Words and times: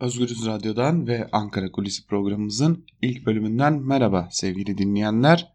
Özgürüz 0.00 0.46
Radyo'dan 0.46 1.06
ve 1.06 1.28
Ankara 1.32 1.72
Kulisi 1.72 2.06
programımızın 2.06 2.84
ilk 3.02 3.26
bölümünden 3.26 3.82
merhaba 3.82 4.28
sevgili 4.30 4.78
dinleyenler. 4.78 5.52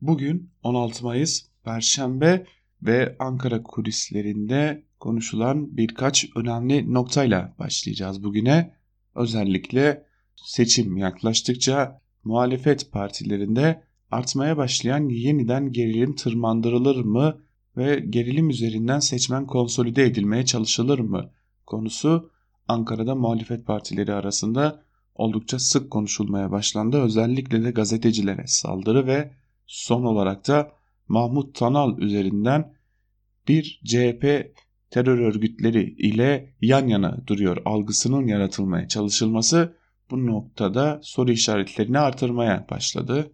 Bugün 0.00 0.50
16 0.62 1.04
Mayıs 1.04 1.42
Perşembe 1.64 2.46
ve 2.82 3.16
Ankara 3.18 3.62
kulislerinde 3.62 4.82
konuşulan 4.98 5.76
birkaç 5.76 6.28
önemli 6.36 6.94
noktayla 6.94 7.54
başlayacağız 7.58 8.24
bugüne. 8.24 8.74
Özellikle 9.14 10.06
seçim 10.36 10.96
yaklaştıkça 10.96 12.00
muhalefet 12.24 12.92
partilerinde 12.92 13.82
artmaya 14.10 14.56
başlayan 14.56 15.08
yeniden 15.08 15.72
gerilim 15.72 16.14
tırmandırılır 16.14 17.04
mı 17.04 17.40
ve 17.76 18.00
gerilim 18.10 18.50
üzerinden 18.50 18.98
seçmen 18.98 19.46
konsolide 19.46 20.04
edilmeye 20.04 20.44
çalışılır 20.44 20.98
mı 20.98 21.30
konusu 21.66 22.30
Ankara'da 22.70 23.14
muhalefet 23.14 23.66
partileri 23.66 24.12
arasında 24.12 24.82
oldukça 25.14 25.58
sık 25.58 25.90
konuşulmaya 25.90 26.50
başlandı. 26.50 27.02
Özellikle 27.02 27.64
de 27.64 27.70
gazetecilere 27.70 28.46
saldırı 28.46 29.06
ve 29.06 29.30
son 29.66 30.04
olarak 30.04 30.48
da 30.48 30.72
Mahmut 31.08 31.54
Tanal 31.54 31.98
üzerinden 31.98 32.74
bir 33.48 33.80
CHP 33.84 34.54
terör 34.90 35.18
örgütleri 35.18 35.94
ile 35.98 36.54
yan 36.60 36.86
yana 36.86 37.26
duruyor 37.26 37.62
algısının 37.64 38.26
yaratılmaya 38.26 38.88
çalışılması 38.88 39.76
bu 40.10 40.26
noktada 40.26 41.00
soru 41.02 41.32
işaretlerini 41.32 41.98
artırmaya 41.98 42.66
başladı. 42.70 43.32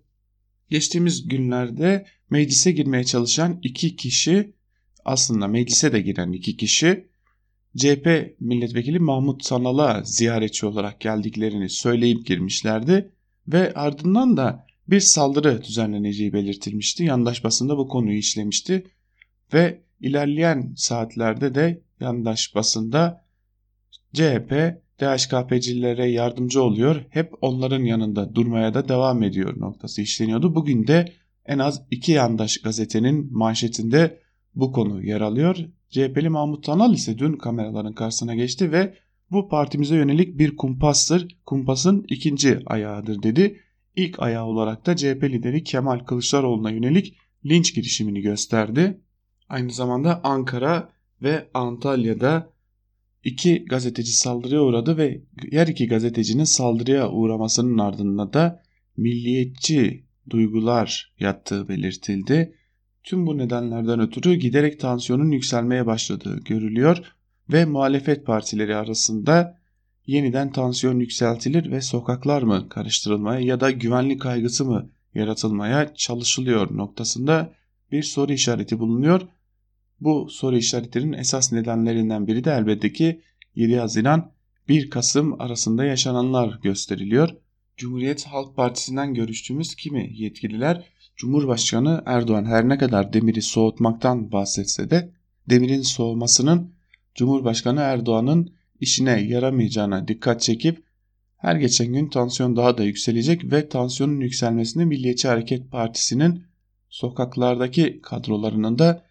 Geçtiğimiz 0.70 1.28
günlerde 1.28 2.06
meclise 2.30 2.72
girmeye 2.72 3.04
çalışan 3.04 3.58
iki 3.62 3.96
kişi 3.96 4.54
aslında 5.04 5.48
meclise 5.48 5.92
de 5.92 6.00
giren 6.00 6.32
iki 6.32 6.56
kişi 6.56 7.15
CHP 7.76 8.36
milletvekili 8.40 8.98
Mahmut 8.98 9.44
Sanal'a 9.44 10.02
ziyaretçi 10.04 10.66
olarak 10.66 11.00
geldiklerini 11.00 11.68
söyleyip 11.68 12.26
girmişlerdi 12.26 13.12
ve 13.48 13.74
ardından 13.74 14.36
da 14.36 14.66
bir 14.88 15.00
saldırı 15.00 15.62
düzenleneceği 15.62 16.32
belirtilmişti. 16.32 17.04
Yandaş 17.04 17.44
basında 17.44 17.78
bu 17.78 17.88
konuyu 17.88 18.18
işlemişti 18.18 18.86
ve 19.54 19.82
ilerleyen 20.00 20.72
saatlerde 20.76 21.54
de 21.54 21.82
yandaş 22.00 22.54
basında 22.54 23.24
CHP 24.12 24.52
DHKP'cilere 25.00 26.10
yardımcı 26.10 26.62
oluyor. 26.62 27.04
Hep 27.10 27.32
onların 27.40 27.84
yanında 27.84 28.34
durmaya 28.34 28.74
da 28.74 28.88
devam 28.88 29.22
ediyor 29.22 29.60
noktası 29.60 30.02
işleniyordu. 30.02 30.54
Bugün 30.54 30.86
de 30.86 31.12
en 31.46 31.58
az 31.58 31.82
iki 31.90 32.12
yandaş 32.12 32.58
gazetenin 32.58 33.32
manşetinde 33.32 34.20
bu 34.54 34.72
konu 34.72 35.04
yer 35.04 35.20
alıyor. 35.20 35.56
CHP'li 35.90 36.28
Mahmut 36.28 36.64
Tanal 36.64 36.94
ise 36.94 37.18
dün 37.18 37.32
kameraların 37.32 37.92
karşısına 37.92 38.34
geçti 38.34 38.72
ve 38.72 38.94
bu 39.30 39.48
partimize 39.48 39.96
yönelik 39.96 40.38
bir 40.38 40.56
kumpastır, 40.56 41.36
kumpasın 41.46 42.04
ikinci 42.08 42.58
ayağıdır 42.66 43.22
dedi. 43.22 43.60
İlk 43.96 44.22
ayağı 44.22 44.44
olarak 44.44 44.86
da 44.86 44.96
CHP 44.96 45.24
lideri 45.24 45.64
Kemal 45.64 45.98
Kılıçdaroğlu'na 45.98 46.70
yönelik 46.70 47.16
linç 47.46 47.74
girişimini 47.74 48.20
gösterdi. 48.20 49.00
Aynı 49.48 49.72
zamanda 49.72 50.20
Ankara 50.24 50.92
ve 51.22 51.48
Antalya'da 51.54 52.50
iki 53.24 53.64
gazeteci 53.64 54.12
saldırıya 54.12 54.62
uğradı 54.62 54.96
ve 54.96 55.22
her 55.50 55.66
iki 55.66 55.88
gazetecinin 55.88 56.44
saldırıya 56.44 57.10
uğramasının 57.10 57.78
ardından 57.78 58.32
da 58.32 58.62
milliyetçi 58.96 60.04
duygular 60.30 61.14
yattığı 61.18 61.68
belirtildi. 61.68 62.54
Tüm 63.06 63.26
bu 63.26 63.38
nedenlerden 63.38 64.00
ötürü 64.00 64.34
giderek 64.34 64.80
tansiyonun 64.80 65.30
yükselmeye 65.30 65.86
başladığı 65.86 66.40
görülüyor 66.40 67.12
ve 67.52 67.64
muhalefet 67.64 68.26
partileri 68.26 68.76
arasında 68.76 69.58
yeniden 70.06 70.52
tansiyon 70.52 71.00
yükseltilir 71.00 71.70
ve 71.70 71.80
sokaklar 71.80 72.42
mı 72.42 72.68
karıştırılmaya 72.68 73.40
ya 73.40 73.60
da 73.60 73.70
güvenlik 73.70 74.20
kaygısı 74.20 74.64
mı 74.64 74.90
yaratılmaya 75.14 75.94
çalışılıyor 75.94 76.76
noktasında 76.76 77.52
bir 77.92 78.02
soru 78.02 78.32
işareti 78.32 78.78
bulunuyor. 78.78 79.20
Bu 80.00 80.28
soru 80.30 80.56
işaretlerinin 80.56 81.18
esas 81.18 81.52
nedenlerinden 81.52 82.26
biri 82.26 82.44
de 82.44 82.50
elbette 82.50 82.92
ki 82.92 83.20
7 83.54 83.76
Haziran 83.76 84.32
1 84.68 84.90
Kasım 84.90 85.40
arasında 85.40 85.84
yaşananlar 85.84 86.58
gösteriliyor. 86.62 87.30
Cumhuriyet 87.76 88.26
Halk 88.26 88.56
Partisi'nden 88.56 89.14
görüştüğümüz 89.14 89.74
kimi 89.74 90.10
yetkililer 90.12 90.95
Cumhurbaşkanı 91.16 92.02
Erdoğan 92.06 92.44
her 92.44 92.68
ne 92.68 92.78
kadar 92.78 93.12
demiri 93.12 93.42
soğutmaktan 93.42 94.32
bahsetse 94.32 94.90
de 94.90 95.12
demirin 95.50 95.82
soğumasının 95.82 96.74
Cumhurbaşkanı 97.14 97.80
Erdoğan'ın 97.80 98.54
işine 98.80 99.20
yaramayacağına 99.20 100.08
dikkat 100.08 100.40
çekip 100.40 100.82
her 101.36 101.56
geçen 101.56 101.92
gün 101.92 102.08
tansiyon 102.08 102.56
daha 102.56 102.78
da 102.78 102.84
yükselecek 102.84 103.52
ve 103.52 103.68
tansiyonun 103.68 104.20
yükselmesinde 104.20 104.84
Milliyetçi 104.84 105.28
Hareket 105.28 105.70
Partisi'nin 105.70 106.44
sokaklardaki 106.88 108.00
kadrolarının 108.02 108.78
da 108.78 109.04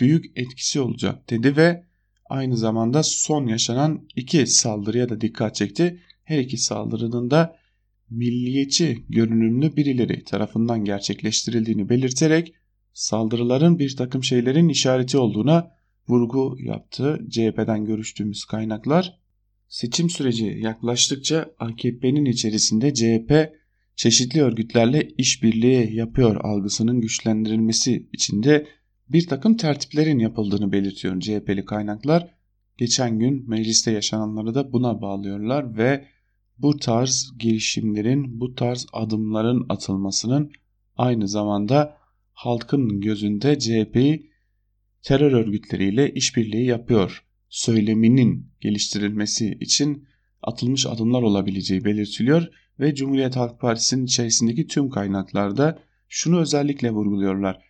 büyük 0.00 0.38
etkisi 0.38 0.80
olacak 0.80 1.30
dedi 1.30 1.56
ve 1.56 1.84
aynı 2.24 2.56
zamanda 2.56 3.02
son 3.02 3.46
yaşanan 3.46 4.08
iki 4.16 4.46
saldırıya 4.46 5.08
da 5.08 5.20
dikkat 5.20 5.54
çekti. 5.54 6.00
Her 6.24 6.38
iki 6.38 6.58
saldırının 6.58 7.30
da 7.30 7.56
milliyetçi 8.16 9.04
görünümlü 9.08 9.76
birileri 9.76 10.24
tarafından 10.24 10.84
gerçekleştirildiğini 10.84 11.88
belirterek 11.88 12.54
saldırıların 12.92 13.78
bir 13.78 13.96
takım 13.96 14.24
şeylerin 14.24 14.68
işareti 14.68 15.18
olduğuna 15.18 15.70
vurgu 16.08 16.56
yaptı. 16.60 17.20
CHP'den 17.30 17.84
görüştüğümüz 17.84 18.44
kaynaklar 18.44 19.18
seçim 19.68 20.10
süreci 20.10 20.46
yaklaştıkça 20.46 21.54
AKP'nin 21.58 22.24
içerisinde 22.24 22.94
CHP 22.94 23.52
çeşitli 23.96 24.42
örgütlerle 24.42 25.08
işbirliği 25.18 25.96
yapıyor 25.96 26.36
algısının 26.44 27.00
güçlendirilmesi 27.00 28.08
için 28.12 28.42
de 28.42 28.66
bir 29.08 29.26
takım 29.26 29.56
tertiplerin 29.56 30.18
yapıldığını 30.18 30.72
belirtiyor 30.72 31.20
CHP'li 31.20 31.64
kaynaklar. 31.64 32.34
Geçen 32.78 33.18
gün 33.18 33.50
mecliste 33.50 33.90
yaşananları 33.90 34.54
da 34.54 34.72
buna 34.72 35.00
bağlıyorlar 35.00 35.76
ve 35.76 36.04
bu 36.58 36.76
tarz 36.76 37.32
girişimlerin, 37.38 38.40
bu 38.40 38.54
tarz 38.54 38.86
adımların 38.92 39.66
atılmasının 39.68 40.52
aynı 40.96 41.28
zamanda 41.28 41.96
halkın 42.32 43.00
gözünde 43.00 43.58
CHP'yi 43.58 44.30
terör 45.02 45.32
örgütleriyle 45.32 46.12
işbirliği 46.12 46.66
yapıyor 46.66 47.24
söyleminin 47.48 48.50
geliştirilmesi 48.60 49.58
için 49.60 50.08
atılmış 50.42 50.86
adımlar 50.86 51.22
olabileceği 51.22 51.84
belirtiliyor 51.84 52.48
ve 52.80 52.94
Cumhuriyet 52.94 53.36
Halk 53.36 53.60
Partisi'nin 53.60 54.04
içerisindeki 54.04 54.66
tüm 54.66 54.90
kaynaklarda 54.90 55.78
şunu 56.08 56.40
özellikle 56.40 56.90
vurguluyorlar. 56.90 57.62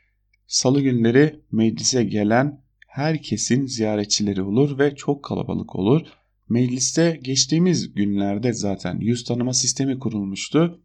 Salı 0.46 0.80
günleri 0.80 1.40
meclise 1.52 2.04
gelen 2.04 2.62
herkesin 2.86 3.66
ziyaretçileri 3.66 4.42
olur 4.42 4.78
ve 4.78 4.94
çok 4.94 5.24
kalabalık 5.24 5.76
olur. 5.76 6.02
Mecliste 6.52 7.20
geçtiğimiz 7.22 7.94
günlerde 7.94 8.52
zaten 8.52 8.98
yüz 9.00 9.24
tanıma 9.24 9.52
sistemi 9.52 9.98
kurulmuştu. 9.98 10.80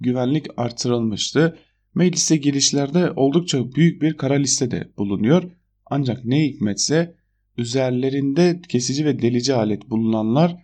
Güvenlik 0.00 0.46
artırılmıştı. 0.56 1.58
Meclise 1.94 2.36
girişlerde 2.36 3.10
oldukça 3.10 3.72
büyük 3.72 4.02
bir 4.02 4.16
kara 4.16 4.34
listede 4.34 4.90
bulunuyor. 4.98 5.50
Ancak 5.86 6.24
ne 6.24 6.44
hikmetse 6.44 7.14
üzerlerinde 7.58 8.60
kesici 8.68 9.04
ve 9.04 9.22
delici 9.22 9.54
alet 9.54 9.90
bulunanlar 9.90 10.56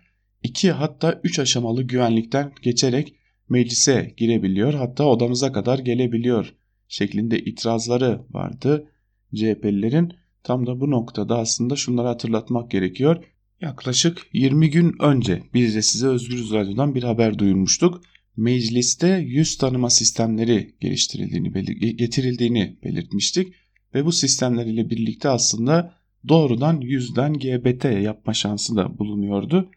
iki 0.42 0.70
hatta 0.70 1.20
üç 1.25 1.38
aşamalı 1.38 1.82
güvenlikten 1.82 2.52
geçerek 2.62 3.14
meclise 3.48 4.14
girebiliyor 4.16 4.75
hatta 4.75 5.04
odamıza 5.04 5.52
kadar 5.52 5.78
gelebiliyor 5.78 6.54
şeklinde 6.88 7.38
itirazları 7.38 8.20
vardı 8.31 8.91
CHP'lilerin. 9.34 10.12
Tam 10.42 10.66
da 10.66 10.81
bu 10.81 10.91
noktada 10.91 11.38
aslında 11.38 11.76
şunları 11.76 12.06
hatırlatmak 12.08 12.70
gerekiyor. 12.70 13.25
Yaklaşık 13.62 14.27
20 14.33 14.71
gün 14.71 14.97
önce 15.03 15.43
biz 15.55 15.75
de 15.75 15.83
size 15.83 16.06
Özgürüz 16.06 16.53
Radyo'dan 16.53 16.94
bir 16.94 17.03
haber 17.03 17.38
duyurmuştuk. 17.38 18.03
Mecliste 18.37 19.09
yüz 19.09 19.59
tanıma 19.59 19.91
sistemleri 19.91 20.75
geliştirildiğini, 20.81 21.97
getirildiğini 21.97 22.76
belirtmiştik 22.85 23.55
ve 23.94 24.05
bu 24.05 24.12
sistemler 24.12 24.67
ile 24.67 24.91
birlikte 24.91 25.29
aslında 25.29 25.94
doğrudan 26.29 26.81
yüzden 26.81 27.32
GBT 27.32 27.85
yapma 27.85 28.35
şansı 28.35 28.76
da 28.76 28.99
bulunuyordu. 28.99 29.70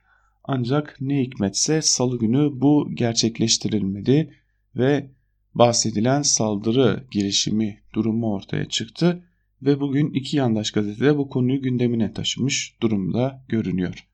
Ancak 0.43 0.97
ne 1.01 1.21
hikmetse 1.21 1.81
salı 1.81 2.19
günü 2.19 2.49
bu 2.53 2.89
gerçekleştirilmedi 2.93 4.33
ve 4.75 5.09
bahsedilen 5.53 6.21
saldırı 6.21 7.03
girişimi 7.11 7.79
durumu 7.93 8.33
ortaya 8.33 8.69
çıktı 8.69 9.23
ve 9.65 9.79
bugün 9.79 10.13
iki 10.13 10.37
yandaş 10.37 10.71
gazetede 10.71 11.17
bu 11.17 11.29
konuyu 11.29 11.61
gündemine 11.61 12.13
taşımış 12.13 12.75
durumda 12.81 13.45
görünüyor. 13.47 14.07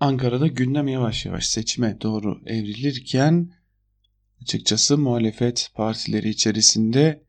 Ankara'da 0.00 0.46
gündem 0.46 0.88
yavaş 0.88 1.26
yavaş 1.26 1.46
seçime 1.46 1.98
doğru 2.02 2.40
evrilirken 2.46 3.52
açıkçası 4.42 4.98
muhalefet 4.98 5.70
partileri 5.74 6.28
içerisinde 6.28 7.22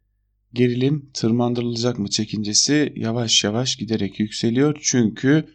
gerilim 0.53 1.09
tırmandırılacak 1.13 1.99
mı 1.99 2.09
çekincesi 2.09 2.93
yavaş 2.95 3.43
yavaş 3.43 3.75
giderek 3.75 4.19
yükseliyor. 4.19 4.79
Çünkü 4.81 5.45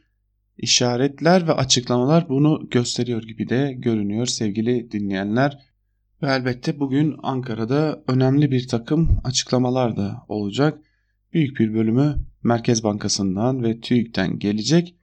işaretler 0.59 1.49
ve 1.49 1.53
açıklamalar 1.53 2.29
bunu 2.29 2.69
gösteriyor 2.71 3.23
gibi 3.23 3.49
de 3.49 3.75
görünüyor 3.79 4.27
sevgili 4.27 4.91
dinleyenler. 4.93 5.59
Ve 6.23 6.27
elbette 6.27 6.81
bugün 6.81 7.15
Ankara'da 7.23 8.05
önemli 8.09 8.51
bir 8.51 8.69
takım 8.69 9.21
açıklamalar 9.25 9.97
da 9.97 10.25
olacak. 10.29 10.79
Büyük 11.35 11.59
bir 11.59 11.75
bölümü 11.75 12.17
Merkez 12.43 12.85
Bankası'ndan 12.85 13.63
ve 13.63 13.81
TÜİK'ten 13.81 14.39
gelecek. 14.39 14.95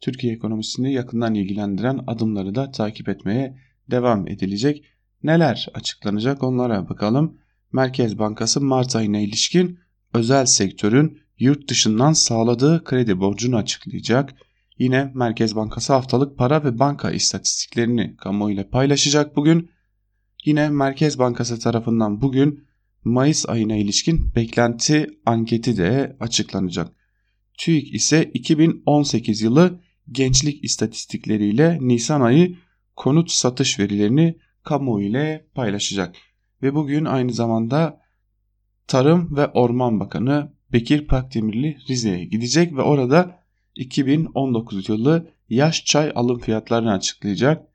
Türkiye 0.00 0.32
ekonomisini 0.32 0.92
yakından 0.92 1.34
ilgilendiren 1.34 2.00
adımları 2.06 2.54
da 2.54 2.70
takip 2.70 3.08
etmeye 3.08 3.58
devam 3.90 4.28
edilecek. 4.28 4.84
Neler 5.22 5.68
açıklanacak 5.74 6.42
onlara 6.42 6.88
bakalım. 6.88 7.38
Merkez 7.72 8.18
Bankası 8.18 8.60
Mart 8.60 8.96
ayına 8.96 9.18
ilişkin 9.18 9.78
özel 10.14 10.46
sektörün 10.46 11.18
yurt 11.38 11.70
dışından 11.70 12.12
sağladığı 12.12 12.84
kredi 12.84 13.20
borcunu 13.20 13.56
açıklayacak. 13.56 14.34
Yine 14.78 15.12
Merkez 15.14 15.56
Bankası 15.56 15.92
haftalık 15.92 16.38
para 16.38 16.64
ve 16.64 16.78
banka 16.78 17.10
istatistiklerini 17.10 18.16
kamuoyuyla 18.16 18.68
paylaşacak 18.70 19.36
bugün. 19.36 19.70
Yine 20.44 20.68
Merkez 20.68 21.18
Bankası 21.18 21.60
tarafından 21.60 22.22
bugün 22.22 22.66
Mayıs 23.06 23.48
ayına 23.48 23.76
ilişkin 23.76 24.34
beklenti 24.34 25.06
anketi 25.26 25.76
de 25.76 26.16
açıklanacak. 26.20 26.92
TÜİK 27.58 27.94
ise 27.94 28.30
2018 28.34 29.42
yılı 29.42 29.80
gençlik 30.12 30.64
istatistikleriyle 30.64 31.78
Nisan 31.80 32.20
ayı 32.20 32.56
konut 32.96 33.30
satış 33.30 33.78
verilerini 33.78 34.38
kamuoyu 34.62 35.08
ile 35.08 35.46
paylaşacak. 35.54 36.16
Ve 36.62 36.74
bugün 36.74 37.04
aynı 37.04 37.32
zamanda 37.32 38.00
Tarım 38.86 39.36
ve 39.36 39.46
Orman 39.46 40.00
Bakanı 40.00 40.52
Bekir 40.72 41.06
Pakdemirli 41.06 41.78
Rize'ye 41.88 42.24
gidecek 42.24 42.76
ve 42.76 42.82
orada 42.82 43.40
2019 43.74 44.88
yılı 44.88 45.30
yaş 45.48 45.84
çay 45.84 46.12
alım 46.14 46.38
fiyatlarını 46.38 46.92
açıklayacak. 46.92 47.68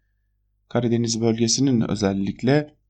Karadeniz 0.70 1.22
bölgesinin 1.22 1.90
özellikle 1.90 2.81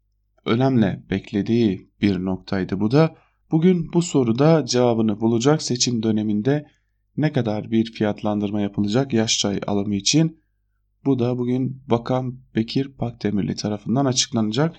önemli 0.46 1.04
beklediği 1.10 1.92
bir 2.02 2.26
noktaydı 2.26 2.80
bu 2.80 2.92
da. 2.92 3.16
Bugün 3.52 3.94
bu 3.94 4.02
soruda 4.02 4.66
cevabını 4.66 5.20
bulacak 5.20 5.62
seçim 5.62 6.04
döneminde 6.04 6.68
ne 7.18 7.34
kadar 7.34 7.72
bir 7.72 7.92
fiyatlandırma 7.92 8.62
yapılacak 8.62 9.14
yaş 9.14 9.40
çay 9.40 9.60
alımı 9.68 9.96
için 9.96 10.42
bu 11.06 11.20
da 11.20 11.38
bugün 11.38 11.84
Bakan 11.88 12.40
Bekir 12.56 12.94
Pakdemirli 12.94 13.56
tarafından 13.56 14.06
açıklanacak. 14.06 14.76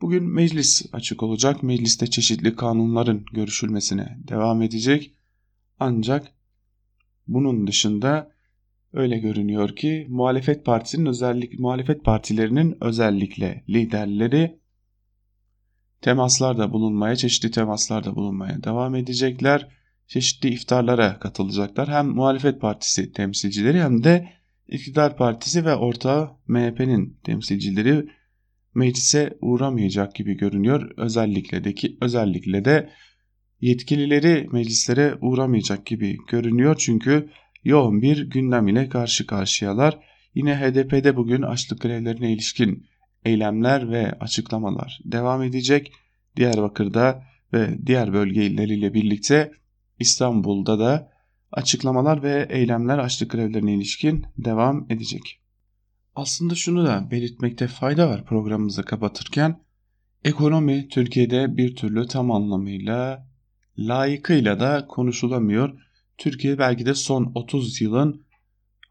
Bugün 0.00 0.24
meclis 0.24 0.82
açık 0.92 1.22
olacak. 1.22 1.62
Mecliste 1.62 2.06
çeşitli 2.06 2.56
kanunların 2.56 3.24
görüşülmesine 3.32 4.18
devam 4.28 4.62
edecek. 4.62 5.14
Ancak 5.80 6.32
bunun 7.26 7.66
dışında 7.66 8.32
öyle 8.92 9.18
görünüyor 9.18 9.76
ki 9.76 10.06
muhalefet 10.08 10.64
partisinin 10.64 11.06
özellik 11.06 11.58
muhalefet 11.58 12.04
partilerinin 12.04 12.76
özellikle 12.80 13.64
liderleri 13.68 14.61
temaslarda 16.02 16.72
bulunmaya, 16.72 17.16
çeşitli 17.16 17.50
temaslarda 17.50 18.16
bulunmaya 18.16 18.62
devam 18.64 18.94
edecekler. 18.94 19.68
Çeşitli 20.06 20.48
iftarlara 20.48 21.18
katılacaklar. 21.18 21.88
Hem 21.88 22.06
muhalefet 22.06 22.60
partisi 22.60 23.12
temsilcileri 23.12 23.82
hem 23.82 24.04
de 24.04 24.28
iktidar 24.68 25.16
partisi 25.16 25.64
ve 25.64 25.74
ortağı 25.74 26.30
MHP'nin 26.46 27.18
temsilcileri 27.24 28.08
meclise 28.74 29.38
uğramayacak 29.40 30.14
gibi 30.14 30.36
görünüyor. 30.36 30.90
Özellikle 30.96 31.64
de 31.64 31.74
ki 31.74 31.98
özellikle 32.00 32.64
de 32.64 32.90
yetkilileri 33.60 34.48
meclislere 34.52 35.14
uğramayacak 35.20 35.86
gibi 35.86 36.16
görünüyor. 36.28 36.76
Çünkü 36.78 37.30
yoğun 37.64 38.02
bir 38.02 38.30
gündem 38.30 38.68
ile 38.68 38.88
karşı 38.88 39.26
karşıyalar. 39.26 39.98
Yine 40.34 40.56
HDP'de 40.56 41.16
bugün 41.16 41.42
açlık 41.42 41.80
grevlerine 41.80 42.32
ilişkin 42.32 42.86
eylemler 43.24 43.90
ve 43.90 44.12
açıklamalar 44.12 45.00
devam 45.04 45.42
edecek. 45.42 45.92
Diyarbakır'da 46.36 47.22
ve 47.52 47.86
diğer 47.86 48.12
bölge 48.12 48.44
illeriyle 48.44 48.94
birlikte 48.94 49.52
İstanbul'da 49.98 50.78
da 50.78 51.12
açıklamalar 51.52 52.22
ve 52.22 52.46
eylemler 52.50 52.98
açlık 52.98 53.30
grevlerine 53.30 53.74
ilişkin 53.74 54.26
devam 54.38 54.86
edecek. 54.90 55.40
Aslında 56.14 56.54
şunu 56.54 56.86
da 56.86 57.10
belirtmekte 57.10 57.66
fayda 57.66 58.08
var 58.08 58.24
programımızı 58.24 58.84
kapatırken. 58.84 59.60
Ekonomi 60.24 60.88
Türkiye'de 60.88 61.56
bir 61.56 61.76
türlü 61.76 62.06
tam 62.06 62.30
anlamıyla 62.30 63.26
layıkıyla 63.78 64.60
da 64.60 64.86
konuşulamıyor. 64.86 65.80
Türkiye 66.18 66.58
belki 66.58 66.86
de 66.86 66.94
son 66.94 67.32
30 67.34 67.80
yılın 67.80 68.24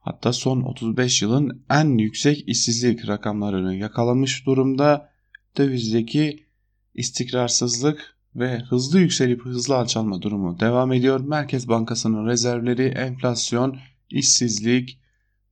hatta 0.02 0.34
son 0.34 0.62
35 0.62 1.22
yılın 1.22 1.66
en 1.70 1.98
yüksek 1.98 2.50
işsizlik 2.50 3.08
rakamlarını 3.08 3.76
yakalamış 3.76 4.46
durumda. 4.46 5.12
Dövizdeki 5.58 6.46
istikrarsızlık 6.94 8.18
ve 8.36 8.60
hızlı 8.60 9.00
yükselip 9.00 9.46
hızlı 9.46 9.76
alçalma 9.76 10.22
durumu 10.22 10.60
devam 10.60 10.94
ediyor. 10.94 11.20
Merkez 11.20 11.68
Bankası'nın 11.68 12.28
rezervleri, 12.28 12.84
enflasyon, 12.84 13.78
işsizlik 14.10 15.00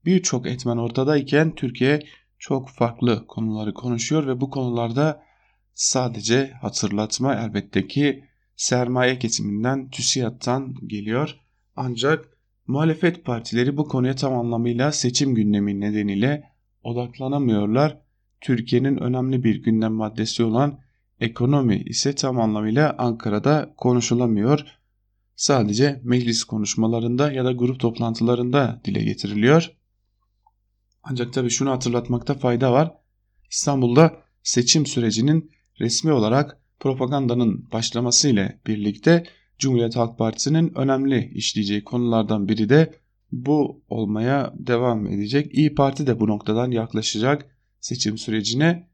birçok 0.04 0.46
etmen 0.46 0.76
ortadayken 0.76 1.54
Türkiye 1.54 2.00
çok 2.38 2.70
farklı 2.70 3.26
konuları 3.26 3.74
konuşuyor 3.74 4.26
ve 4.26 4.40
bu 4.40 4.50
konularda 4.50 5.22
sadece 5.74 6.52
hatırlatma 6.60 7.34
elbette 7.34 7.86
ki 7.86 8.24
sermaye 8.56 9.18
kesiminden, 9.18 9.90
TÜSİAD'dan 9.90 10.74
geliyor. 10.86 11.36
Ancak 11.76 12.39
muhalefet 12.70 13.24
partileri 13.24 13.76
bu 13.76 13.88
konuya 13.88 14.14
tam 14.14 14.34
anlamıyla 14.34 14.92
seçim 14.92 15.34
gündemi 15.34 15.80
nedeniyle 15.80 16.52
odaklanamıyorlar. 16.82 17.98
Türkiye'nin 18.40 18.96
önemli 18.96 19.44
bir 19.44 19.62
gündem 19.62 19.92
maddesi 19.92 20.44
olan 20.44 20.78
ekonomi 21.20 21.82
ise 21.82 22.14
tam 22.14 22.40
anlamıyla 22.40 22.94
Ankara'da 22.98 23.74
konuşulamıyor. 23.76 24.64
Sadece 25.36 26.00
meclis 26.04 26.44
konuşmalarında 26.44 27.32
ya 27.32 27.44
da 27.44 27.52
grup 27.52 27.80
toplantılarında 27.80 28.80
dile 28.84 29.04
getiriliyor. 29.04 29.72
Ancak 31.02 31.32
tabii 31.32 31.50
şunu 31.50 31.70
hatırlatmakta 31.70 32.34
fayda 32.34 32.72
var. 32.72 32.94
İstanbul'da 33.50 34.16
seçim 34.42 34.86
sürecinin 34.86 35.52
resmi 35.80 36.12
olarak 36.12 36.60
propagandanın 36.80 37.70
başlaması 37.72 38.28
ile 38.28 38.60
birlikte 38.66 39.24
Cumhuriyet 39.60 39.96
Halk 39.96 40.18
Partisi'nin 40.18 40.78
önemli 40.78 41.30
işleyeceği 41.34 41.84
konulardan 41.84 42.48
biri 42.48 42.68
de 42.68 42.94
bu 43.32 43.82
olmaya 43.88 44.52
devam 44.54 45.06
edecek. 45.06 45.54
İyi 45.54 45.74
Parti 45.74 46.06
de 46.06 46.20
bu 46.20 46.26
noktadan 46.26 46.70
yaklaşacak 46.70 47.56
seçim 47.80 48.18
sürecine. 48.18 48.90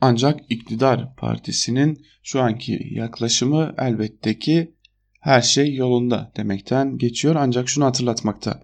Ancak 0.00 0.40
iktidar 0.48 1.16
partisinin 1.16 2.06
şu 2.22 2.40
anki 2.40 2.88
yaklaşımı 2.90 3.74
elbette 3.78 4.38
ki 4.38 4.74
her 5.20 5.42
şey 5.42 5.74
yolunda 5.74 6.32
demekten 6.36 6.98
geçiyor. 6.98 7.36
Ancak 7.38 7.68
şunu 7.68 7.84
hatırlatmakta 7.84 8.62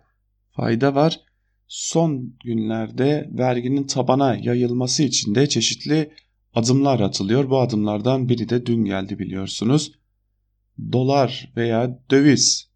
fayda 0.50 0.94
var. 0.94 1.20
Son 1.68 2.34
günlerde 2.44 3.30
verginin 3.32 3.86
tabana 3.86 4.36
yayılması 4.36 5.02
için 5.02 5.34
de 5.34 5.48
çeşitli 5.48 6.10
adımlar 6.54 7.00
atılıyor. 7.00 7.50
Bu 7.50 7.60
adımlardan 7.60 8.28
biri 8.28 8.48
de 8.48 8.66
dün 8.66 8.84
geldi 8.84 9.18
biliyorsunuz. 9.18 9.92
Dolar 10.92 11.52
veya 11.56 11.98
döviz 12.10 12.68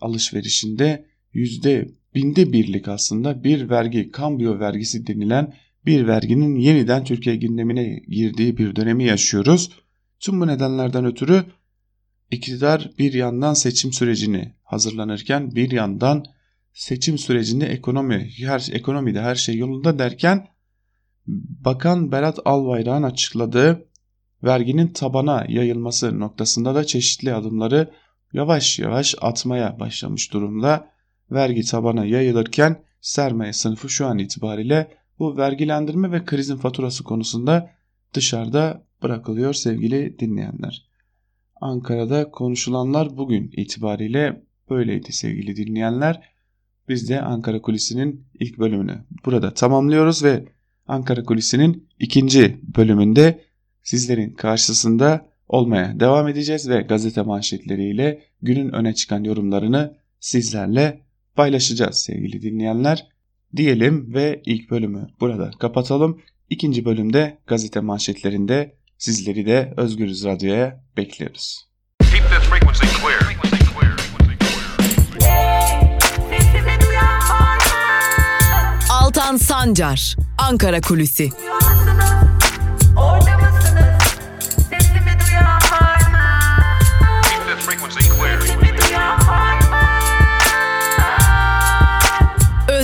alışverişinde 0.00 1.06
yüzde 1.32 1.88
binde 2.14 2.52
birlik 2.52 2.88
aslında 2.88 3.44
bir 3.44 3.70
vergi, 3.70 4.10
kambiyo 4.10 4.58
vergisi 4.58 5.06
denilen 5.06 5.54
bir 5.86 6.06
verginin 6.06 6.56
yeniden 6.56 7.04
Türkiye 7.04 7.36
gündemine 7.36 8.02
girdiği 8.08 8.56
bir 8.56 8.76
dönemi 8.76 9.04
yaşıyoruz. 9.04 9.70
Tüm 10.20 10.40
bu 10.40 10.46
nedenlerden 10.46 11.04
ötürü 11.04 11.44
iktidar 12.30 12.90
bir 12.98 13.12
yandan 13.12 13.54
seçim 13.54 13.92
sürecini 13.92 14.54
hazırlanırken 14.62 15.54
bir 15.54 15.70
yandan 15.70 16.24
seçim 16.72 17.18
sürecinde 17.18 17.66
ekonomi, 17.66 18.30
her, 18.38 18.68
ekonomide 18.72 19.20
her 19.20 19.34
şey 19.34 19.56
yolunda 19.56 19.98
derken 19.98 20.48
Bakan 21.64 22.12
Berat 22.12 22.38
Albayrak'ın 22.44 23.02
açıkladığı 23.02 23.89
verginin 24.44 24.88
tabana 24.88 25.46
yayılması 25.48 26.20
noktasında 26.20 26.74
da 26.74 26.84
çeşitli 26.84 27.34
adımları 27.34 27.90
yavaş 28.32 28.78
yavaş 28.78 29.14
atmaya 29.20 29.80
başlamış 29.80 30.32
durumda. 30.32 30.90
Vergi 31.30 31.62
tabana 31.62 32.04
yayılırken 32.04 32.82
sermaye 33.00 33.52
sınıfı 33.52 33.88
şu 33.88 34.06
an 34.06 34.18
itibariyle 34.18 34.88
bu 35.18 35.36
vergilendirme 35.36 36.12
ve 36.12 36.24
krizin 36.24 36.56
faturası 36.56 37.04
konusunda 37.04 37.70
dışarıda 38.14 38.86
bırakılıyor 39.02 39.54
sevgili 39.54 40.18
dinleyenler. 40.18 40.86
Ankara'da 41.60 42.30
konuşulanlar 42.30 43.16
bugün 43.16 43.50
itibariyle 43.56 44.42
böyleydi 44.70 45.12
sevgili 45.12 45.56
dinleyenler. 45.56 46.20
Biz 46.88 47.08
de 47.08 47.22
Ankara 47.22 47.62
Kulisi'nin 47.62 48.26
ilk 48.40 48.58
bölümünü 48.58 49.04
burada 49.24 49.54
tamamlıyoruz 49.54 50.24
ve 50.24 50.48
Ankara 50.86 51.22
Kulisi'nin 51.24 51.88
ikinci 51.98 52.60
bölümünde 52.76 53.44
sizlerin 53.82 54.30
karşısında 54.30 55.30
olmaya 55.48 56.00
devam 56.00 56.28
edeceğiz 56.28 56.68
ve 56.68 56.80
gazete 56.80 57.22
manşetleriyle 57.22 58.22
günün 58.42 58.72
öne 58.72 58.94
çıkan 58.94 59.24
yorumlarını 59.24 59.96
sizlerle 60.20 61.00
paylaşacağız 61.36 61.98
sevgili 61.98 62.42
dinleyenler. 62.42 63.06
Diyelim 63.56 64.14
ve 64.14 64.42
ilk 64.44 64.70
bölümü 64.70 65.08
burada 65.20 65.50
kapatalım. 65.58 66.20
İkinci 66.50 66.84
bölümde 66.84 67.38
gazete 67.46 67.80
manşetlerinde 67.80 68.74
sizleri 68.98 69.46
de 69.46 69.74
Özgürüz 69.76 70.24
Radyo'ya 70.24 70.84
bekliyoruz. 70.96 71.70
Altan 78.90 79.36
Sancar, 79.36 80.16
Ankara 80.38 80.80
Kulüsi. 80.80 81.30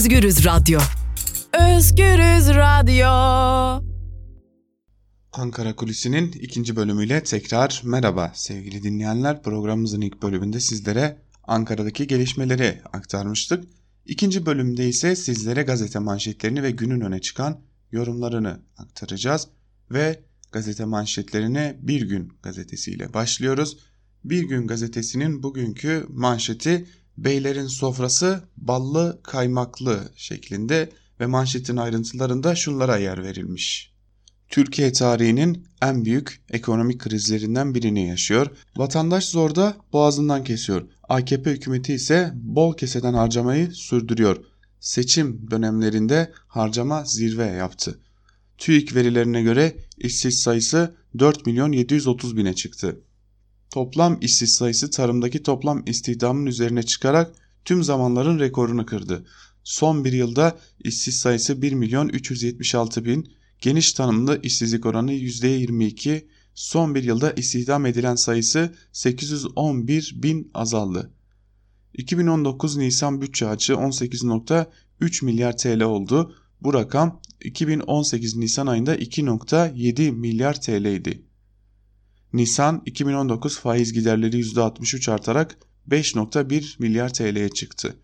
Özgürüz 0.06 0.44
Radyo. 0.44 0.80
Özgürüz 1.52 2.48
Radyo. 2.48 3.08
Ankara 5.32 5.76
Kulisi'nin 5.76 6.32
ikinci 6.32 6.76
bölümüyle 6.76 7.22
tekrar 7.22 7.82
merhaba 7.84 8.32
sevgili 8.34 8.82
dinleyenler. 8.82 9.42
Programımızın 9.42 10.00
ilk 10.00 10.22
bölümünde 10.22 10.60
sizlere 10.60 11.18
Ankara'daki 11.44 12.06
gelişmeleri 12.06 12.80
aktarmıştık. 12.92 13.64
İkinci 14.04 14.46
bölümde 14.46 14.88
ise 14.88 15.16
sizlere 15.16 15.62
gazete 15.62 15.98
manşetlerini 15.98 16.62
ve 16.62 16.70
günün 16.70 17.00
öne 17.00 17.20
çıkan 17.20 17.60
yorumlarını 17.92 18.60
aktaracağız. 18.76 19.48
Ve 19.90 20.20
gazete 20.52 20.84
manşetlerine 20.84 21.76
Bir 21.80 22.02
Gün 22.02 22.32
gazetesiyle 22.42 23.14
başlıyoruz. 23.14 23.78
Bir 24.24 24.42
Gün 24.42 24.66
gazetesinin 24.66 25.42
bugünkü 25.42 26.06
manşeti 26.08 26.86
Beylerin 27.18 27.66
sofrası 27.66 28.42
ballı 28.56 29.20
kaymaklı 29.22 30.12
şeklinde 30.16 30.90
ve 31.20 31.26
manşetin 31.26 31.76
ayrıntılarında 31.76 32.54
şunlara 32.54 32.96
yer 32.96 33.22
verilmiş. 33.22 33.92
Türkiye 34.48 34.92
tarihinin 34.92 35.66
en 35.82 36.04
büyük 36.04 36.42
ekonomik 36.50 37.00
krizlerinden 37.00 37.74
birini 37.74 38.08
yaşıyor. 38.08 38.46
Vatandaş 38.76 39.24
zorda 39.24 39.76
boğazından 39.92 40.44
kesiyor. 40.44 40.82
AKP 41.08 41.50
hükümeti 41.50 41.94
ise 41.94 42.32
bol 42.34 42.76
keseden 42.76 43.14
harcamayı 43.14 43.72
sürdürüyor. 43.72 44.44
Seçim 44.80 45.50
dönemlerinde 45.50 46.32
harcama 46.46 47.04
zirve 47.04 47.46
yaptı. 47.46 47.98
TÜİK 48.58 48.94
verilerine 48.94 49.42
göre 49.42 49.76
işsiz 49.98 50.40
sayısı 50.40 50.94
4 51.18 51.46
milyon 51.46 51.72
730 51.72 52.36
bine 52.36 52.54
çıktı. 52.54 53.00
Toplam 53.76 54.18
işsiz 54.20 54.54
sayısı 54.54 54.90
tarımdaki 54.90 55.42
toplam 55.42 55.82
istihdamın 55.86 56.46
üzerine 56.46 56.82
çıkarak 56.82 57.34
tüm 57.64 57.84
zamanların 57.84 58.38
rekorunu 58.38 58.86
kırdı. 58.86 59.26
Son 59.64 60.04
bir 60.04 60.12
yılda 60.12 60.58
işsiz 60.84 61.16
sayısı 61.16 61.62
1 61.62 61.72
milyon 61.72 62.08
376 62.08 63.04
bin, 63.04 63.32
geniş 63.60 63.92
tanımlı 63.92 64.40
işsizlik 64.42 64.86
oranı 64.86 65.12
%22, 65.12 66.24
son 66.54 66.94
bir 66.94 67.04
yılda 67.04 67.32
istihdam 67.32 67.86
edilen 67.86 68.14
sayısı 68.14 68.74
811 68.92 70.12
bin 70.16 70.50
azaldı. 70.54 71.12
2019 71.94 72.76
Nisan 72.76 73.20
bütçe 73.20 73.48
açığı 73.48 73.72
18.3 73.72 75.24
milyar 75.24 75.56
TL 75.56 75.80
oldu. 75.82 76.34
Bu 76.60 76.74
rakam 76.74 77.20
2018 77.44 78.36
Nisan 78.36 78.66
ayında 78.66 78.96
2.7 78.96 80.10
milyar 80.10 80.60
TL 80.60 80.84
idi. 80.84 81.26
Nisan 82.36 82.82
2019 82.86 83.58
faiz 83.58 83.92
giderleri 83.92 84.40
%63 84.40 85.10
artarak 85.10 85.56
5.1 85.88 86.74
milyar 86.78 87.14
TL'ye 87.14 87.48
çıktı. 87.48 87.96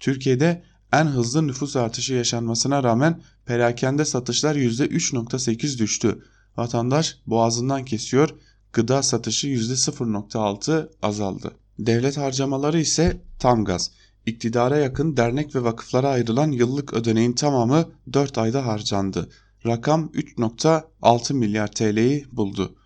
Türkiye'de 0.00 0.62
en 0.92 1.04
hızlı 1.04 1.46
nüfus 1.46 1.76
artışı 1.76 2.14
yaşanmasına 2.14 2.82
rağmen 2.82 3.20
perakende 3.46 4.04
satışlar 4.04 4.54
%3.8 4.56 5.78
düştü. 5.78 6.24
Vatandaş 6.56 7.16
boğazından 7.26 7.84
kesiyor, 7.84 8.28
gıda 8.72 9.02
satışı 9.02 9.46
%0.6 9.46 10.88
azaldı. 11.02 11.50
Devlet 11.78 12.16
harcamaları 12.16 12.80
ise 12.80 13.20
tam 13.38 13.64
gaz. 13.64 13.90
İktidara 14.26 14.76
yakın 14.76 15.16
dernek 15.16 15.54
ve 15.54 15.62
vakıflara 15.64 16.08
ayrılan 16.08 16.50
yıllık 16.50 16.94
ödeneğin 16.94 17.32
tamamı 17.32 17.88
4 18.12 18.38
ayda 18.38 18.66
harcandı. 18.66 19.28
Rakam 19.66 20.10
3.6 20.14 21.34
milyar 21.34 21.72
TL'yi 21.72 22.26
buldu. 22.32 22.76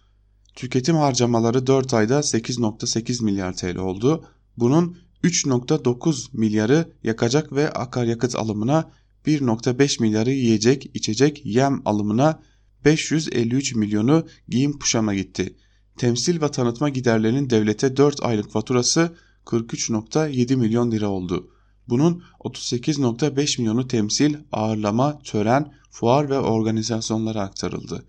Tüketim 0.58 0.96
harcamaları 0.96 1.66
4 1.66 1.94
ayda 1.94 2.18
8.8 2.18 3.24
milyar 3.24 3.56
TL 3.56 3.76
oldu. 3.76 4.24
Bunun 4.56 4.98
3.9 5.24 6.28
milyarı 6.32 6.92
yakacak 7.04 7.52
ve 7.52 7.70
akaryakıt 7.70 8.36
alımına, 8.36 8.90
1.5 9.26 10.02
milyarı 10.02 10.30
yiyecek, 10.30 10.90
içecek, 10.94 11.42
yem 11.44 11.82
alımına, 11.84 12.42
553 12.84 13.74
milyonu 13.74 14.26
giyim 14.48 14.78
kuşama 14.78 15.14
gitti. 15.14 15.56
Temsil 15.96 16.42
ve 16.42 16.50
tanıtma 16.50 16.88
giderlerinin 16.88 17.50
devlete 17.50 17.96
4 17.96 18.22
aylık 18.22 18.50
faturası 18.50 19.16
43.7 19.46 20.56
milyon 20.56 20.90
lira 20.90 21.08
oldu. 21.08 21.50
Bunun 21.88 22.22
38.5 22.40 23.60
milyonu 23.60 23.88
temsil, 23.88 24.34
ağırlama, 24.52 25.18
tören, 25.18 25.72
fuar 25.90 26.30
ve 26.30 26.38
organizasyonlara 26.38 27.42
aktarıldı. 27.42 28.04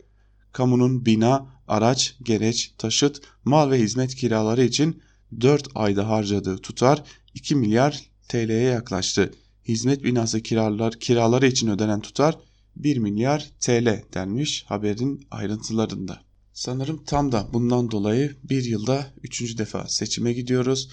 Kamunun 0.59 1.05
bina, 1.05 1.47
araç, 1.67 2.15
gereç, 2.23 2.73
taşıt, 2.77 3.21
mal 3.45 3.71
ve 3.71 3.79
hizmet 3.79 4.15
kiraları 4.15 4.63
için 4.63 5.01
4 5.41 5.67
ayda 5.75 6.09
harcadığı 6.09 6.57
tutar 6.57 7.03
2 7.33 7.55
milyar 7.55 8.01
TL'ye 8.27 8.61
yaklaştı. 8.61 9.33
Hizmet 9.67 10.03
binası 10.03 10.41
kiralar, 10.41 10.99
kiraları 10.99 11.47
için 11.47 11.67
ödenen 11.67 11.99
tutar 11.99 12.37
1 12.75 12.97
milyar 12.97 13.49
TL 13.59 14.03
denmiş 14.13 14.63
haberin 14.67 15.27
ayrıntılarında. 15.31 16.21
Sanırım 16.53 17.03
tam 17.05 17.31
da 17.31 17.47
bundan 17.53 17.91
dolayı 17.91 18.35
bir 18.43 18.63
yılda 18.63 19.13
üçüncü 19.23 19.57
defa 19.57 19.87
seçime 19.87 20.33
gidiyoruz 20.33 20.89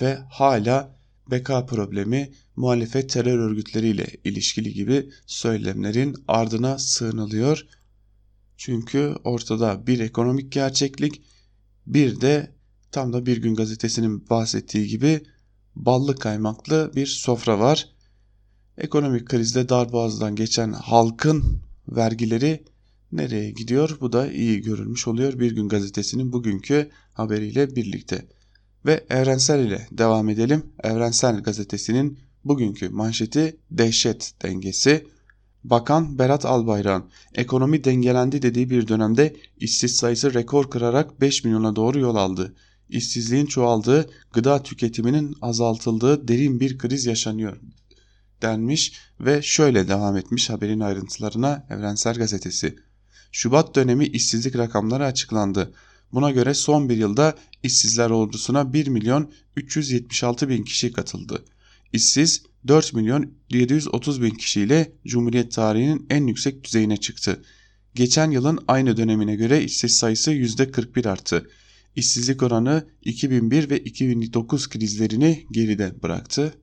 ve 0.00 0.18
hala 0.30 0.96
beka 1.30 1.66
problemi 1.66 2.32
muhalefet 2.56 3.10
terör 3.10 3.38
örgütleriyle 3.38 4.06
ilişkili 4.24 4.72
gibi 4.74 5.10
söylemlerin 5.26 6.16
ardına 6.28 6.78
sığınılıyor. 6.78 7.66
Çünkü 8.56 9.14
ortada 9.24 9.86
bir 9.86 10.00
ekonomik 10.00 10.52
gerçeklik 10.52 11.22
bir 11.86 12.20
de 12.20 12.50
tam 12.92 13.12
da 13.12 13.26
bir 13.26 13.36
gün 13.36 13.54
gazetesinin 13.54 14.30
bahsettiği 14.30 14.88
gibi 14.88 15.20
ballı 15.76 16.16
kaymaklı 16.16 16.92
bir 16.94 17.06
sofra 17.06 17.58
var. 17.58 17.88
Ekonomik 18.78 19.26
krizde 19.26 19.68
darboğazdan 19.68 20.36
geçen 20.36 20.72
halkın 20.72 21.60
vergileri 21.88 22.64
nereye 23.12 23.50
gidiyor? 23.50 23.96
Bu 24.00 24.12
da 24.12 24.32
iyi 24.32 24.60
görülmüş 24.60 25.08
oluyor 25.08 25.38
Bir 25.38 25.54
Gün 25.54 25.68
Gazetesi'nin 25.68 26.32
bugünkü 26.32 26.90
haberiyle 27.12 27.76
birlikte. 27.76 28.26
Ve 28.86 29.04
Evrensel 29.10 29.66
ile 29.66 29.88
devam 29.90 30.28
edelim. 30.28 30.62
Evrensel 30.82 31.42
Gazetesi'nin 31.42 32.18
bugünkü 32.44 32.88
manşeti 32.88 33.56
dehşet 33.70 34.32
dengesi. 34.42 35.06
Bakan 35.70 36.18
Berat 36.18 36.44
Albayrak'ın 36.44 37.10
ekonomi 37.34 37.84
dengelendi 37.84 38.42
dediği 38.42 38.70
bir 38.70 38.88
dönemde 38.88 39.36
işsiz 39.56 39.96
sayısı 39.96 40.34
rekor 40.34 40.70
kırarak 40.70 41.20
5 41.20 41.44
milyona 41.44 41.76
doğru 41.76 41.98
yol 41.98 42.16
aldı. 42.16 42.54
İşsizliğin 42.88 43.46
çoğaldığı, 43.46 44.10
gıda 44.32 44.62
tüketiminin 44.62 45.36
azaltıldığı 45.42 46.28
derin 46.28 46.60
bir 46.60 46.78
kriz 46.78 47.06
yaşanıyor 47.06 47.60
denmiş 48.42 48.92
ve 49.20 49.42
şöyle 49.42 49.88
devam 49.88 50.16
etmiş 50.16 50.50
haberin 50.50 50.80
ayrıntılarına 50.80 51.66
Evrensel 51.70 52.14
Gazetesi. 52.14 52.76
Şubat 53.32 53.74
dönemi 53.74 54.06
işsizlik 54.06 54.56
rakamları 54.56 55.04
açıklandı. 55.04 55.74
Buna 56.12 56.30
göre 56.30 56.54
son 56.54 56.88
bir 56.88 56.96
yılda 56.96 57.34
işsizler 57.62 58.10
ordusuna 58.10 58.72
1 58.72 58.86
milyon 58.86 59.32
376 59.56 60.48
bin 60.48 60.64
kişi 60.64 60.92
katıldı. 60.92 61.44
İşsiz 61.92 62.42
4 62.68 62.94
milyon 62.94 63.32
730 63.50 64.22
bin 64.22 64.30
kişiyle 64.30 64.92
Cumhuriyet 65.06 65.52
tarihinin 65.52 66.06
en 66.10 66.26
yüksek 66.26 66.64
düzeyine 66.64 66.96
çıktı. 66.96 67.42
Geçen 67.94 68.30
yılın 68.30 68.58
aynı 68.68 68.96
dönemine 68.96 69.36
göre 69.36 69.64
işsiz 69.64 69.96
sayısı 69.96 70.32
%41 70.32 71.08
arttı. 71.08 71.50
İşsizlik 71.96 72.42
oranı 72.42 72.86
2001 73.02 73.70
ve 73.70 73.78
2009 73.78 74.68
krizlerini 74.68 75.46
geride 75.50 76.02
bıraktı. 76.02 76.54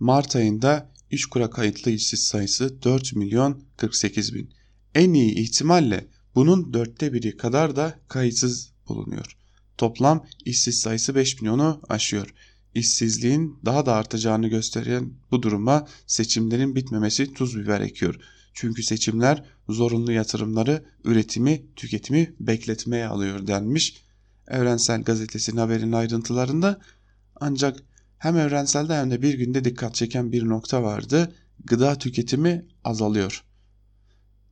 Mart 0.00 0.36
ayında 0.36 0.92
iş 1.10 1.26
kura 1.26 1.50
kayıtlı 1.50 1.90
işsiz 1.90 2.24
sayısı 2.24 2.82
4 2.82 3.16
milyon 3.16 3.64
48 3.76 4.34
bin. 4.34 4.50
En 4.94 5.12
iyi 5.12 5.34
ihtimalle 5.34 6.06
bunun 6.34 6.74
dörtte 6.74 7.12
biri 7.12 7.36
kadar 7.36 7.76
da 7.76 8.00
kayıtsız 8.08 8.72
bulunuyor. 8.88 9.36
Toplam 9.78 10.26
işsiz 10.44 10.78
sayısı 10.80 11.14
5 11.14 11.40
milyonu 11.40 11.82
aşıyor. 11.88 12.34
İşsizliğin 12.74 13.58
daha 13.64 13.86
da 13.86 13.94
artacağını 13.94 14.48
gösteren 14.48 15.12
bu 15.30 15.42
duruma 15.42 15.86
seçimlerin 16.06 16.76
bitmemesi 16.76 17.32
tuz 17.32 17.56
biber 17.58 17.80
ekiyor. 17.80 18.16
Çünkü 18.54 18.82
seçimler 18.82 19.44
zorunlu 19.68 20.12
yatırımları, 20.12 20.84
üretimi, 21.04 21.62
tüketimi 21.76 22.34
bekletmeye 22.40 23.06
alıyor 23.06 23.46
denmiş. 23.46 24.02
Evrensel 24.48 25.02
Gazetesi'nin 25.02 25.56
haberin 25.56 25.92
ayrıntılarında 25.92 26.80
ancak 27.40 27.82
hem 28.18 28.36
evrenselde 28.36 28.94
hem 28.94 29.10
de 29.10 29.22
bir 29.22 29.34
günde 29.34 29.64
dikkat 29.64 29.94
çeken 29.94 30.32
bir 30.32 30.48
nokta 30.48 30.82
vardı. 30.82 31.34
Gıda 31.64 31.98
tüketimi 31.98 32.66
azalıyor. 32.84 33.44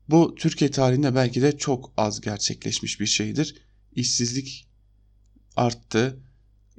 Bu 0.09 0.35
Türkiye 0.35 0.71
tarihinde 0.71 1.15
belki 1.15 1.43
de 1.43 1.59
çok 1.59 1.93
az 1.97 2.21
gerçekleşmiş 2.21 3.01
bir 3.01 3.07
şeydir. 3.07 3.63
İşsizlik 3.95 4.69
arttı, 5.57 6.21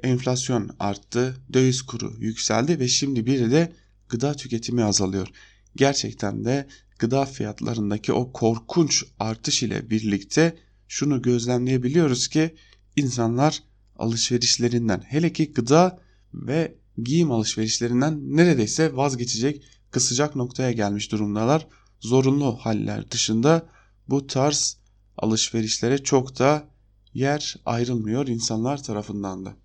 enflasyon 0.03 0.69
arttı, 0.79 1.37
döviz 1.53 1.81
kuru 1.81 2.13
yükseldi 2.19 2.79
ve 2.79 2.87
şimdi 2.87 3.25
bir 3.25 3.51
de 3.51 3.73
gıda 4.09 4.33
tüketimi 4.33 4.83
azalıyor. 4.83 5.27
Gerçekten 5.75 6.45
de 6.45 6.67
gıda 6.99 7.25
fiyatlarındaki 7.25 8.13
o 8.13 8.31
korkunç 8.31 9.03
artış 9.19 9.63
ile 9.63 9.89
birlikte 9.89 10.57
şunu 10.87 11.21
gözlemleyebiliyoruz 11.21 12.27
ki 12.27 12.55
insanlar 12.95 13.63
alışverişlerinden 13.97 15.01
hele 15.07 15.33
ki 15.33 15.53
gıda 15.53 15.99
ve 16.33 16.75
giyim 17.03 17.31
alışverişlerinden 17.31 18.37
neredeyse 18.37 18.95
vazgeçecek 18.95 19.63
kısacak 19.91 20.35
noktaya 20.35 20.71
gelmiş 20.71 21.11
durumdalar. 21.11 21.67
Zorunlu 21.99 22.55
haller 22.55 23.11
dışında 23.11 23.69
bu 24.09 24.27
tarz 24.27 24.77
alışverişlere 25.17 26.03
çok 26.03 26.39
da 26.39 26.67
yer 27.13 27.55
ayrılmıyor 27.65 28.27
insanlar 28.27 28.83
tarafından 28.83 29.45
da. 29.45 29.60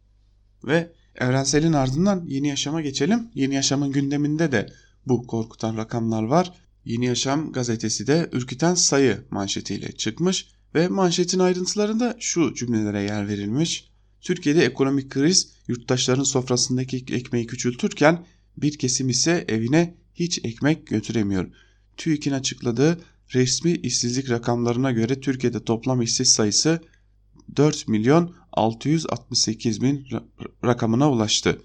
Ve 0.67 0.93
evrenselin 1.15 1.73
ardından 1.73 2.25
yeni 2.27 2.49
yaşama 2.49 2.81
geçelim. 2.81 3.29
Yeni 3.35 3.55
yaşamın 3.55 3.93
gündeminde 3.93 4.53
de 4.53 4.73
bu 5.07 5.27
korkutan 5.27 5.77
rakamlar 5.77 6.23
var. 6.23 6.53
Yeni 6.85 7.07
Yaşam 7.07 7.53
gazetesi 7.53 8.07
de 8.07 8.29
ürküten 8.33 8.75
sayı 8.75 9.19
manşetiyle 9.31 9.93
çıkmış 9.93 10.49
ve 10.75 10.89
manşetin 10.89 11.39
ayrıntılarında 11.39 12.17
şu 12.21 12.55
cümlelere 12.55 13.03
yer 13.03 13.29
verilmiş. 13.29 13.91
Türkiye'de 14.21 14.65
ekonomik 14.65 15.11
kriz 15.11 15.53
yurttaşların 15.69 16.23
sofrasındaki 16.23 16.97
ekmeği 16.97 17.47
küçültürken 17.47 18.27
bir 18.57 18.79
kesim 18.79 19.09
ise 19.09 19.45
evine 19.49 19.95
hiç 20.15 20.41
ekmek 20.45 20.87
götüremiyor. 20.87 21.51
TÜİK'in 21.97 22.33
açıkladığı 22.33 23.01
resmi 23.35 23.73
işsizlik 23.73 24.31
rakamlarına 24.31 24.93
göre 24.93 25.21
Türkiye'de 25.21 25.65
toplam 25.65 26.03
işsiz 26.03 26.33
sayısı 26.33 26.81
4 27.57 27.89
milyon 27.89 28.35
668 28.53 29.83
bin 29.83 30.07
rakamına 30.65 31.11
ulaştı. 31.11 31.63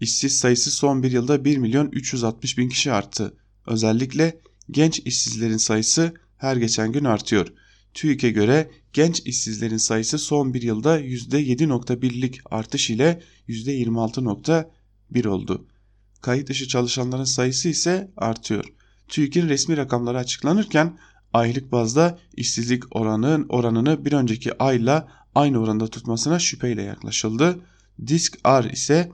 İşsiz 0.00 0.38
sayısı 0.38 0.70
son 0.70 1.02
bir 1.02 1.12
yılda 1.12 1.44
1 1.44 1.56
milyon 1.56 1.88
360 1.92 2.58
bin 2.58 2.68
kişi 2.68 2.92
arttı. 2.92 3.34
Özellikle 3.66 4.40
genç 4.70 4.98
işsizlerin 4.98 5.56
sayısı 5.56 6.14
her 6.36 6.56
geçen 6.56 6.92
gün 6.92 7.04
artıyor. 7.04 7.52
TÜİK'e 7.94 8.30
göre 8.30 8.70
genç 8.92 9.20
işsizlerin 9.20 9.76
sayısı 9.76 10.18
son 10.18 10.54
bir 10.54 10.62
yılda 10.62 11.00
%7.1'lik 11.00 12.40
artış 12.50 12.90
ile 12.90 13.22
%26.1 13.48 15.28
oldu. 15.28 15.66
Kayıt 16.20 16.48
dışı 16.48 16.68
çalışanların 16.68 17.24
sayısı 17.24 17.68
ise 17.68 18.10
artıyor. 18.16 18.64
TÜİK'in 19.08 19.48
resmi 19.48 19.76
rakamları 19.76 20.18
açıklanırken 20.18 20.98
aylık 21.32 21.72
bazda 21.72 22.18
işsizlik 22.36 22.96
oranının 22.96 23.46
oranını 23.48 24.04
bir 24.04 24.12
önceki 24.12 24.58
ayla 24.58 25.08
aynı 25.34 25.58
oranda 25.58 25.86
tutmasına 25.86 26.38
şüpheyle 26.38 26.82
yaklaşıldı. 26.82 27.60
Disk 28.06 28.38
R 28.46 28.72
ise 28.72 29.12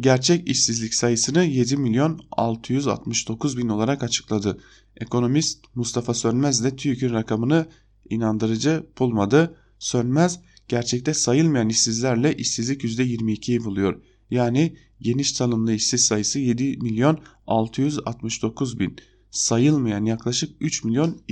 gerçek 0.00 0.48
işsizlik 0.48 0.94
sayısını 0.94 1.44
7 1.44 1.76
milyon 1.76 2.20
669 2.30 3.58
bin 3.58 3.68
olarak 3.68 4.02
açıkladı. 4.02 4.60
Ekonomist 4.96 5.64
Mustafa 5.74 6.14
Sönmez 6.14 6.64
de 6.64 6.76
TÜİK'in 6.76 7.12
rakamını 7.12 7.66
inandırıcı 8.10 8.86
bulmadı. 8.98 9.56
Sönmez 9.78 10.40
gerçekte 10.68 11.14
sayılmayan 11.14 11.68
işsizlerle 11.68 12.36
işsizlik 12.36 12.84
%22'yi 12.84 13.64
buluyor. 13.64 14.02
Yani 14.30 14.76
geniş 15.00 15.32
tanımlı 15.32 15.72
işsiz 15.72 16.04
sayısı 16.04 16.38
7 16.38 16.78
milyon 16.78 17.18
669 17.46 18.78
bin. 18.78 18.96
Sayılmayan 19.36 20.04
yaklaşık 20.04 20.56
3 20.60 20.84
milyon 20.84 21.22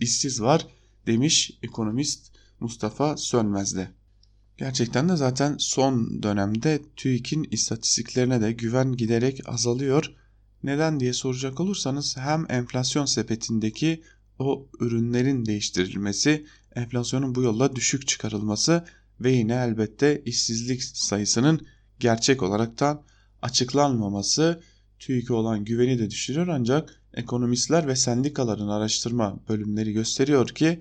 işsiz 0.00 0.42
var 0.42 0.66
demiş 1.06 1.50
ekonomist 1.62 2.32
Mustafa 2.60 3.16
Sönmez'de. 3.16 3.88
Gerçekten 4.58 5.08
de 5.08 5.16
zaten 5.16 5.56
son 5.58 6.22
dönemde 6.22 6.82
TÜİK'in 6.96 7.48
istatistiklerine 7.50 8.40
de 8.40 8.52
güven 8.52 8.96
giderek 8.96 9.40
azalıyor. 9.48 10.12
Neden 10.62 11.00
diye 11.00 11.12
soracak 11.12 11.60
olursanız 11.60 12.16
hem 12.16 12.46
enflasyon 12.48 13.04
sepetindeki 13.04 14.02
o 14.38 14.68
ürünlerin 14.80 15.46
değiştirilmesi, 15.46 16.46
enflasyonun 16.74 17.34
bu 17.34 17.42
yolla 17.42 17.76
düşük 17.76 18.08
çıkarılması 18.08 18.84
ve 19.20 19.32
yine 19.32 19.54
elbette 19.54 20.22
işsizlik 20.24 20.84
sayısının 20.84 21.66
gerçek 22.00 22.42
olaraktan 22.42 23.02
açıklanmaması 23.42 24.62
TÜİK'e 25.02 25.32
olan 25.32 25.64
güveni 25.64 25.98
de 25.98 26.10
düşürüyor 26.10 26.48
ancak 26.48 27.02
ekonomistler 27.14 27.86
ve 27.86 27.96
sendikaların 27.96 28.68
araştırma 28.68 29.40
bölümleri 29.48 29.92
gösteriyor 29.92 30.48
ki 30.48 30.80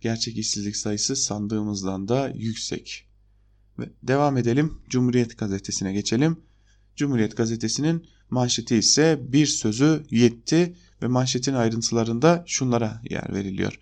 gerçek 0.00 0.38
işsizlik 0.38 0.76
sayısı 0.76 1.16
sandığımızdan 1.16 2.08
da 2.08 2.32
yüksek. 2.34 3.06
Ve 3.78 3.90
devam 4.02 4.36
edelim 4.36 4.78
Cumhuriyet 4.88 5.38
gazetesine 5.38 5.92
geçelim. 5.92 6.36
Cumhuriyet 6.96 7.36
gazetesinin 7.36 8.06
manşeti 8.30 8.76
ise 8.76 9.20
bir 9.28 9.46
sözü 9.46 10.02
yetti 10.10 10.74
ve 11.02 11.06
manşetin 11.06 11.54
ayrıntılarında 11.54 12.44
şunlara 12.46 13.02
yer 13.10 13.34
veriliyor. 13.34 13.78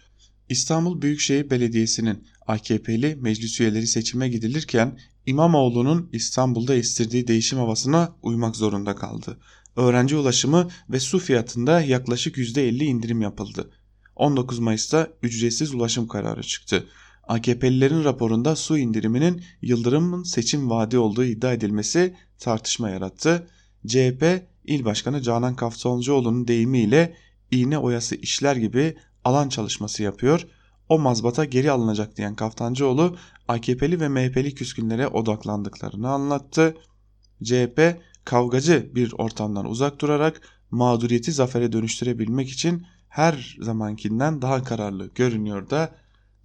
İstanbul 0.48 1.02
Büyükşehir 1.02 1.50
Belediyesi'nin 1.50 2.24
AKP'li 2.46 3.16
meclis 3.16 3.60
üyeleri 3.60 3.86
seçime 3.86 4.28
gidilirken 4.28 4.98
İmamoğlu'nun 5.26 6.08
İstanbul'da 6.12 6.74
estirdiği 6.74 7.28
değişim 7.28 7.58
havasına 7.58 8.14
uymak 8.22 8.56
zorunda 8.56 8.96
kaldı. 8.96 9.38
Öğrenci 9.78 10.16
ulaşımı 10.16 10.68
ve 10.90 11.00
su 11.00 11.18
fiyatında 11.18 11.80
yaklaşık 11.80 12.36
%50 12.36 12.84
indirim 12.84 13.22
yapıldı. 13.22 13.70
19 14.16 14.58
Mayıs'ta 14.58 15.08
ücretsiz 15.22 15.74
ulaşım 15.74 16.08
kararı 16.08 16.42
çıktı. 16.42 16.86
AKP'lilerin 17.28 18.04
raporunda 18.04 18.56
su 18.56 18.78
indiriminin 18.78 19.42
Yıldırım'ın 19.62 20.22
seçim 20.22 20.70
vaadi 20.70 20.98
olduğu 20.98 21.24
iddia 21.24 21.52
edilmesi 21.52 22.14
tartışma 22.38 22.90
yarattı. 22.90 23.46
CHP 23.86 24.42
İl 24.64 24.84
Başkanı 24.84 25.22
Canan 25.22 25.56
Kaftancıoğlu'nun 25.56 26.48
deyimiyle 26.48 27.14
iğne 27.50 27.78
oyası 27.78 28.14
işler 28.14 28.56
gibi 28.56 28.96
alan 29.24 29.48
çalışması 29.48 30.02
yapıyor. 30.02 30.46
O 30.88 30.98
mazbata 30.98 31.44
geri 31.44 31.70
alınacak 31.70 32.16
diyen 32.16 32.34
Kaftancıoğlu 32.34 33.16
AKP'li 33.48 34.00
ve 34.00 34.08
MHP'li 34.08 34.54
küskünlere 34.54 35.06
odaklandıklarını 35.06 36.08
anlattı. 36.08 36.76
CHP 37.44 37.96
kavgacı 38.28 38.90
bir 38.94 39.12
ortamdan 39.18 39.66
uzak 39.66 40.00
durarak 40.00 40.40
mağduriyeti 40.70 41.32
zafere 41.32 41.72
dönüştürebilmek 41.72 42.50
için 42.50 42.86
her 43.08 43.56
zamankinden 43.60 44.42
daha 44.42 44.64
kararlı 44.64 45.10
görünüyor 45.14 45.70
da 45.70 45.94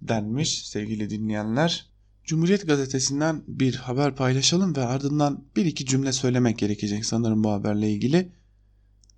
denmiş 0.02 0.68
sevgili 0.68 1.10
dinleyenler. 1.10 1.86
Cumhuriyet 2.24 2.66
gazetesinden 2.66 3.42
bir 3.48 3.74
haber 3.74 4.16
paylaşalım 4.16 4.76
ve 4.76 4.84
ardından 4.84 5.44
bir 5.56 5.66
iki 5.66 5.86
cümle 5.86 6.12
söylemek 6.12 6.58
gerekecek 6.58 7.06
sanırım 7.06 7.44
bu 7.44 7.50
haberle 7.50 7.90
ilgili. 7.90 8.32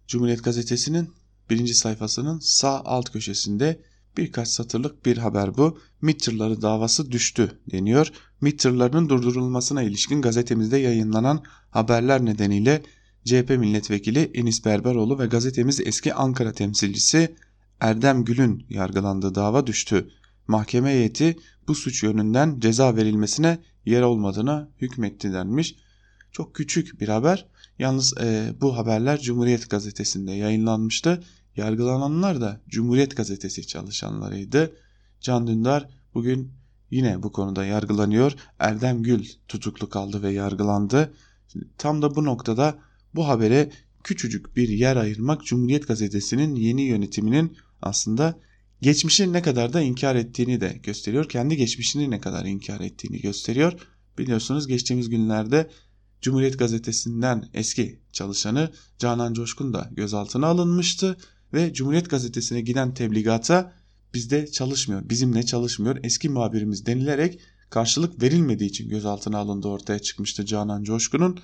Cumhuriyet 0.06 0.44
gazetesinin 0.44 1.10
birinci 1.50 1.74
sayfasının 1.74 2.38
sağ 2.38 2.80
alt 2.84 3.10
köşesinde 3.10 3.80
birkaç 4.16 4.48
satırlık 4.48 5.06
bir 5.06 5.16
haber 5.16 5.56
bu. 5.56 5.78
MİT 6.02 6.26
davası 6.62 7.12
düştü 7.12 7.60
deniyor. 7.72 8.12
MİT 8.40 8.64
durdurulmasına 8.64 9.82
ilişkin 9.82 10.22
gazetemizde 10.22 10.78
yayınlanan 10.78 11.42
haberler 11.70 12.24
nedeniyle 12.24 12.82
CHP 13.24 13.50
milletvekili 13.50 14.30
Enis 14.34 14.64
Berberoğlu 14.64 15.18
ve 15.18 15.26
gazetemiz 15.26 15.80
eski 15.80 16.14
Ankara 16.14 16.52
temsilcisi 16.52 17.36
Erdem 17.80 18.24
Gül'ün 18.24 18.66
yargılandığı 18.70 19.34
dava 19.34 19.66
düştü. 19.66 20.10
Mahkeme 20.48 20.90
heyeti 20.90 21.36
bu 21.68 21.74
suç 21.74 22.02
yönünden 22.02 22.60
ceza 22.60 22.96
verilmesine 22.96 23.58
yer 23.86 24.02
olmadığına 24.02 24.68
hükmetti 24.80 25.32
denmiş. 25.32 25.74
Çok 26.32 26.54
küçük 26.54 27.00
bir 27.00 27.08
haber. 27.08 27.46
Yalnız 27.78 28.18
e, 28.18 28.54
bu 28.60 28.76
haberler 28.76 29.20
Cumhuriyet 29.20 29.70
Gazetesi'nde 29.70 30.32
yayınlanmıştı. 30.32 31.24
Yargılananlar 31.56 32.40
da 32.40 32.60
Cumhuriyet 32.68 33.16
Gazetesi 33.16 33.66
çalışanlarıydı. 33.66 34.72
Can 35.20 35.46
Dündar 35.46 35.88
bugün 36.14 36.52
yine 36.90 37.22
bu 37.22 37.32
konuda 37.32 37.64
yargılanıyor. 37.64 38.32
Erdem 38.58 39.02
Gül 39.02 39.24
tutuklu 39.48 39.88
kaldı 39.88 40.22
ve 40.22 40.32
yargılandı. 40.32 41.14
Tam 41.78 42.02
da 42.02 42.14
bu 42.14 42.24
noktada 42.24 42.78
bu 43.14 43.28
habere 43.28 43.70
küçücük 44.04 44.56
bir 44.56 44.68
yer 44.68 44.96
ayırmak 44.96 45.44
Cumhuriyet 45.44 45.88
Gazetesi'nin 45.88 46.54
yeni 46.54 46.82
yönetiminin 46.82 47.56
aslında 47.82 48.38
geçmişini 48.82 49.32
ne 49.32 49.42
kadar 49.42 49.72
da 49.72 49.80
inkar 49.80 50.16
ettiğini 50.16 50.60
de 50.60 50.80
gösteriyor. 50.82 51.28
Kendi 51.28 51.56
geçmişini 51.56 52.10
ne 52.10 52.20
kadar 52.20 52.44
inkar 52.44 52.80
ettiğini 52.80 53.20
gösteriyor. 53.20 53.72
Biliyorsunuz 54.18 54.66
geçtiğimiz 54.66 55.08
günlerde 55.08 55.70
Cumhuriyet 56.20 56.58
Gazetesi'nden 56.58 57.48
eski 57.54 58.00
çalışanı 58.12 58.72
Canan 58.98 59.34
Coşkun 59.34 59.74
da 59.74 59.90
gözaltına 59.92 60.46
alınmıştı 60.46 61.16
ve 61.52 61.72
Cumhuriyet 61.72 62.10
Gazetesi'ne 62.10 62.60
giden 62.60 62.94
tebligata 62.94 63.72
bizde 64.16 64.46
çalışmıyor, 64.46 65.08
bizimle 65.08 65.42
çalışmıyor 65.42 65.98
eski 66.02 66.28
muhabirimiz 66.28 66.86
denilerek 66.86 67.40
karşılık 67.70 68.22
verilmediği 68.22 68.70
için 68.70 68.88
gözaltına 68.88 69.38
alındığı 69.38 69.68
ortaya 69.68 69.98
çıkmıştı 69.98 70.46
Canan 70.46 70.84
Coşkun'un. 70.84 71.40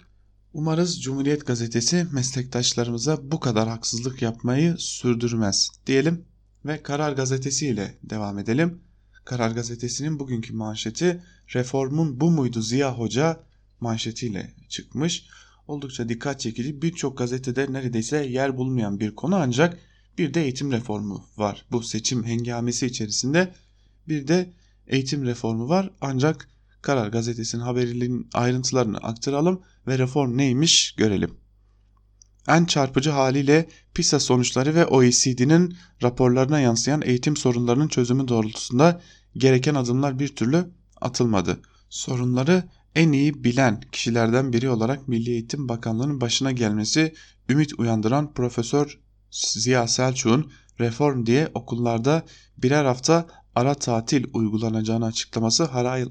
Umarız 0.52 1.02
Cumhuriyet 1.02 1.46
Gazetesi 1.46 2.06
meslektaşlarımıza 2.12 3.18
bu 3.22 3.40
kadar 3.40 3.68
haksızlık 3.68 4.22
yapmayı 4.22 4.74
sürdürmez 4.78 5.70
diyelim 5.86 6.24
ve 6.64 6.82
Karar 6.82 7.12
Gazetesi 7.12 7.66
ile 7.66 7.98
devam 8.02 8.38
edelim. 8.38 8.80
Karar 9.24 9.50
Gazetesi'nin 9.50 10.18
bugünkü 10.18 10.52
manşeti 10.52 11.22
reformun 11.54 12.20
bu 12.20 12.30
muydu 12.30 12.62
Ziya 12.62 12.98
Hoca 12.98 13.40
manşetiyle 13.80 14.54
çıkmış. 14.68 15.26
Oldukça 15.66 16.08
dikkat 16.08 16.40
çekici 16.40 16.82
birçok 16.82 17.18
gazetede 17.18 17.72
neredeyse 17.72 18.26
yer 18.26 18.56
bulmayan 18.56 19.00
bir 19.00 19.14
konu 19.14 19.36
ancak 19.36 19.78
bir 20.18 20.34
de 20.34 20.42
eğitim 20.42 20.72
reformu 20.72 21.24
var. 21.36 21.64
Bu 21.70 21.82
seçim 21.82 22.24
hengamesi 22.24 22.86
içerisinde 22.86 23.54
bir 24.08 24.28
de 24.28 24.52
eğitim 24.86 25.24
reformu 25.24 25.68
var 25.68 25.90
ancak 26.00 26.48
Karar 26.82 27.08
Gazetesi'nin 27.08 27.62
haberinin 27.62 28.28
ayrıntılarını 28.34 28.98
aktaralım 28.98 29.60
ve 29.86 29.98
reform 29.98 30.36
neymiş 30.36 30.92
görelim. 30.92 31.34
En 32.48 32.64
çarpıcı 32.64 33.10
haliyle 33.10 33.68
PISA 33.94 34.20
sonuçları 34.20 34.74
ve 34.74 34.86
OECD'nin 34.86 35.76
raporlarına 36.02 36.60
yansıyan 36.60 37.02
eğitim 37.02 37.36
sorunlarının 37.36 37.88
çözümü 37.88 38.28
doğrultusunda 38.28 39.00
gereken 39.36 39.74
adımlar 39.74 40.18
bir 40.18 40.36
türlü 40.36 40.66
atılmadı. 41.00 41.60
Sorunları 41.88 42.64
en 42.94 43.12
iyi 43.12 43.44
bilen 43.44 43.80
kişilerden 43.92 44.52
biri 44.52 44.70
olarak 44.70 45.08
Milli 45.08 45.30
Eğitim 45.30 45.68
Bakanlığı'nın 45.68 46.20
başına 46.20 46.52
gelmesi 46.52 47.14
ümit 47.48 47.78
uyandıran 47.78 48.32
Profesör 48.32 48.98
Ziya 49.32 49.88
Selçuk'un 49.88 50.52
reform 50.80 51.26
diye 51.26 51.50
okullarda 51.54 52.22
birer 52.58 52.84
hafta 52.84 53.26
ara 53.54 53.74
tatil 53.74 54.24
uygulanacağını 54.32 55.06
açıklaması 55.06 55.64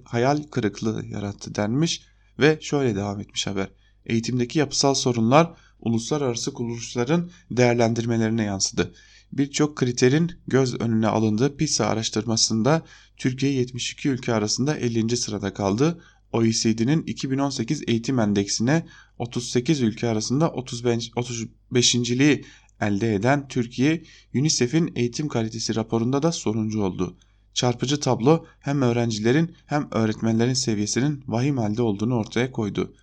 hayal 0.03 0.43
kırıklığı 0.43 1.05
yarattı 1.05 1.55
denmiş 1.55 2.01
ve 2.39 2.57
şöyle 2.61 2.95
devam 2.95 3.19
etmiş 3.19 3.47
haber. 3.47 3.67
Eğitimdeki 4.05 4.59
yapısal 4.59 4.93
sorunlar 4.93 5.53
uluslararası 5.79 6.53
kuruluşların 6.53 7.31
değerlendirmelerine 7.51 8.43
yansıdı. 8.43 8.93
Birçok 9.33 9.75
kriterin 9.75 10.31
göz 10.47 10.81
önüne 10.81 11.07
alındığı 11.07 11.57
PISA 11.57 11.85
araştırmasında 11.85 12.81
Türkiye 13.17 13.51
72 13.51 14.09
ülke 14.09 14.33
arasında 14.33 14.77
50. 14.77 15.17
sırada 15.17 15.53
kaldı. 15.53 16.01
OECD'nin 16.33 17.03
2018 17.03 17.83
eğitim 17.87 18.19
endeksine 18.19 18.85
38 19.17 19.81
ülke 19.81 20.07
arasında 20.07 20.51
35. 20.51 21.09
35.liği 21.09 22.45
elde 22.81 23.15
eden 23.15 23.47
Türkiye, 23.47 24.03
UNICEF'in 24.35 24.91
eğitim 24.95 25.27
kalitesi 25.27 25.75
raporunda 25.75 26.23
da 26.23 26.31
sonuncu 26.31 26.83
oldu. 26.83 27.17
Çarpıcı 27.53 27.99
tablo 27.99 28.45
hem 28.59 28.81
öğrencilerin 28.81 29.55
hem 29.65 29.87
öğretmenlerin 29.91 30.53
seviyesinin 30.53 31.23
vahim 31.27 31.57
halde 31.57 31.81
olduğunu 31.81 32.15
ortaya 32.15 32.51
koydu. 32.51 32.93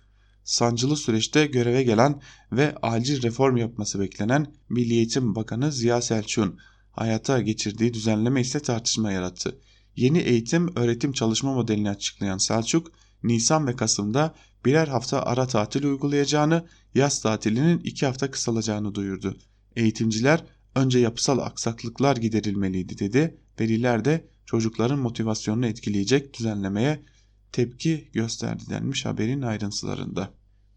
Sancılı 0.43 0.97
süreçte 0.97 1.45
göreve 1.45 1.83
gelen 1.83 2.21
ve 2.51 2.75
acil 2.81 3.21
reform 3.21 3.57
yapması 3.57 3.99
beklenen 3.99 4.53
Milli 4.69 4.93
Eğitim 4.93 5.35
Bakanı 5.35 5.71
Ziya 5.71 6.01
Selçuk'un 6.01 6.59
hayata 6.91 7.41
geçirdiği 7.41 7.93
düzenleme 7.93 8.41
ise 8.41 8.59
tartışma 8.59 9.11
yarattı. 9.11 9.59
Yeni 9.95 10.19
eğitim 10.19 10.75
öğretim 10.75 11.11
çalışma 11.11 11.53
modelini 11.53 11.89
açıklayan 11.89 12.37
Selçuk, 12.37 12.91
Nisan 13.23 13.67
ve 13.67 13.75
Kasım'da 13.75 14.35
birer 14.65 14.87
hafta 14.87 15.23
ara 15.23 15.47
tatil 15.47 15.83
uygulayacağını, 15.83 16.65
yaz 16.95 17.21
tatilinin 17.21 17.79
iki 17.79 18.05
hafta 18.05 18.31
kısalacağını 18.31 18.95
duyurdu. 18.95 19.37
Eğitimciler 19.75 20.43
önce 20.75 20.99
yapısal 20.99 21.39
aksaklıklar 21.39 22.17
giderilmeliydi 22.17 22.99
dedi. 22.99 23.37
Veliler 23.59 24.05
de 24.05 24.27
çocukların 24.45 24.99
motivasyonunu 24.99 25.65
etkileyecek 25.65 26.39
düzenlemeye 26.39 27.03
tepki 27.51 28.09
gösterdi 28.13 28.63
denmiş 28.69 29.05
haberin 29.05 29.41
ayrıntılarında. 29.41 30.33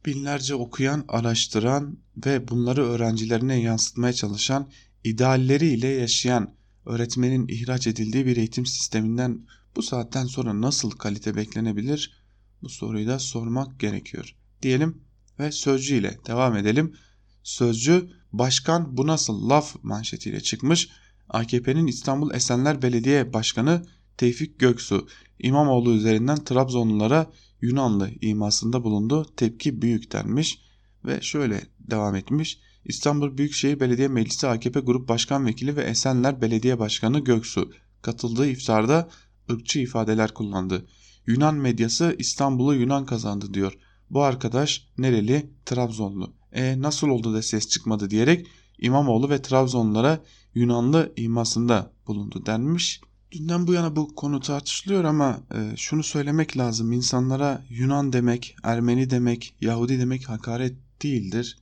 Binlerce 0.06 0.54
okuyan, 0.54 1.04
araştıran 1.08 1.98
ve 2.26 2.48
bunları 2.48 2.84
öğrencilerine 2.84 3.60
yansıtmaya 3.60 4.12
çalışan, 4.12 4.68
idealleriyle 5.04 5.88
yaşayan 5.88 6.54
öğretmenin 6.86 7.48
ihraç 7.48 7.86
edildiği 7.86 8.26
bir 8.26 8.36
eğitim 8.36 8.66
sisteminden 8.66 9.46
bu 9.76 9.82
saatten 9.82 10.26
sonra 10.26 10.60
nasıl 10.60 10.90
kalite 10.90 11.36
beklenebilir? 11.36 12.22
Bu 12.62 12.68
soruyu 12.68 13.06
da 13.06 13.18
sormak 13.18 13.80
gerekiyor. 13.80 14.36
Diyelim 14.62 15.02
ve 15.38 15.52
sözcü 15.52 15.94
ile 15.94 16.18
devam 16.26 16.56
edelim. 16.56 16.94
Sözcü 17.42 18.10
başkan 18.32 18.96
bu 18.96 19.06
nasıl 19.06 19.48
laf 19.48 19.76
manşetiyle 19.82 20.40
çıkmış. 20.40 20.88
AKP'nin 21.28 21.86
İstanbul 21.86 22.34
Esenler 22.34 22.82
Belediye 22.82 23.32
Başkanı 23.32 23.82
Tevfik 24.16 24.58
Göksu 24.58 25.08
İmamoğlu 25.38 25.92
üzerinden 25.92 26.44
Trabzonlulara 26.44 27.30
Yunanlı 27.60 28.10
imasında 28.20 28.84
bulundu. 28.84 29.26
Tepki 29.36 29.82
büyük 29.82 30.12
denmiş 30.12 30.58
ve 31.04 31.20
şöyle 31.20 31.60
devam 31.78 32.14
etmiş. 32.14 32.58
İstanbul 32.84 33.38
Büyükşehir 33.38 33.80
Belediye 33.80 34.08
Meclisi 34.08 34.48
AKP 34.48 34.80
Grup 34.80 35.08
Başkan 35.08 35.46
Vekili 35.46 35.76
ve 35.76 35.82
Esenler 35.82 36.42
Belediye 36.42 36.78
Başkanı 36.78 37.18
Göksu 37.18 37.72
katıldığı 38.02 38.46
iftarda 38.46 39.08
ırkçı 39.50 39.78
ifadeler 39.78 40.34
kullandı. 40.34 40.86
Yunan 41.26 41.54
medyası 41.54 42.16
İstanbul'u 42.18 42.74
Yunan 42.74 43.06
kazandı 43.06 43.54
diyor. 43.54 43.78
Bu 44.10 44.22
arkadaş 44.22 44.88
nereli? 44.98 45.50
Trabzonlu. 45.66 46.41
E 46.52 46.82
nasıl 46.82 47.08
oldu 47.08 47.34
da 47.34 47.42
ses 47.42 47.68
çıkmadı 47.68 48.10
diyerek 48.10 48.46
İmamoğlu 48.78 49.30
ve 49.30 49.42
Trabzonlulara 49.42 50.24
Yunanlı 50.54 51.12
imasında 51.16 51.92
bulundu 52.06 52.46
denmiş. 52.46 53.00
Dünden 53.32 53.66
bu 53.66 53.72
yana 53.72 53.96
bu 53.96 54.14
konu 54.14 54.40
tartışılıyor 54.40 55.04
ama 55.04 55.40
e, 55.54 55.76
şunu 55.76 56.02
söylemek 56.02 56.56
lazım. 56.56 56.92
İnsanlara 56.92 57.64
Yunan 57.70 58.12
demek, 58.12 58.56
Ermeni 58.62 59.10
demek, 59.10 59.54
Yahudi 59.60 59.98
demek 59.98 60.28
hakaret 60.28 60.76
değildir. 61.02 61.58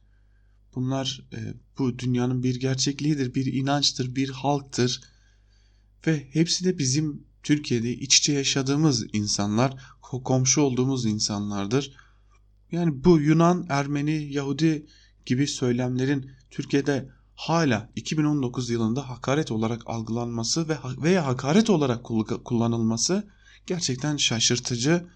Bunlar 0.75 1.23
e, 1.33 1.39
bu 1.79 1.99
dünyanın 1.99 2.43
bir 2.43 2.61
gerçekliğidir, 2.61 3.35
bir 3.35 3.53
inançtır, 3.53 4.17
bir 4.17 4.31
halktır. 4.31 5.01
Ve 6.07 6.27
hepsi 6.33 6.65
de 6.65 6.79
bizim 6.79 7.25
Türkiye'de 7.43 7.93
iç 7.93 8.19
içe 8.19 8.33
yaşadığımız 8.33 9.07
insanlar, 9.13 9.77
komşu 10.03 10.61
olduğumuz 10.61 11.07
insanlardır. 11.07 11.97
Yani 12.73 13.05
bu 13.05 13.21
Yunan, 13.21 13.67
Ermeni, 13.69 14.33
Yahudi 14.33 14.87
gibi 15.27 15.47
söylemlerin 15.47 16.31
Türkiye'de 16.51 17.09
hala 17.35 17.91
2019 17.97 18.71
yılında 18.71 19.09
hakaret 19.11 19.51
olarak 19.51 19.83
algılanması 19.87 20.69
ve 20.69 20.77
veya 21.03 21.27
hakaret 21.27 21.71
olarak 21.71 22.05
kullanılması 22.45 23.29
gerçekten 23.67 24.17
şaşırtıcı. 24.17 25.07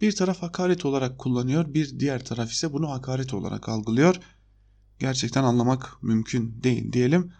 Bir 0.00 0.16
taraf 0.16 0.42
hakaret 0.42 0.84
olarak 0.84 1.18
kullanıyor, 1.18 1.74
bir 1.74 2.00
diğer 2.00 2.24
taraf 2.24 2.52
ise 2.52 2.72
bunu 2.72 2.90
hakaret 2.90 3.34
olarak 3.34 3.68
algılıyor. 3.68 4.16
Gerçekten 4.98 5.44
anlamak 5.44 6.02
mümkün 6.02 6.62
değil 6.62 6.92
diyelim 6.92 7.32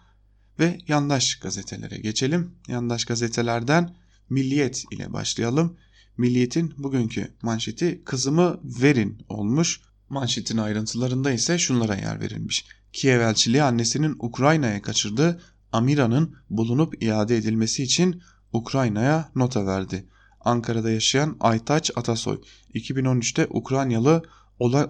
ve 0.59 0.77
yandaş 0.87 1.39
gazetelere 1.39 1.97
geçelim. 1.97 2.55
Yandaş 2.67 3.05
gazetelerden 3.05 3.95
Milliyet 4.29 4.83
ile 4.91 5.13
başlayalım. 5.13 5.77
Milliyet'in 6.17 6.73
bugünkü 6.77 7.33
manşeti 7.41 8.01
kızımı 8.05 8.59
verin 8.63 9.17
olmuş. 9.29 9.81
Manşetin 10.09 10.57
ayrıntılarında 10.57 11.31
ise 11.31 11.57
şunlara 11.57 11.95
yer 11.95 12.21
verilmiş. 12.21 12.65
Kiev 12.93 13.19
elçiliği 13.19 13.63
annesinin 13.63 14.15
Ukrayna'ya 14.19 14.81
kaçırdığı 14.81 15.41
Amira'nın 15.71 16.35
bulunup 16.49 17.03
iade 17.03 17.37
edilmesi 17.37 17.83
için 17.83 18.21
Ukrayna'ya 18.53 19.29
nota 19.35 19.65
verdi. 19.65 20.05
Ankara'da 20.39 20.89
yaşayan 20.89 21.37
Aytaç 21.39 21.91
Atasoy 21.95 22.41
2013'te 22.73 23.47
Ukraynalı 23.49 24.23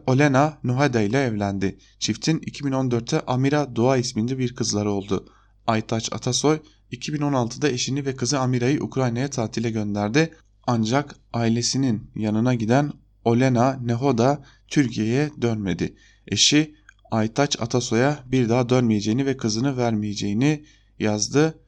Olena 0.08 0.58
Nuhada 0.64 1.02
ile 1.02 1.24
evlendi. 1.24 1.78
Çiftin 2.00 2.40
2014'te 2.40 3.22
Amira 3.22 3.76
Dua 3.76 3.98
isminde 3.98 4.38
bir 4.38 4.56
kızları 4.56 4.92
oldu. 4.92 5.30
Aytaç 5.68 6.14
Atasoy 6.14 6.60
2016'da 6.92 7.70
eşini 7.70 8.06
ve 8.06 8.16
kızı 8.16 8.40
Amira'yı 8.40 8.84
Ukrayna'ya 8.84 9.30
tatile 9.30 9.72
gönderdi. 9.72 10.34
Ancak 10.68 11.16
ailesinin 11.34 12.12
yanına 12.16 12.54
giden 12.54 12.92
Olena 13.26 13.74
Nehoda 13.74 14.44
Türkiye'ye 14.68 15.32
dönmedi. 15.42 15.96
Eşi 16.28 16.76
Aytaç 17.12 17.62
Atasoy'a 17.62 18.24
bir 18.26 18.50
daha 18.50 18.70
dönmeyeceğini 18.70 19.26
ve 19.26 19.38
kızını 19.38 19.78
vermeyeceğini 19.78 20.66
yazdı. 21.00 21.60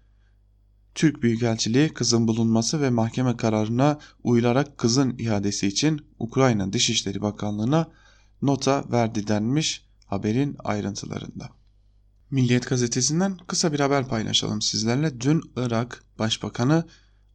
Türk 0.96 1.24
Büyükelçiliği 1.24 1.90
kızın 1.90 2.28
bulunması 2.28 2.82
ve 2.82 2.90
mahkeme 2.90 3.38
kararına 3.38 4.00
uyularak 4.24 4.78
kızın 4.78 5.18
iadesi 5.18 5.68
için 5.68 6.06
Ukrayna 6.20 6.74
Dışişleri 6.74 7.22
Bakanlığı'na 7.22 7.88
nota 8.42 8.84
verdi 8.92 9.28
denmiş 9.28 9.86
haberin 10.06 10.56
ayrıntılarında. 10.64 11.50
Milliyet 12.32 12.70
gazetesinden 12.70 13.38
kısa 13.48 13.74
bir 13.74 13.80
haber 13.80 14.08
paylaşalım 14.08 14.62
sizlerle. 14.62 15.22
Dün 15.22 15.42
Irak 15.56 16.04
Başbakanı 16.20 16.86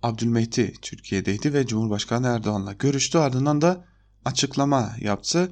Abdülmehdi 0.03 0.73
Türkiye'deydi 0.83 1.55
ve 1.55 1.67
Cumhurbaşkanı 1.67 2.27
Erdoğan'la 2.27 2.73
görüştü. 2.73 3.19
Ardından 3.19 3.61
da 3.61 3.85
açıklama 4.25 4.93
yaptı. 5.01 5.51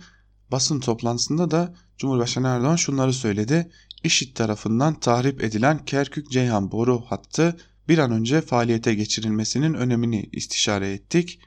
Basın 0.53 0.81
toplantısında 0.81 1.51
da 1.51 1.75
Cumhurbaşkanı 1.99 2.47
Erdoğan 2.47 2.77
şunları 2.77 3.13
söyledi. 3.13 3.71
İşit 4.05 4.37
tarafından 4.37 5.01
tahrip 5.01 5.45
edilen 5.45 5.85
Kerkük-Ceyhan 5.85 6.73
boru 6.73 7.05
hattı 7.09 7.57
bir 7.89 7.99
an 7.99 8.11
önce 8.11 8.41
faaliyete 8.41 8.95
geçirilmesinin 8.95 9.75
önemini 9.75 10.29
istişare 10.33 10.93
ettik. 10.93 11.41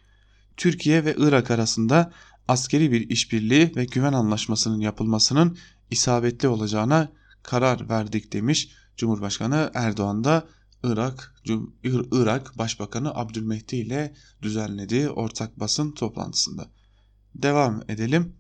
Türkiye 0.58 1.06
ve 1.06 1.16
Irak 1.18 1.52
arasında 1.52 2.12
askeri 2.48 2.92
bir 2.92 3.10
işbirliği 3.10 3.76
ve 3.76 3.86
güven 3.86 4.14
anlaşmasının 4.14 4.80
yapılmasının 4.80 5.58
isabetli 5.92 6.48
olacağına 6.48 7.12
karar 7.44 7.90
verdik 7.90 8.34
demiş 8.34 8.70
Cumhurbaşkanı 8.98 9.72
Erdoğan 9.74 10.24
da 10.24 10.48
Irak, 10.84 11.36
Irak 12.12 12.58
Başbakanı 12.58 13.16
Abdülmehdi 13.16 13.76
ile 13.76 14.14
düzenlediği 14.42 15.10
ortak 15.10 15.60
basın 15.60 15.92
toplantısında. 15.92 16.72
Devam 17.36 17.84
edelim. 17.88 18.36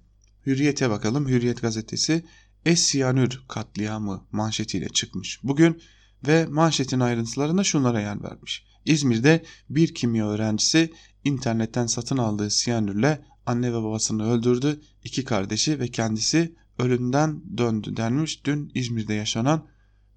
Hürriyet'e 0.45 0.89
bakalım. 0.89 1.27
Hürriyet 1.27 1.61
gazetesi 1.61 2.25
Es-Siyanür 2.65 3.43
katliamı 3.47 4.27
manşetiyle 4.31 4.89
çıkmış. 4.89 5.39
Bugün 5.43 5.81
ve 6.27 6.45
manşetin 6.45 6.99
ayrıntılarında 6.99 7.63
şunlara 7.63 8.01
yer 8.01 8.23
vermiş. 8.23 8.65
İzmir'de 8.85 9.43
bir 9.69 9.93
kimya 9.93 10.29
öğrencisi 10.29 10.93
internetten 11.23 11.85
satın 11.85 12.17
aldığı 12.17 12.49
siyanürle 12.49 13.25
anne 13.45 13.73
ve 13.73 13.83
babasını 13.83 14.31
öldürdü. 14.31 14.81
İki 15.03 15.23
kardeşi 15.23 15.79
ve 15.79 15.87
kendisi 15.87 16.55
ölümden 16.79 17.57
döndü 17.57 17.97
denmiş. 17.97 18.45
Dün 18.45 18.71
İzmir'de 18.75 19.13
yaşanan 19.13 19.67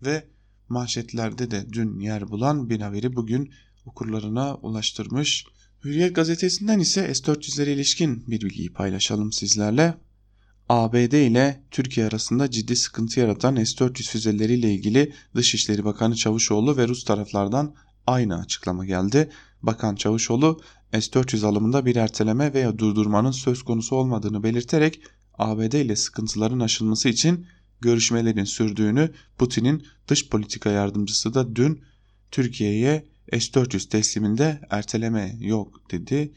ve 0.03 0.29
manşetlerde 0.69 1.51
de 1.51 1.73
dün 1.73 2.01
yer 2.01 2.29
bulan 2.29 2.71
bir 2.71 2.81
haberi 2.81 3.17
bugün 3.17 3.53
okurlarına 3.87 4.55
ulaştırmış. 4.55 5.47
Hürriyet 5.85 6.15
gazetesinden 6.15 6.79
ise 6.79 7.15
S-400'lere 7.15 7.71
ilişkin 7.71 8.25
bir 8.27 8.41
bilgiyi 8.41 8.73
paylaşalım 8.73 9.33
sizlerle. 9.33 9.95
ABD 10.69 11.13
ile 11.13 11.63
Türkiye 11.71 12.07
arasında 12.07 12.51
ciddi 12.51 12.77
sıkıntı 12.77 13.21
yaratan 13.21 13.65
S-400 13.65 14.11
füzeleriyle 14.11 14.75
ilgili 14.75 15.13
Dışişleri 15.35 15.85
Bakanı 15.85 16.17
Çavuşoğlu 16.17 16.77
ve 16.77 16.89
Rus 16.89 17.05
taraflardan 17.05 17.75
aynı 18.07 18.41
açıklama 18.41 18.87
geldi. 18.87 19.31
Bakan 19.63 19.95
Çavuşoğlu 19.95 20.61
S-400 20.93 21.47
alımında 21.47 21.87
bir 21.87 21.97
erteleme 21.97 22.55
veya 22.55 22.79
durdurmanın 22.79 23.31
söz 23.31 23.63
konusu 23.63 23.97
olmadığını 23.97 24.43
belirterek 24.43 25.01
ABD 25.39 25.73
ile 25.73 25.97
sıkıntıların 25.97 26.61
aşılması 26.61 27.09
için 27.09 27.47
görüşmelerin 27.81 28.45
sürdüğünü 28.45 29.13
Putin'in 29.39 29.87
dış 30.09 30.29
politika 30.29 30.71
yardımcısı 30.71 31.35
da 31.35 31.57
dün 31.57 31.83
Türkiye'ye 32.31 33.07
S-400 33.33 33.89
tesliminde 33.89 34.61
erteleme 34.71 35.37
yok 35.41 35.91
dedi 35.91 36.33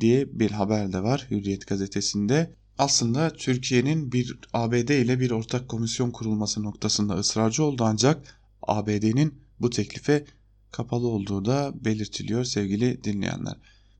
diye 0.00 0.38
bir 0.38 0.50
haber 0.50 0.92
de 0.92 1.02
var 1.02 1.26
Hürriyet 1.30 1.66
gazetesinde. 1.66 2.54
Aslında 2.78 3.32
Türkiye'nin 3.32 4.12
bir 4.12 4.38
ABD 4.52 4.88
ile 4.88 5.20
bir 5.20 5.30
ortak 5.30 5.68
komisyon 5.68 6.10
kurulması 6.10 6.62
noktasında 6.62 7.14
ısrarcı 7.14 7.64
oldu 7.64 7.84
ancak 7.86 8.40
ABD'nin 8.62 9.34
bu 9.60 9.70
teklife 9.70 10.24
kapalı 10.70 11.06
olduğu 11.08 11.44
da 11.44 11.72
belirtiliyor 11.84 12.44
sevgili 12.44 13.04
dinleyenler. 13.04 13.54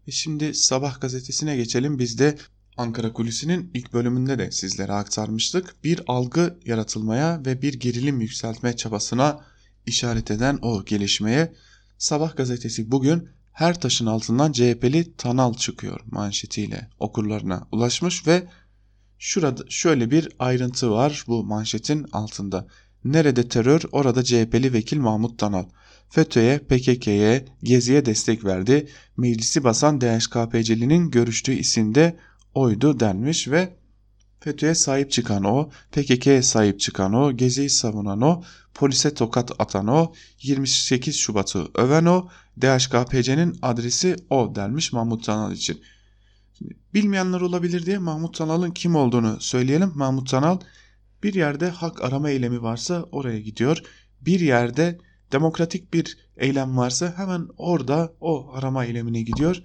Ve 0.08 0.12
şimdi 0.12 0.54
Sabah 0.54 1.00
gazetesine 1.00 1.56
geçelim. 1.56 1.98
Biz 1.98 2.18
de 2.18 2.38
Ankara 2.76 3.12
Kulisi'nin 3.12 3.70
ilk 3.74 3.92
bölümünde 3.92 4.38
de 4.38 4.50
sizlere 4.50 4.92
aktarmıştık. 4.92 5.74
Bir 5.84 6.00
algı 6.06 6.58
yaratılmaya 6.64 7.42
ve 7.46 7.62
bir 7.62 7.74
gerilim 7.74 8.20
yükseltme 8.20 8.76
çabasına 8.76 9.40
işaret 9.86 10.30
eden 10.30 10.58
o 10.62 10.84
gelişmeye 10.84 11.52
Sabah 11.98 12.36
gazetesi 12.36 12.90
bugün 12.90 13.28
her 13.52 13.80
taşın 13.80 14.06
altından 14.06 14.52
CHP'li 14.52 15.16
Tanal 15.16 15.54
çıkıyor 15.54 16.00
manşetiyle 16.10 16.88
okurlarına 16.98 17.68
ulaşmış 17.72 18.26
ve 18.26 18.48
şurada 19.18 19.64
şöyle 19.68 20.10
bir 20.10 20.28
ayrıntı 20.38 20.90
var 20.90 21.24
bu 21.26 21.44
manşetin 21.44 22.06
altında. 22.12 22.66
Nerede 23.04 23.48
terör 23.48 23.82
orada 23.92 24.24
CHP'li 24.24 24.72
vekil 24.72 24.98
Mahmut 24.98 25.38
Tanal. 25.38 25.64
FETÖ'ye, 26.08 26.58
PKK'ye, 26.58 27.44
Gezi'ye 27.62 28.06
destek 28.06 28.44
verdi. 28.44 28.88
Meclisi 29.16 29.64
basan 29.64 30.00
DHKPC'linin 30.00 31.10
görüştüğü 31.10 31.52
isimde 31.52 32.16
oydu 32.54 33.00
denmiş 33.00 33.48
ve 33.48 33.76
FETÖ'ye 34.40 34.74
sahip 34.74 35.10
çıkan 35.10 35.44
o, 35.44 35.70
PKK'ye 35.92 36.42
sahip 36.42 36.80
çıkan 36.80 37.12
o, 37.14 37.32
Gezi'yi 37.36 37.70
savunan 37.70 38.20
o, 38.20 38.42
polise 38.74 39.14
tokat 39.14 39.50
atan 39.58 39.86
o, 39.86 40.12
28 40.42 41.16
Şubat'ı 41.16 41.68
öven 41.74 42.04
o, 42.04 42.28
DHKPC'nin 42.60 43.58
adresi 43.62 44.16
o 44.30 44.54
denmiş 44.54 44.92
Mahmut 44.92 45.24
Tanal 45.24 45.52
için. 45.52 45.82
Şimdi, 46.58 46.76
bilmeyenler 46.94 47.40
olabilir 47.40 47.86
diye 47.86 47.98
Mahmut 47.98 48.38
Tanal'ın 48.38 48.70
kim 48.70 48.96
olduğunu 48.96 49.40
söyleyelim. 49.40 49.92
Mahmut 49.94 50.30
Tanal 50.30 50.58
bir 51.22 51.34
yerde 51.34 51.68
hak 51.68 52.02
arama 52.02 52.30
eylemi 52.30 52.62
varsa 52.62 53.02
oraya 53.12 53.40
gidiyor. 53.40 53.82
Bir 54.20 54.40
yerde 54.40 54.98
demokratik 55.32 55.94
bir 55.94 56.18
eylem 56.36 56.76
varsa 56.76 57.14
hemen 57.16 57.48
orada 57.56 58.12
o 58.20 58.52
arama 58.54 58.84
eylemine 58.84 59.22
gidiyor. 59.22 59.62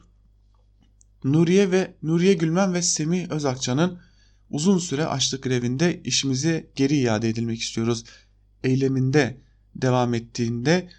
Nuriye 1.34 1.72
ve 1.72 1.96
Nuriye 2.04 2.34
Gülmen 2.34 2.74
ve 2.74 2.82
Semih 2.82 3.30
Özakça'nın 3.30 4.00
uzun 4.50 4.78
süre 4.78 5.06
açlık 5.06 5.44
grevinde 5.44 6.02
işimizi 6.04 6.70
geri 6.76 6.98
iade 6.98 7.30
edilmek 7.30 7.62
istiyoruz 7.62 8.04
eyleminde 8.64 9.42
devam 9.76 10.14
ettiğinde 10.14 10.90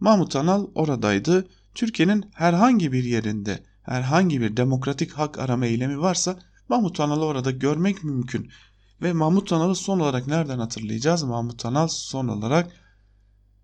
Mahmut 0.00 0.36
Anal 0.36 0.66
oradaydı. 0.74 1.48
Türkiye'nin 1.74 2.24
herhangi 2.34 2.92
bir 2.92 3.04
yerinde 3.04 3.62
herhangi 3.82 4.40
bir 4.40 4.56
demokratik 4.56 5.12
hak 5.12 5.38
arama 5.38 5.66
eylemi 5.66 6.00
varsa 6.00 6.38
Mahmut 6.68 7.00
Anal'ı 7.00 7.24
orada 7.24 7.50
görmek 7.50 8.04
mümkün. 8.04 8.50
Ve 9.02 9.12
Mahmut 9.12 9.52
Anal'ı 9.52 9.74
son 9.74 10.00
olarak 10.00 10.26
nereden 10.26 10.58
hatırlayacağız? 10.58 11.22
Mahmut 11.22 11.66
Anal 11.66 11.88
son 11.88 12.28
olarak 12.28 12.72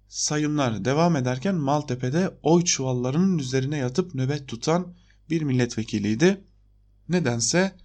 sayımlar 0.08 0.84
devam 0.84 1.16
ederken 1.16 1.54
Maltepe'de 1.54 2.38
oy 2.42 2.64
çuvallarının 2.64 3.38
üzerine 3.38 3.76
yatıp 3.76 4.14
nöbet 4.14 4.48
tutan 4.48 4.94
bir 5.30 5.42
milletvekiliydi. 5.42 6.44
Nedense 7.08 7.76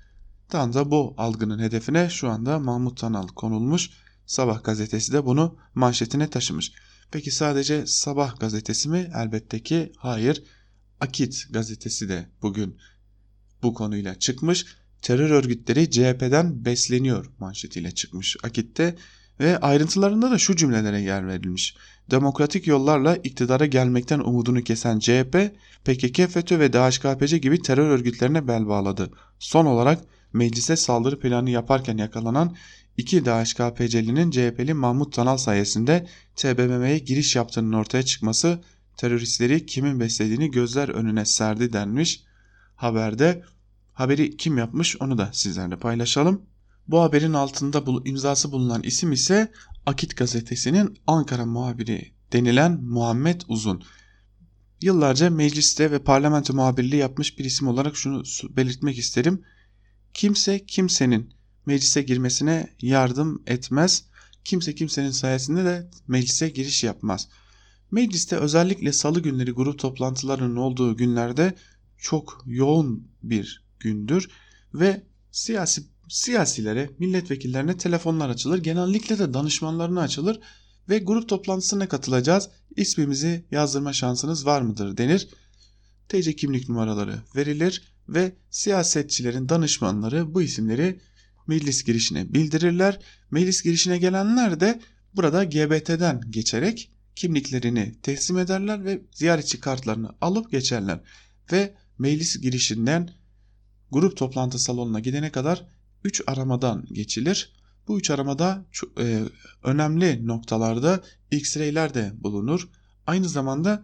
tam 0.49 0.73
da 0.73 0.91
bu 0.91 1.13
algının 1.17 1.59
hedefine 1.59 2.09
şu 2.09 2.29
anda 2.29 2.59
Mahmut 2.59 2.99
Tanal 2.99 3.27
konulmuş. 3.27 3.89
Sabah 4.25 4.63
gazetesi 4.63 5.13
de 5.13 5.25
bunu 5.25 5.57
manşetine 5.75 6.29
taşımış. 6.29 6.71
Peki 7.11 7.31
sadece 7.31 7.87
Sabah 7.87 8.39
gazetesi 8.39 8.89
mi? 8.89 9.11
Elbette 9.15 9.63
ki 9.63 9.91
hayır. 9.97 10.43
Akit 10.99 11.47
gazetesi 11.49 12.09
de 12.09 12.29
bugün 12.41 12.77
bu 13.63 13.73
konuyla 13.73 14.19
çıkmış. 14.19 14.65
Terör 15.01 15.29
örgütleri 15.29 15.91
CHP'den 15.91 16.65
besleniyor 16.65 17.31
manşetiyle 17.39 17.91
çıkmış 17.91 18.37
Akit'te 18.43 18.95
ve 19.39 19.57
ayrıntılarında 19.57 20.31
da 20.31 20.37
şu 20.37 20.55
cümlelere 20.55 21.01
yer 21.01 21.27
verilmiş. 21.27 21.75
Demokratik 22.11 22.67
yollarla 22.67 23.15
iktidara 23.15 23.65
gelmekten 23.65 24.19
umudunu 24.19 24.63
kesen 24.63 24.99
CHP, 24.99 25.51
PKK, 25.85 26.31
FETÖ 26.31 26.59
ve 26.59 26.73
DHKPC 26.73 27.37
gibi 27.37 27.61
terör 27.61 27.89
örgütlerine 27.89 28.47
bel 28.47 28.67
bağladı. 28.67 29.11
Son 29.39 29.65
olarak 29.65 29.99
meclise 30.33 30.75
saldırı 30.75 31.19
planı 31.19 31.49
yaparken 31.49 31.97
yakalanan 31.97 32.55
iki 32.97 33.25
DHKPC'linin 33.25 34.31
CHP'li 34.31 34.73
Mahmut 34.73 35.13
Tanal 35.13 35.37
sayesinde 35.37 36.07
TBMM'ye 36.35 36.99
giriş 36.99 37.35
yaptığının 37.35 37.73
ortaya 37.73 38.03
çıkması 38.03 38.61
teröristleri 38.97 39.65
kimin 39.65 39.99
beslediğini 39.99 40.51
gözler 40.51 40.89
önüne 40.89 41.25
serdi 41.25 41.73
denmiş. 41.73 42.23
Haberde 42.75 43.43
haberi 43.93 44.37
kim 44.37 44.57
yapmış 44.57 45.01
onu 45.01 45.17
da 45.17 45.29
sizlerle 45.33 45.77
paylaşalım. 45.77 46.41
Bu 46.87 47.01
haberin 47.01 47.33
altında 47.33 47.83
imzası 48.05 48.51
bulunan 48.51 48.83
isim 48.83 49.11
ise 49.11 49.51
Akit 49.89 50.17
gazetesinin 50.17 50.97
Ankara 51.07 51.45
muhabiri 51.45 52.11
denilen 52.33 52.81
Muhammed 52.83 53.41
Uzun. 53.47 53.83
Yıllarca 54.81 55.29
mecliste 55.29 55.91
ve 55.91 55.99
parlamento 55.99 56.53
muhabirliği 56.53 56.99
yapmış 56.99 57.39
bir 57.39 57.45
isim 57.45 57.67
olarak 57.67 57.95
şunu 57.95 58.23
belirtmek 58.49 58.97
isterim. 58.97 59.43
Kimse 60.13 60.65
kimsenin 60.65 61.33
meclise 61.65 62.01
girmesine 62.01 62.75
yardım 62.81 63.43
etmez. 63.47 64.03
Kimse 64.43 64.75
kimsenin 64.75 65.11
sayesinde 65.11 65.65
de 65.65 65.89
meclise 66.07 66.49
giriş 66.49 66.83
yapmaz. 66.83 67.27
Mecliste 67.91 68.35
özellikle 68.35 68.93
salı 68.93 69.19
günleri 69.19 69.51
grup 69.51 69.79
toplantılarının 69.79 70.55
olduğu 70.55 70.97
günlerde 70.97 71.55
çok 71.97 72.43
yoğun 72.45 73.07
bir 73.23 73.63
gündür 73.79 74.29
ve 74.73 75.03
siyasi 75.31 75.83
siyasilere, 76.09 76.89
milletvekillerine 76.99 77.77
telefonlar 77.77 78.29
açılır. 78.29 78.63
Genellikle 78.63 79.19
de 79.19 79.33
danışmanlarına 79.33 80.01
açılır 80.01 80.39
ve 80.89 80.99
grup 80.99 81.29
toplantısına 81.29 81.87
katılacağız. 81.87 82.49
İsmimizi 82.75 83.45
yazdırma 83.51 83.93
şansınız 83.93 84.45
var 84.45 84.61
mıdır 84.61 84.97
denir. 84.97 85.27
TC 86.09 86.35
kimlik 86.35 86.69
numaraları 86.69 87.15
verilir 87.35 87.83
ve 88.09 88.31
siyasetçilerin 88.49 89.49
danışmanları 89.49 90.33
bu 90.33 90.41
isimleri 90.41 90.99
meclis 91.47 91.83
girişine 91.83 92.33
bildirirler. 92.33 92.99
Meclis 93.31 93.63
girişine 93.63 93.97
gelenler 93.97 94.59
de 94.59 94.81
burada 95.15 95.43
GBT'den 95.43 96.21
geçerek 96.29 96.91
kimliklerini 97.15 97.95
teslim 98.03 98.37
ederler 98.37 98.85
ve 98.85 99.01
ziyaretçi 99.11 99.59
kartlarını 99.59 100.09
alıp 100.21 100.51
geçerler. 100.51 100.99
Ve 101.51 101.73
meclis 101.97 102.41
girişinden 102.41 103.09
grup 103.91 104.17
toplantı 104.17 104.59
salonuna 104.59 104.99
gidene 104.99 105.31
kadar 105.31 105.65
3 106.03 106.21
aramadan 106.27 106.85
geçilir. 106.91 107.53
Bu 107.87 107.97
3 107.97 108.11
aramada 108.11 108.65
e, 108.99 109.23
önemli 109.63 110.27
noktalarda 110.27 111.03
X-ray'ler 111.31 111.93
de 111.93 112.11
bulunur. 112.15 112.69
Aynı 113.07 113.29
zamanda 113.29 113.83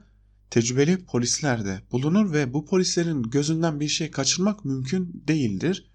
tecrübeli 0.49 1.05
polisler 1.05 1.65
de 1.65 1.81
bulunur 1.91 2.33
ve 2.33 2.53
bu 2.53 2.65
polislerin 2.65 3.23
gözünden 3.23 3.79
bir 3.79 3.87
şey 3.87 4.11
kaçırmak 4.11 4.65
mümkün 4.65 5.23
değildir. 5.27 5.89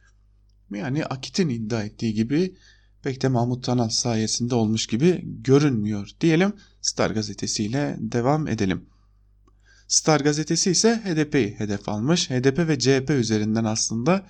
Yani 0.75 1.05
Akit'in 1.05 1.49
iddia 1.49 1.83
ettiği 1.83 2.15
gibi 2.15 2.57
pek 3.03 3.23
de 3.23 3.29
Mahmut 3.29 3.65
Tanal 3.65 3.89
sayesinde 3.89 4.55
olmuş 4.55 4.87
gibi 4.87 5.25
görünmüyor 5.25 6.11
diyelim. 6.21 6.53
Star 6.81 7.11
gazetesiyle 7.11 7.97
devam 7.99 8.49
edelim. 8.49 8.85
Star 9.89 10.21
gazetesi 10.21 10.71
ise 10.71 10.97
HDP'yi 11.05 11.55
hedef 11.59 11.89
almış. 11.89 12.31
HDP 12.31 12.59
ve 12.59 12.79
CHP 12.79 13.11
üzerinden 13.11 13.65
aslında 13.65 14.27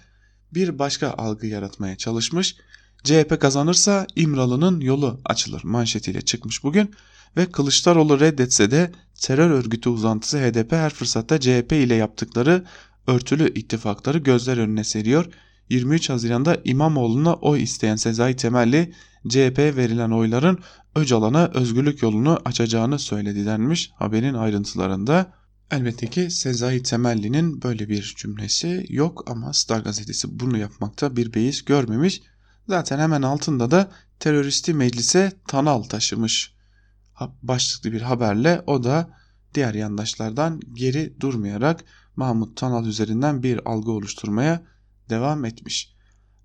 bir 0.54 0.78
başka 0.78 1.10
algı 1.10 1.46
yaratmaya 1.46 1.96
çalışmış. 1.96 2.56
CHP 3.04 3.40
kazanırsa 3.40 4.06
İmralı'nın 4.16 4.80
yolu 4.80 5.20
açılır 5.24 5.64
manşetiyle 5.64 6.20
çıkmış 6.20 6.64
bugün 6.64 6.90
ve 7.36 7.46
Kılıçdaroğlu 7.46 8.20
reddetse 8.20 8.70
de 8.70 8.92
terör 9.14 9.50
örgütü 9.50 9.88
uzantısı 9.88 10.38
HDP 10.38 10.72
her 10.72 10.94
fırsatta 10.94 11.40
CHP 11.40 11.72
ile 11.72 11.94
yaptıkları 11.94 12.64
örtülü 13.06 13.54
ittifakları 13.54 14.18
gözler 14.18 14.58
önüne 14.58 14.84
seriyor. 14.84 15.26
23 15.68 16.10
Haziran'da 16.10 16.60
İmamoğlu'na 16.64 17.34
oy 17.34 17.62
isteyen 17.62 17.96
Sezai 17.96 18.36
Temelli 18.36 18.92
CHP'ye 19.28 19.76
verilen 19.76 20.10
oyların 20.10 20.58
Öcalan'a 20.94 21.50
özgürlük 21.54 22.02
yolunu 22.02 22.38
açacağını 22.44 22.98
söyledi 22.98 23.46
denmiş 23.46 23.90
haberin 23.94 24.34
ayrıntılarında. 24.34 25.39
Elbette 25.70 26.06
ki 26.06 26.30
Sezai 26.30 26.82
Temelli'nin 26.82 27.62
böyle 27.62 27.88
bir 27.88 28.14
cümlesi 28.18 28.86
yok 28.88 29.30
ama 29.30 29.52
Star 29.52 29.80
gazetesi 29.80 30.40
bunu 30.40 30.58
yapmakta 30.58 31.16
bir 31.16 31.34
beis 31.34 31.64
görmemiş. 31.64 32.22
Zaten 32.68 32.98
hemen 32.98 33.22
altında 33.22 33.70
da 33.70 33.90
teröristi 34.20 34.74
meclise 34.74 35.32
Tanal 35.48 35.82
taşımış 35.82 36.54
başlıklı 37.42 37.92
bir 37.92 38.00
haberle 38.00 38.62
o 38.66 38.84
da 38.84 39.10
diğer 39.54 39.74
yandaşlardan 39.74 40.60
geri 40.74 41.20
durmayarak 41.20 41.84
Mahmut 42.16 42.56
Tanal 42.56 42.86
üzerinden 42.86 43.42
bir 43.42 43.70
algı 43.70 43.90
oluşturmaya 43.90 44.62
devam 45.10 45.44
etmiş. 45.44 45.94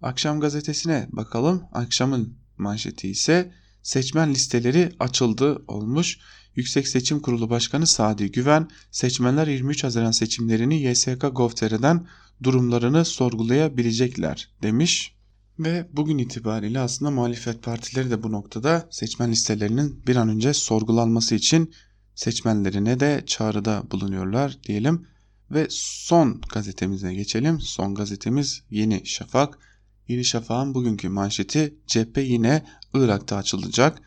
Akşam 0.01 0.39
gazetesine 0.39 1.07
bakalım. 1.11 1.63
Akşamın 1.71 2.37
manşeti 2.57 3.09
ise 3.09 3.51
seçmen 3.83 4.29
listeleri 4.29 4.91
açıldı 4.99 5.63
olmuş. 5.67 6.19
Yüksek 6.55 6.87
Seçim 6.87 7.19
Kurulu 7.19 7.49
Başkanı 7.49 7.87
Sadi 7.87 8.31
Güven, 8.31 8.67
seçmenler 8.91 9.47
23 9.47 9.83
Haziran 9.83 10.11
seçimlerini 10.11 10.81
YSK 10.81 11.27
Gov.tr'den 11.31 12.07
durumlarını 12.43 13.05
sorgulayabilecekler 13.05 14.49
demiş. 14.63 15.15
Ve 15.59 15.87
bugün 15.93 16.17
itibariyle 16.17 16.79
aslında 16.79 17.11
muhalefet 17.11 17.63
partileri 17.63 18.11
de 18.11 18.23
bu 18.23 18.31
noktada 18.31 18.87
seçmen 18.91 19.31
listelerinin 19.31 20.03
bir 20.07 20.15
an 20.15 20.29
önce 20.29 20.53
sorgulanması 20.53 21.35
için 21.35 21.73
seçmenlerine 22.15 22.99
de 22.99 23.23
çağrıda 23.25 23.83
bulunuyorlar 23.91 24.57
diyelim. 24.63 25.07
Ve 25.51 25.67
son 25.69 26.41
gazetemize 26.53 27.13
geçelim. 27.13 27.59
Son 27.59 27.95
gazetemiz 27.95 28.63
Yeni 28.69 29.05
Şafak. 29.05 29.59
Yeni 30.07 30.25
Şafak'ın 30.25 30.73
bugünkü 30.73 31.09
manşeti 31.09 31.75
cephe 31.87 32.21
yine 32.21 32.65
Irak'ta 32.93 33.37
açılacak 33.37 34.01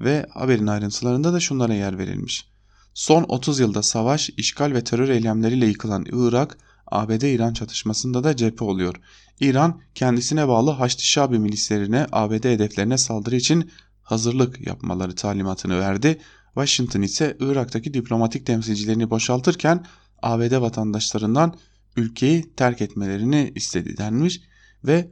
ve 0.00 0.26
haberin 0.34 0.66
ayrıntılarında 0.66 1.32
da 1.32 1.40
şunlara 1.40 1.74
yer 1.74 1.98
verilmiş. 1.98 2.50
Son 2.94 3.24
30 3.28 3.60
yılda 3.60 3.82
savaş, 3.82 4.30
işgal 4.36 4.72
ve 4.72 4.84
terör 4.84 5.08
eylemleriyle 5.08 5.66
yıkılan 5.66 6.06
Irak, 6.12 6.58
ABD-İran 6.86 7.52
çatışmasında 7.52 8.24
da 8.24 8.36
cephe 8.36 8.64
oluyor. 8.64 8.94
İran 9.40 9.80
kendisine 9.94 10.48
bağlı 10.48 10.70
Haçlı 10.70 11.02
Şabi 11.02 11.38
milislerine 11.38 12.06
ABD 12.12 12.44
hedeflerine 12.44 12.98
saldırı 12.98 13.36
için 13.36 13.70
hazırlık 14.02 14.66
yapmaları 14.66 15.14
talimatını 15.14 15.78
verdi. 15.78 16.20
Washington 16.54 17.02
ise 17.02 17.36
Irak'taki 17.40 17.94
diplomatik 17.94 18.46
temsilcilerini 18.46 19.10
boşaltırken 19.10 19.84
ABD 20.22 20.60
vatandaşlarından 20.60 21.54
ülkeyi 21.96 22.54
terk 22.56 22.80
etmelerini 22.80 23.52
istedi 23.54 23.96
denmiş 23.96 24.40
ve 24.84 25.10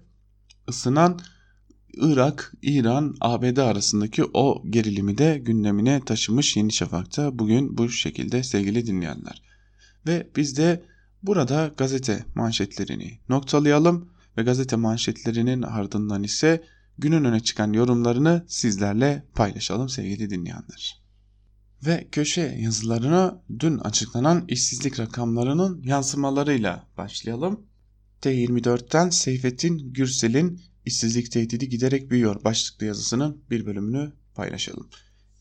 ısınan 0.69 1.21
Irak, 1.95 2.53
İran, 2.63 3.17
ABD 3.21 3.57
arasındaki 3.57 4.25
o 4.35 4.63
gerilimi 4.71 5.19
de 5.19 5.39
gündemine 5.39 6.01
taşımış 6.05 6.57
Yeni 6.57 6.73
Şafak'ta 6.73 7.39
bugün 7.39 7.79
bu 7.79 7.89
şekilde 7.89 8.43
sevgili 8.43 8.87
dinleyenler. 8.87 9.43
Ve 10.07 10.31
biz 10.37 10.57
de 10.57 10.85
burada 11.23 11.75
gazete 11.77 12.25
manşetlerini 12.35 13.19
noktalayalım 13.29 14.09
ve 14.37 14.43
gazete 14.43 14.77
manşetlerinin 14.77 15.63
ardından 15.63 16.23
ise 16.23 16.65
günün 16.99 17.25
öne 17.25 17.41
çıkan 17.41 17.73
yorumlarını 17.73 18.45
sizlerle 18.49 19.27
paylaşalım 19.35 19.89
sevgili 19.89 20.31
dinleyenler. 20.31 21.03
Ve 21.87 22.09
köşe 22.13 22.59
yazılarına 22.61 23.43
dün 23.61 23.79
açıklanan 23.79 24.45
işsizlik 24.49 25.01
rakamlarının 25.01 25.83
yansımalarıyla 25.83 26.87
başlayalım. 26.97 27.61
T24'ten 28.23 29.11
Seyfettin 29.11 29.93
Gürsel'in 29.93 30.61
işsizlik 30.89 31.33
tehdidi 31.33 31.69
giderek 31.69 32.11
büyüyor 32.11 32.45
başlıklı 32.45 32.87
yazısının 32.87 33.43
bir 33.51 33.67
bölümünü 33.67 34.13
paylaşalım. 34.35 34.89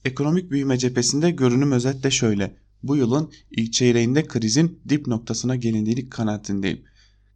Ekonomik 0.05 0.51
büyüme 0.51 0.77
cephesinde 0.77 1.31
görünüm 1.31 1.71
özetle 1.71 2.11
şöyle. 2.11 2.57
Bu 2.83 2.95
yılın 2.97 3.31
ilk 3.51 3.73
çeyreğinde 3.73 4.27
krizin 4.27 4.79
dip 4.89 5.07
noktasına 5.07 5.55
gelindiği 5.55 6.09
kanaatindeyim. 6.09 6.83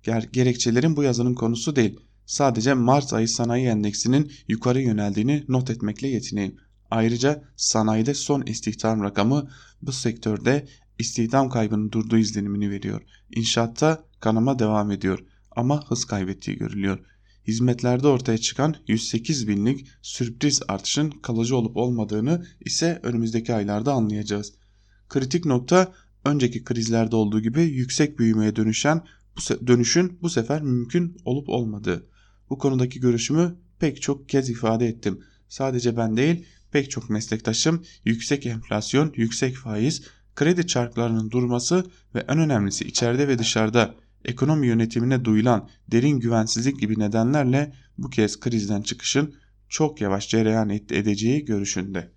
Ger 0.03 0.23
gerekçelerin 0.33 0.95
bu 0.95 1.03
yazının 1.03 1.35
konusu 1.35 1.75
değil. 1.75 1.99
Sadece 2.25 2.73
Mart 2.73 3.13
ayı 3.13 3.27
sanayi 3.27 3.67
endeksinin 3.67 4.31
yukarı 4.47 4.81
yöneldiğini 4.81 5.43
not 5.47 5.69
etmekle 5.69 6.07
yetineyim. 6.07 6.55
Ayrıca 6.91 7.43
sanayide 7.55 8.13
son 8.13 8.41
istihdam 8.41 9.03
rakamı 9.03 9.49
bu 9.81 9.91
sektörde 9.91 10.67
istihdam 10.99 11.49
kaybının 11.49 11.91
durduğu 11.91 12.17
izlenimini 12.17 12.69
veriyor. 12.69 13.01
İnşaatta 13.35 14.03
kanama 14.19 14.59
devam 14.59 14.91
ediyor 14.91 15.19
ama 15.51 15.89
hız 15.89 16.05
kaybettiği 16.05 16.57
görülüyor. 16.57 16.99
Hizmetlerde 17.47 18.07
ortaya 18.07 18.37
çıkan 18.37 18.75
108 18.87 19.47
binlik 19.47 19.87
sürpriz 20.01 20.61
artışın 20.67 21.09
kalıcı 21.09 21.55
olup 21.55 21.77
olmadığını 21.77 22.45
ise 22.65 22.99
önümüzdeki 23.03 23.53
aylarda 23.53 23.93
anlayacağız. 23.93 24.53
Kritik 25.09 25.45
nokta 25.45 25.93
önceki 26.25 26.63
krizlerde 26.63 27.15
olduğu 27.15 27.41
gibi 27.41 27.61
yüksek 27.61 28.19
büyümeye 28.19 28.55
dönüşen 28.55 29.01
bu 29.37 29.67
dönüşün 29.67 30.19
bu 30.21 30.29
sefer 30.29 30.61
mümkün 30.61 31.17
olup 31.25 31.49
olmadığı. 31.49 32.07
Bu 32.49 32.57
konudaki 32.57 32.99
görüşümü 32.99 33.55
pek 33.79 34.01
çok 34.01 34.29
kez 34.29 34.49
ifade 34.49 34.87
ettim. 34.87 35.23
Sadece 35.47 35.97
ben 35.97 36.17
değil 36.17 36.45
pek 36.71 36.91
çok 36.91 37.09
meslektaşım 37.09 37.83
yüksek 38.05 38.45
enflasyon, 38.45 39.13
yüksek 39.15 39.55
faiz, 39.55 40.01
kredi 40.35 40.67
çarklarının 40.67 41.31
durması 41.31 41.85
ve 42.15 42.19
en 42.19 42.39
önemlisi 42.39 42.85
içeride 42.85 43.27
ve 43.27 43.39
dışarıda 43.39 43.95
ekonomi 44.25 44.67
yönetimine 44.67 45.25
duyulan 45.25 45.69
derin 45.91 46.19
güvensizlik 46.19 46.79
gibi 46.79 46.99
nedenlerle 46.99 47.73
bu 47.97 48.09
kez 48.09 48.39
krizden 48.39 48.81
çıkışın 48.81 49.35
çok 49.69 50.01
yavaş 50.01 50.29
cereyan 50.29 50.69
edeceği 50.69 51.45
görüşünde. 51.45 52.11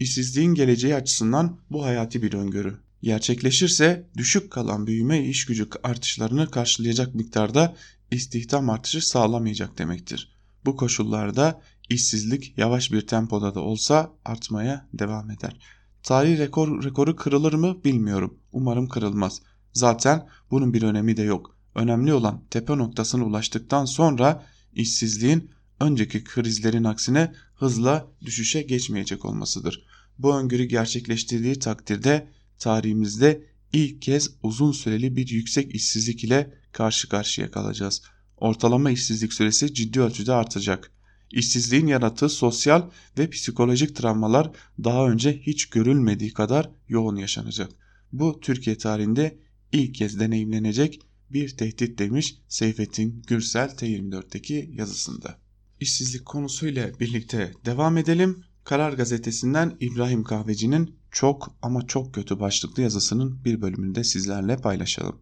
İşsizliğin 0.00 0.54
geleceği 0.54 0.94
açısından 0.94 1.58
bu 1.70 1.84
hayati 1.84 2.22
bir 2.22 2.32
öngörü. 2.32 2.76
Gerçekleşirse 3.02 4.08
düşük 4.16 4.50
kalan 4.50 4.86
büyüme 4.86 5.26
iş 5.26 5.46
gücü 5.46 5.68
artışlarını 5.82 6.50
karşılayacak 6.50 7.14
miktarda 7.14 7.76
istihdam 8.10 8.70
artışı 8.70 9.08
sağlamayacak 9.08 9.78
demektir. 9.78 10.32
Bu 10.64 10.76
koşullarda 10.76 11.60
işsizlik 11.90 12.58
yavaş 12.58 12.92
bir 12.92 13.06
tempoda 13.06 13.54
da 13.54 13.60
olsa 13.60 14.12
artmaya 14.24 14.88
devam 14.92 15.30
eder. 15.30 15.58
Tarih 16.02 16.38
rekor, 16.38 16.84
rekoru 16.84 17.16
kırılır 17.16 17.52
mı 17.52 17.84
bilmiyorum. 17.84 18.38
Umarım 18.52 18.88
kırılmaz. 18.88 19.42
Zaten 19.72 20.28
bunun 20.50 20.74
bir 20.74 20.82
önemi 20.82 21.16
de 21.16 21.22
yok. 21.22 21.56
Önemli 21.74 22.14
olan 22.14 22.42
tepe 22.50 22.78
noktasına 22.78 23.24
ulaştıktan 23.24 23.84
sonra 23.84 24.46
işsizliğin 24.74 25.50
önceki 25.80 26.24
krizlerin 26.24 26.84
aksine 26.84 27.32
hızla 27.54 28.08
düşüşe 28.24 28.62
geçmeyecek 28.62 29.24
olmasıdır. 29.24 29.84
Bu 30.18 30.36
öngörü 30.36 30.64
gerçekleştirdiği 30.64 31.58
takdirde 31.58 32.28
tarihimizde 32.58 33.46
ilk 33.72 34.02
kez 34.02 34.30
uzun 34.42 34.72
süreli 34.72 35.16
bir 35.16 35.28
yüksek 35.28 35.74
işsizlik 35.74 36.24
ile 36.24 36.54
karşı 36.72 37.08
karşıya 37.08 37.50
kalacağız. 37.50 38.02
Ortalama 38.36 38.90
işsizlik 38.90 39.32
süresi 39.32 39.74
ciddi 39.74 40.00
ölçüde 40.00 40.32
artacak. 40.32 40.92
İşsizliğin 41.30 41.86
yarattığı 41.86 42.28
sosyal 42.28 42.90
ve 43.18 43.30
psikolojik 43.30 43.96
travmalar 43.96 44.50
daha 44.84 45.08
önce 45.08 45.38
hiç 45.38 45.66
görülmediği 45.66 46.32
kadar 46.32 46.70
yoğun 46.88 47.16
yaşanacak. 47.16 47.70
Bu 48.12 48.40
Türkiye 48.40 48.78
tarihinde 48.78 49.38
ilk 49.72 49.94
kez 49.94 50.20
deneyimlenecek 50.20 51.00
bir 51.30 51.56
tehdit 51.56 51.98
demiş 51.98 52.36
Seyfettin 52.48 53.22
Gürsel 53.26 53.68
T24'teki 53.68 54.70
yazısında. 54.74 55.38
İşsizlik 55.80 56.26
konusuyla 56.26 57.00
birlikte 57.00 57.52
devam 57.64 57.96
edelim. 57.98 58.44
Karar 58.64 58.92
gazetesinden 58.92 59.76
İbrahim 59.80 60.24
Kahveci'nin 60.24 60.96
çok 61.10 61.56
ama 61.62 61.86
çok 61.86 62.14
kötü 62.14 62.40
başlıklı 62.40 62.82
yazısının 62.82 63.44
bir 63.44 63.62
bölümünü 63.62 63.94
de 63.94 64.04
sizlerle 64.04 64.56
paylaşalım. 64.56 65.20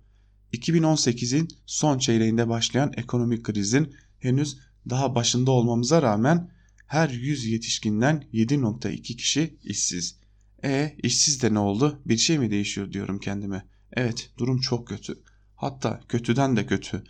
2018'in 0.52 1.48
son 1.66 1.98
çeyreğinde 1.98 2.48
başlayan 2.48 2.92
ekonomik 2.96 3.44
krizin 3.44 3.94
henüz 4.18 4.58
daha 4.90 5.14
başında 5.14 5.50
olmamıza 5.50 6.02
rağmen 6.02 6.50
her 6.86 7.08
100 7.08 7.46
yetişkinden 7.46 8.24
7.2 8.32 9.02
kişi 9.02 9.58
işsiz. 9.64 10.16
E 10.64 10.96
işsiz 11.02 11.42
de 11.42 11.54
ne 11.54 11.58
oldu? 11.58 12.00
Bir 12.06 12.16
şey 12.16 12.38
mi 12.38 12.50
değişiyor 12.50 12.92
diyorum 12.92 13.18
kendime. 13.18 13.69
Evet 13.92 14.30
durum 14.38 14.60
çok 14.60 14.88
kötü. 14.88 15.22
Hatta 15.56 16.00
kötüden 16.08 16.56
de 16.56 16.66
kötü. 16.66 17.04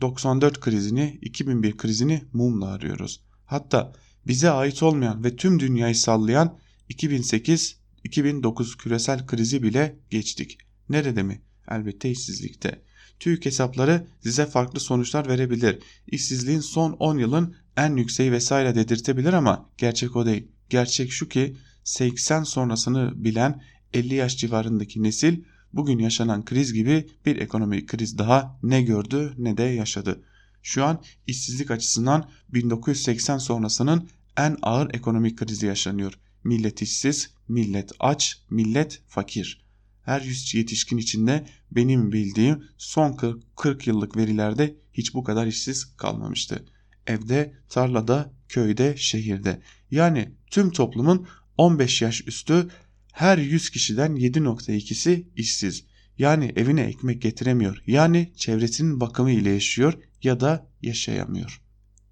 94 0.00 0.60
krizini, 0.60 1.18
2001 1.22 1.76
krizini 1.76 2.22
mumla 2.32 2.66
arıyoruz. 2.66 3.20
Hatta 3.44 3.92
bize 4.26 4.50
ait 4.50 4.82
olmayan 4.82 5.24
ve 5.24 5.36
tüm 5.36 5.60
dünyayı 5.60 5.96
sallayan 5.96 6.58
2008-2009 6.90 8.76
küresel 8.78 9.26
krizi 9.26 9.62
bile 9.62 9.98
geçtik. 10.10 10.58
Nerede 10.88 11.22
mi? 11.22 11.42
Elbette 11.70 12.10
işsizlikte. 12.10 12.82
TÜİK 13.20 13.46
hesapları 13.46 14.06
size 14.22 14.46
farklı 14.46 14.80
sonuçlar 14.80 15.28
verebilir. 15.28 15.78
İşsizliğin 16.06 16.60
son 16.60 16.92
10 16.92 17.18
yılın 17.18 17.56
en 17.76 17.96
yükseği 17.96 18.32
vesaire 18.32 18.74
dedirtebilir 18.74 19.32
ama 19.32 19.70
gerçek 19.78 20.16
o 20.16 20.26
değil. 20.26 20.48
Gerçek 20.70 21.12
şu 21.12 21.28
ki 21.28 21.56
80 21.84 22.42
sonrasını 22.42 23.24
bilen 23.24 23.62
50 23.94 24.14
yaş 24.14 24.38
civarındaki 24.38 25.02
nesil 25.02 25.42
bugün 25.76 25.98
yaşanan 25.98 26.44
kriz 26.44 26.72
gibi 26.72 27.06
bir 27.26 27.36
ekonomik 27.36 27.88
kriz 27.88 28.18
daha 28.18 28.58
ne 28.62 28.82
gördü 28.82 29.34
ne 29.38 29.56
de 29.56 29.62
yaşadı. 29.62 30.22
Şu 30.62 30.84
an 30.84 31.02
işsizlik 31.26 31.70
açısından 31.70 32.30
1980 32.48 33.38
sonrasının 33.38 34.08
en 34.36 34.56
ağır 34.62 34.94
ekonomik 34.94 35.38
krizi 35.38 35.66
yaşanıyor. 35.66 36.18
Millet 36.44 36.82
işsiz, 36.82 37.30
millet 37.48 37.92
aç, 38.00 38.38
millet 38.50 39.02
fakir. 39.06 39.66
Her 40.02 40.20
yüz 40.20 40.54
yetişkin 40.54 40.98
içinde 40.98 41.46
benim 41.70 42.12
bildiğim 42.12 42.64
son 42.78 43.12
40, 43.12 43.56
40 43.56 43.86
yıllık 43.86 44.16
verilerde 44.16 44.76
hiç 44.92 45.14
bu 45.14 45.24
kadar 45.24 45.46
işsiz 45.46 45.96
kalmamıştı. 45.96 46.64
Evde, 47.06 47.54
tarlada, 47.68 48.32
köyde, 48.48 48.96
şehirde. 48.96 49.60
Yani 49.90 50.28
tüm 50.50 50.70
toplumun 50.70 51.26
15 51.58 52.02
yaş 52.02 52.26
üstü 52.26 52.68
her 53.16 53.38
100 53.38 53.70
kişiden 53.70 54.16
7.2'si 54.16 55.24
işsiz. 55.36 55.84
Yani 56.18 56.52
evine 56.56 56.80
ekmek 56.80 57.22
getiremiyor. 57.22 57.82
Yani 57.86 58.32
çevresinin 58.36 59.00
bakımı 59.00 59.30
ile 59.30 59.50
yaşıyor 59.50 59.94
ya 60.22 60.40
da 60.40 60.66
yaşayamıyor. 60.82 61.62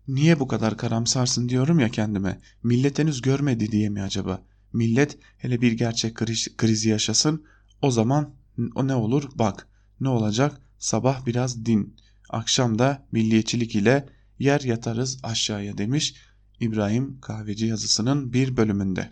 Niye 0.09 0.41
bu 0.41 0.49
kadar 0.49 0.77
karamsarsın 0.77 1.49
diyorum 1.49 1.81
ya 1.81 1.89
kendime. 1.89 2.41
Millet 2.63 2.99
henüz 2.99 3.23
görmedi 3.23 3.73
diye 3.73 3.89
mi 3.89 4.03
acaba? 4.03 4.43
Millet 4.73 5.19
hele 5.39 5.61
bir 5.61 5.73
gerçek 5.73 6.15
kriz, 6.15 6.57
krizi 6.57 6.89
yaşasın. 6.89 7.45
O 7.83 7.91
zaman 7.91 8.35
o 8.75 8.89
ne 8.89 8.95
olur? 8.95 9.29
Bak 9.35 9.69
ne 10.01 10.09
olacak? 10.09 10.61
Sabah 10.79 11.27
biraz 11.27 11.67
din. 11.67 11.97
Akşam 12.31 12.79
da 12.79 13.07
milliyetçilik 13.13 13.75
ile 13.75 14.09
yer 14.39 14.61
yatarız 14.61 15.19
aşağıya 15.23 15.79
demiş 15.79 16.15
İbrahim 16.61 17.21
Kahveci 17.21 17.67
yazısının 17.67 18.33
bir 18.33 18.57
bölümünde. 18.57 19.11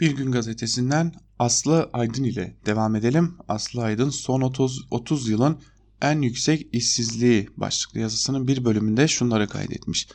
Bir 0.00 0.16
Gün 0.16 0.32
Gazetesi'nden 0.32 1.12
Aslı 1.38 1.90
Aydın 1.92 2.24
ile 2.24 2.56
devam 2.66 2.96
edelim. 2.96 3.34
Aslı 3.48 3.82
Aydın 3.82 4.10
son 4.10 4.40
30, 4.40 4.86
30 4.90 5.28
yılın 5.28 5.58
en 6.02 6.22
yüksek 6.22 6.68
işsizliği 6.72 7.48
başlıklı 7.56 8.00
yazısının 8.00 8.48
bir 8.48 8.64
bölümünde 8.64 9.08
şunları 9.08 9.48
kaydetmiş. 9.48 10.08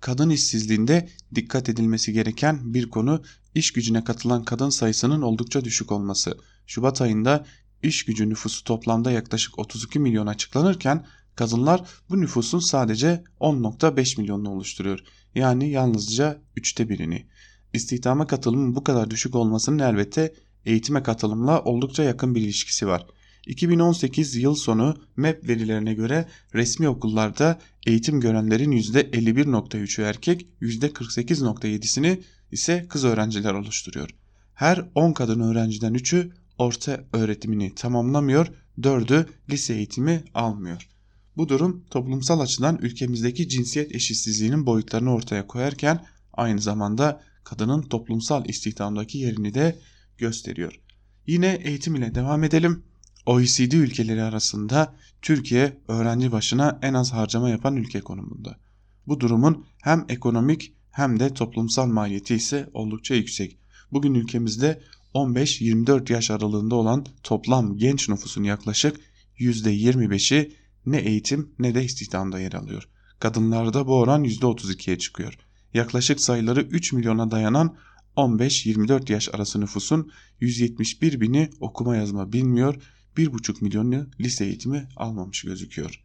Kadın 0.00 0.30
işsizliğinde 0.30 1.08
dikkat 1.34 1.68
edilmesi 1.68 2.12
gereken 2.12 2.74
bir 2.74 2.90
konu 2.90 3.22
iş 3.54 3.72
gücüne 3.72 4.04
katılan 4.04 4.44
kadın 4.44 4.70
sayısının 4.70 5.22
oldukça 5.22 5.64
düşük 5.64 5.92
olması. 5.92 6.38
Şubat 6.66 7.02
ayında 7.02 7.46
iş 7.82 8.04
gücü 8.04 8.28
nüfusu 8.28 8.64
toplamda 8.64 9.10
yaklaşık 9.10 9.58
32 9.58 9.98
milyon 9.98 10.26
açıklanırken 10.26 11.06
kadınlar 11.36 11.88
bu 12.10 12.20
nüfusun 12.20 12.58
sadece 12.58 13.24
10.5 13.40 14.20
milyonunu 14.20 14.50
oluşturuyor. 14.50 15.00
Yani 15.34 15.70
yalnızca 15.70 16.42
üçte 16.56 16.88
birini. 16.88 17.26
İstihdama 17.72 18.26
katılımın 18.26 18.76
bu 18.76 18.84
kadar 18.84 19.10
düşük 19.10 19.34
olmasının 19.34 19.78
elbette 19.78 20.34
eğitime 20.66 21.02
katılımla 21.02 21.62
oldukça 21.62 22.02
yakın 22.02 22.34
bir 22.34 22.40
ilişkisi 22.40 22.86
var. 22.86 23.06
2018 23.46 24.36
yıl 24.36 24.54
sonu 24.54 24.96
MEP 25.16 25.48
verilerine 25.48 25.94
göre 25.94 26.28
resmi 26.54 26.88
okullarda 26.88 27.58
eğitim 27.86 28.20
görenlerin 28.20 28.72
%51.3'ü 28.72 30.02
erkek, 30.02 30.46
%48.7'sini 30.60 32.20
ise 32.52 32.86
kız 32.88 33.04
öğrenciler 33.04 33.54
oluşturuyor. 33.54 34.10
Her 34.54 34.90
10 34.94 35.12
kadın 35.12 35.40
öğrenciden 35.40 35.94
3'ü 35.94 36.32
orta 36.58 37.04
öğretimini 37.12 37.74
tamamlamıyor, 37.74 38.46
4'ü 38.80 39.26
lise 39.50 39.74
eğitimi 39.74 40.24
almıyor. 40.34 40.88
Bu 41.36 41.48
durum 41.48 41.84
toplumsal 41.90 42.40
açıdan 42.40 42.78
ülkemizdeki 42.82 43.48
cinsiyet 43.48 43.94
eşitsizliğinin 43.94 44.66
boyutlarını 44.66 45.14
ortaya 45.14 45.46
koyarken 45.46 46.06
aynı 46.32 46.60
zamanda 46.60 47.20
kadının 47.44 47.82
toplumsal 47.82 48.48
istihdamdaki 48.48 49.18
yerini 49.18 49.54
de 49.54 49.78
gösteriyor. 50.18 50.80
Yine 51.26 51.60
eğitim 51.64 51.94
ile 51.94 52.14
devam 52.14 52.44
edelim. 52.44 52.82
OECD 53.26 53.72
ülkeleri 53.72 54.22
arasında 54.22 54.94
Türkiye 55.22 55.78
öğrenci 55.88 56.32
başına 56.32 56.78
en 56.82 56.94
az 56.94 57.12
harcama 57.12 57.50
yapan 57.50 57.76
ülke 57.76 58.00
konumunda. 58.00 58.58
Bu 59.06 59.20
durumun 59.20 59.66
hem 59.82 60.04
ekonomik 60.08 60.74
hem 60.90 61.20
de 61.20 61.34
toplumsal 61.34 61.86
maliyeti 61.86 62.34
ise 62.34 62.70
oldukça 62.74 63.14
yüksek. 63.14 63.58
Bugün 63.92 64.14
ülkemizde 64.14 64.80
15-24 65.14 66.12
yaş 66.12 66.30
aralığında 66.30 66.74
olan 66.74 67.06
toplam 67.22 67.76
genç 67.76 68.08
nüfusun 68.08 68.42
yaklaşık 68.42 69.00
%25'i 69.38 70.56
ne 70.86 70.98
eğitim 70.98 71.50
ne 71.58 71.74
de 71.74 71.84
istihdamda 71.84 72.40
yer 72.40 72.52
alıyor. 72.52 72.88
Kadınlarda 73.18 73.86
bu 73.86 73.98
oran 73.98 74.24
%32'ye 74.24 74.98
çıkıyor. 74.98 75.38
Yaklaşık 75.74 76.20
sayıları 76.20 76.60
3 76.60 76.92
milyona 76.92 77.30
dayanan 77.30 77.76
15-24 78.16 79.12
yaş 79.12 79.28
arası 79.34 79.60
nüfusun 79.60 80.12
171 80.40 81.20
bini 81.20 81.50
okuma 81.60 81.96
yazma 81.96 82.32
bilmiyor, 82.32 82.74
1,5 83.16 83.64
milyonu 83.64 84.06
lise 84.20 84.44
eğitimi 84.44 84.88
almamış 84.96 85.42
gözüküyor. 85.42 86.02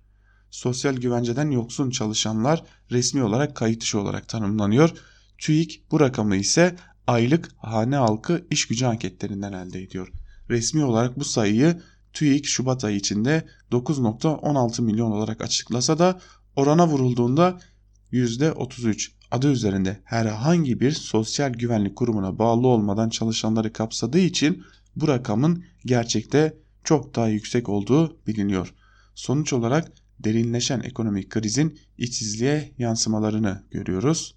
Sosyal 0.51 0.95
güvenceden 0.95 1.51
yoksun 1.51 1.89
çalışanlar 1.89 2.63
resmi 2.91 3.23
olarak 3.23 3.55
kayıt 3.55 3.81
dışı 3.81 3.99
olarak 3.99 4.29
tanımlanıyor. 4.29 4.89
TÜİK 5.37 5.83
bu 5.91 5.99
rakamı 5.99 6.35
ise 6.35 6.75
aylık 7.07 7.51
hane 7.57 7.95
halkı 7.95 8.47
iş 8.51 8.67
gücü 8.67 8.85
anketlerinden 8.85 9.53
elde 9.53 9.81
ediyor. 9.81 10.11
Resmi 10.49 10.83
olarak 10.83 11.19
bu 11.19 11.25
sayıyı 11.25 11.81
TÜİK 12.13 12.45
Şubat 12.45 12.83
ayı 12.83 12.97
içinde 12.97 13.47
9.16 13.71 14.81
milyon 14.81 15.11
olarak 15.11 15.41
açıklasa 15.41 15.99
da 15.99 16.19
orana 16.55 16.87
vurulduğunda 16.87 17.59
%33 18.11 19.16
adı 19.31 19.51
üzerinde 19.51 20.01
herhangi 20.03 20.79
bir 20.79 20.91
sosyal 20.91 21.53
güvenlik 21.53 21.95
kurumuna 21.95 22.39
bağlı 22.39 22.67
olmadan 22.67 23.09
çalışanları 23.09 23.73
kapsadığı 23.73 24.19
için 24.19 24.63
bu 24.95 25.07
rakamın 25.07 25.63
gerçekte 25.85 26.57
çok 26.83 27.15
daha 27.15 27.27
yüksek 27.27 27.69
olduğu 27.69 28.17
biliniyor. 28.27 28.73
Sonuç 29.15 29.53
olarak 29.53 29.91
derinleşen 30.19 30.79
ekonomik 30.79 31.29
krizin 31.29 31.79
işsizliğe 31.97 32.73
yansımalarını 32.77 33.63
görüyoruz. 33.71 34.35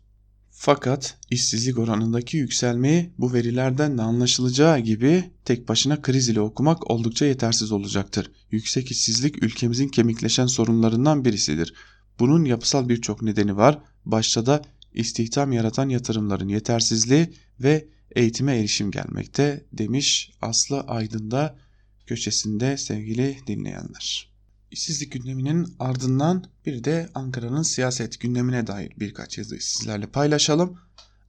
Fakat 0.51 1.19
işsizlik 1.31 1.79
oranındaki 1.79 2.37
yükselmeyi 2.37 3.11
bu 3.19 3.33
verilerden 3.33 3.99
de 3.99 4.03
anlaşılacağı 4.03 4.79
gibi 4.79 5.31
tek 5.45 5.69
başına 5.69 6.03
kriz 6.03 6.29
ile 6.29 6.41
okumak 6.41 6.91
oldukça 6.91 7.27
yetersiz 7.27 7.73
olacaktır. 7.73 8.31
Yüksek 8.51 8.91
işsizlik 8.91 9.43
ülkemizin 9.43 9.89
kemikleşen 9.89 10.47
sorunlarından 10.47 11.25
birisidir. 11.25 11.75
Bunun 12.19 12.45
yapısal 12.45 12.89
birçok 12.89 13.23
nedeni 13.23 13.57
var. 13.57 13.79
Başta 14.05 14.47
da 14.47 14.63
istihdam 14.95 15.53
yaratan 15.53 15.89
yatırımların 15.89 16.49
yetersizliği 16.49 17.35
ve 17.61 17.89
eğitime 18.17 18.59
erişim 18.59 18.91
gelmekte 18.91 19.65
demiş 19.73 20.33
Aslı 20.43 20.81
Aydın'da 20.81 21.57
köşesinde 22.07 22.77
sevgili 22.77 23.39
dinleyenler. 23.47 24.31
İşsizlik 24.71 25.13
gündeminin 25.13 25.75
ardından 25.79 26.45
bir 26.67 26.85
de 26.85 27.09
Ankara'nın 27.15 27.63
siyaset 27.63 28.21
gündemine 28.21 28.67
dair 28.67 28.93
birkaç 29.01 29.39
yazı 29.39 29.61
sizlerle 29.61 30.07
paylaşalım. 30.07 30.79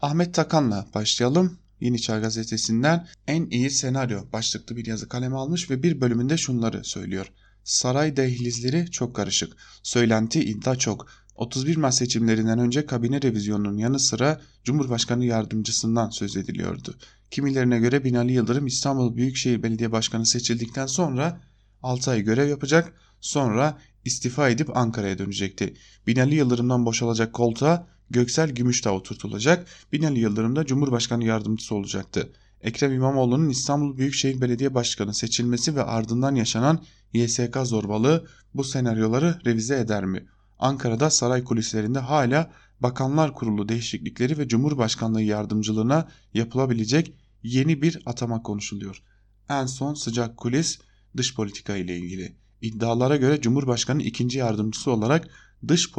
Ahmet 0.01 0.34
Takan'la 0.34 0.88
başlayalım. 0.93 1.57
Yeni 1.82 2.01
Çağ 2.01 2.20
Gazetesi'nden 2.20 3.07
en 3.28 3.45
iyi 3.45 3.70
senaryo 3.70 4.32
başlıklı 4.34 4.76
bir 4.76 4.86
yazı 4.86 5.09
kaleme 5.09 5.36
almış 5.36 5.70
ve 5.70 5.84
bir 5.84 6.01
bölümünde 6.01 6.38
şunları 6.38 6.84
söylüyor. 6.84 7.32
Saray 7.64 8.18
dehlizleri 8.18 8.91
çok 8.91 9.16
karışık. 9.16 9.57
Söylenti 9.84 10.43
iddia 10.43 10.76
çok. 10.76 11.07
31 11.36 11.78
Mart 11.78 11.94
seçimlerinden 11.94 12.60
önce 12.60 12.86
kabine 12.86 13.22
revizyonunun 13.22 13.78
yanı 13.78 14.00
sıra 14.00 14.42
Cumhurbaşkanı 14.64 15.26
yardımcısından 15.26 16.10
söz 16.10 16.38
ediliyordu. 16.38 16.96
Kimilerine 17.32 17.80
göre 17.80 18.04
Binali 18.04 18.34
Yıldırım 18.34 18.68
İstanbul 18.68 19.16
Büyükşehir 19.16 19.64
Belediye 19.64 19.92
Başkanı 19.92 20.26
seçildikten 20.26 20.86
sonra 20.86 21.42
6 21.84 22.12
ay 22.12 22.22
görev 22.22 22.50
yapacak 22.50 22.94
sonra 23.22 23.78
istifa 24.06 24.50
edip 24.50 24.78
Ankara'ya 24.78 25.18
dönecekti. 25.18 25.74
Binali 26.08 26.36
Yıldırım'dan 26.36 26.86
boşalacak 26.86 27.34
koltuğa 27.34 27.88
Göksel 28.10 28.50
Gümüşdağ 28.50 28.92
oturtulacak. 28.92 29.68
Binali 29.94 30.20
Yıldırım 30.20 30.56
da 30.56 30.66
Cumhurbaşkanı 30.66 31.24
yardımcısı 31.24 31.76
olacaktı. 31.76 32.34
Ekrem 32.62 32.94
İmamoğlu'nun 32.94 33.50
İstanbul 33.50 33.98
Büyükşehir 33.98 34.42
Belediye 34.42 34.74
Başkanı 34.74 35.14
seçilmesi 35.14 35.76
ve 35.76 35.84
ardından 35.84 36.36
yaşanan 36.36 36.84
YSK 37.14 37.58
zorbalığı 37.64 38.28
bu 38.54 38.64
senaryoları 38.64 39.40
revize 39.46 39.80
eder 39.80 40.06
mi? 40.06 40.26
Ankara'da 40.62 41.09
saray 41.09 41.43
kulislerinde 41.43 41.99
hala 41.99 42.51
Bakanlar 42.80 43.34
Kurulu 43.34 43.70
değişiklikleri 43.70 44.38
ve 44.38 44.47
Cumhurbaşkanlığı 44.47 45.22
yardımcılığına 45.22 46.07
yapılabilecek 46.34 47.14
yeni 47.43 47.82
bir 47.82 48.01
atama 48.05 48.43
konuşuluyor. 48.43 49.03
En 49.49 49.66
son 49.66 49.93
sıcak 49.93 50.38
kulis 50.38 50.80
dış 51.18 51.36
politika 51.36 51.78
ile 51.78 51.97
ilgili. 51.97 52.36
İddialara 52.62 53.18
göre 53.18 53.41
Cumhurbaşkanı 53.41 54.03
ikinci 54.03 54.38
yardımcısı 54.38 54.91
olarak 54.91 55.28
dış 55.68 55.91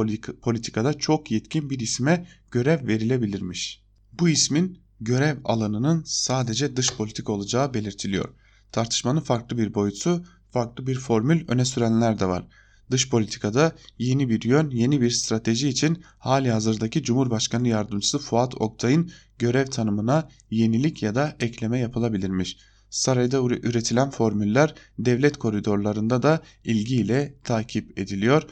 politikada 0.42 0.94
çok 0.98 1.30
yetkin 1.30 1.70
bir 1.70 1.80
isme 1.80 2.26
görev 2.50 2.86
verilebilirmiş. 2.86 3.82
Bu 4.12 4.28
ismin 4.28 4.78
görev 5.00 5.38
alanının 5.44 6.02
sadece 6.06 6.76
dış 6.76 6.92
politik 6.96 7.30
olacağı 7.30 7.74
belirtiliyor. 7.74 8.34
Tartışmanın 8.72 9.20
farklı 9.20 9.58
bir 9.58 9.74
boyutu, 9.74 10.24
farklı 10.50 10.86
bir 10.86 10.98
formül 10.98 11.48
öne 11.48 11.64
sürenler 11.64 12.20
de 12.20 12.26
var. 12.26 12.48
Dış 12.90 13.10
politikada 13.10 13.72
yeni 13.98 14.28
bir 14.28 14.42
yön, 14.42 14.70
yeni 14.70 15.00
bir 15.00 15.10
strateji 15.10 15.68
için 15.68 16.04
hali 16.18 16.50
hazırdaki 16.50 17.02
Cumhurbaşkanı 17.02 17.68
Yardımcısı 17.68 18.18
Fuat 18.18 18.54
Oktay'ın 18.54 19.10
görev 19.38 19.66
tanımına 19.66 20.28
yenilik 20.50 21.02
ya 21.02 21.14
da 21.14 21.36
ekleme 21.40 21.78
yapılabilirmiş. 21.78 22.56
Sarayda 22.90 23.40
üretilen 23.42 24.10
formüller 24.10 24.74
devlet 24.98 25.36
koridorlarında 25.36 26.22
da 26.22 26.42
ilgiyle 26.64 27.34
takip 27.44 27.98
ediliyor. 27.98 28.42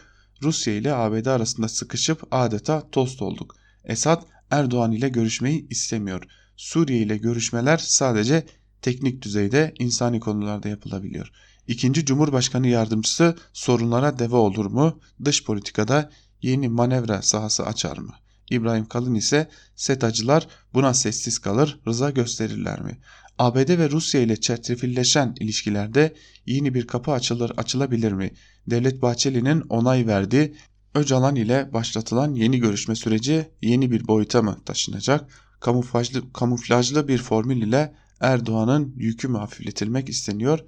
Rusya 0.42 0.74
ile 0.74 0.94
ABD 0.94 1.26
arasında 1.26 1.68
sıkışıp 1.68 2.22
adeta 2.30 2.90
tost 2.90 3.22
olduk. 3.22 3.56
Esad 3.84 4.22
Erdoğan 4.50 4.92
ile 4.92 5.08
görüşmeyi 5.08 5.68
istemiyor. 5.68 6.22
Suriye 6.56 6.98
ile 6.98 7.16
görüşmeler 7.16 7.78
sadece 7.78 8.46
teknik 8.82 9.22
düzeyde 9.22 9.74
insani 9.78 10.20
konularda 10.20 10.68
yapılabiliyor. 10.68 11.32
İkinci 11.70 12.04
Cumhurbaşkanı 12.04 12.68
yardımcısı 12.68 13.36
sorunlara 13.52 14.18
deve 14.18 14.36
olur 14.36 14.66
mu? 14.66 15.00
Dış 15.24 15.44
politikada 15.44 16.10
yeni 16.42 16.68
manevra 16.68 17.22
sahası 17.22 17.66
açar 17.66 17.98
mı? 17.98 18.14
İbrahim 18.50 18.86
Kalın 18.86 19.14
ise 19.14 19.48
SETA'cılar 19.76 20.46
buna 20.74 20.94
sessiz 20.94 21.38
kalır, 21.38 21.80
rıza 21.86 22.10
gösterirler 22.10 22.80
mi? 22.80 22.98
ABD 23.38 23.78
ve 23.78 23.90
Rusya 23.90 24.20
ile 24.20 24.36
çetrefilleşen 24.40 25.34
ilişkilerde 25.40 26.14
yeni 26.46 26.74
bir 26.74 26.86
kapı 26.86 27.12
açılır 27.12 27.52
açılabilir 27.56 28.12
mi? 28.12 28.30
Devlet 28.66 29.02
Bahçeli'nin 29.02 29.60
onay 29.60 30.06
verdiği 30.06 30.54
Öcalan 30.94 31.36
ile 31.36 31.72
başlatılan 31.72 32.34
yeni 32.34 32.58
görüşme 32.58 32.94
süreci 32.94 33.50
yeni 33.62 33.90
bir 33.90 34.06
boyuta 34.06 34.42
mı 34.42 34.58
taşınacak? 34.64 35.30
Kamuflajlı, 35.60 36.32
kamuflajlı 36.32 37.08
bir 37.08 37.18
formül 37.18 37.62
ile 37.62 37.94
Erdoğan'ın 38.20 38.94
yükü 38.96 39.28
mü 39.28 39.38
hafifletilmek 39.38 40.08
isteniyor? 40.08 40.60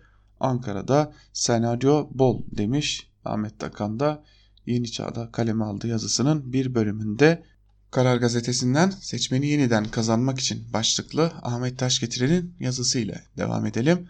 Ankara'da 0.42 1.12
senaryo 1.32 2.08
bol 2.10 2.42
demiş 2.52 3.10
Ahmet 3.24 3.58
Takan 3.58 4.00
da 4.00 4.24
Yeni 4.66 4.90
Çağ'da 4.90 5.32
kaleme 5.32 5.64
aldığı 5.64 5.88
yazısının 5.88 6.52
bir 6.52 6.74
bölümünde 6.74 7.42
Karar 7.90 8.16
Gazetesi'nden 8.16 8.90
seçmeni 8.90 9.46
yeniden 9.46 9.84
kazanmak 9.84 10.40
için 10.40 10.72
başlıklı 10.72 11.32
Ahmet 11.42 11.78
Taşgetiren'in 11.78 12.54
yazısıyla 12.60 13.14
devam 13.36 13.66
edelim. 13.66 14.08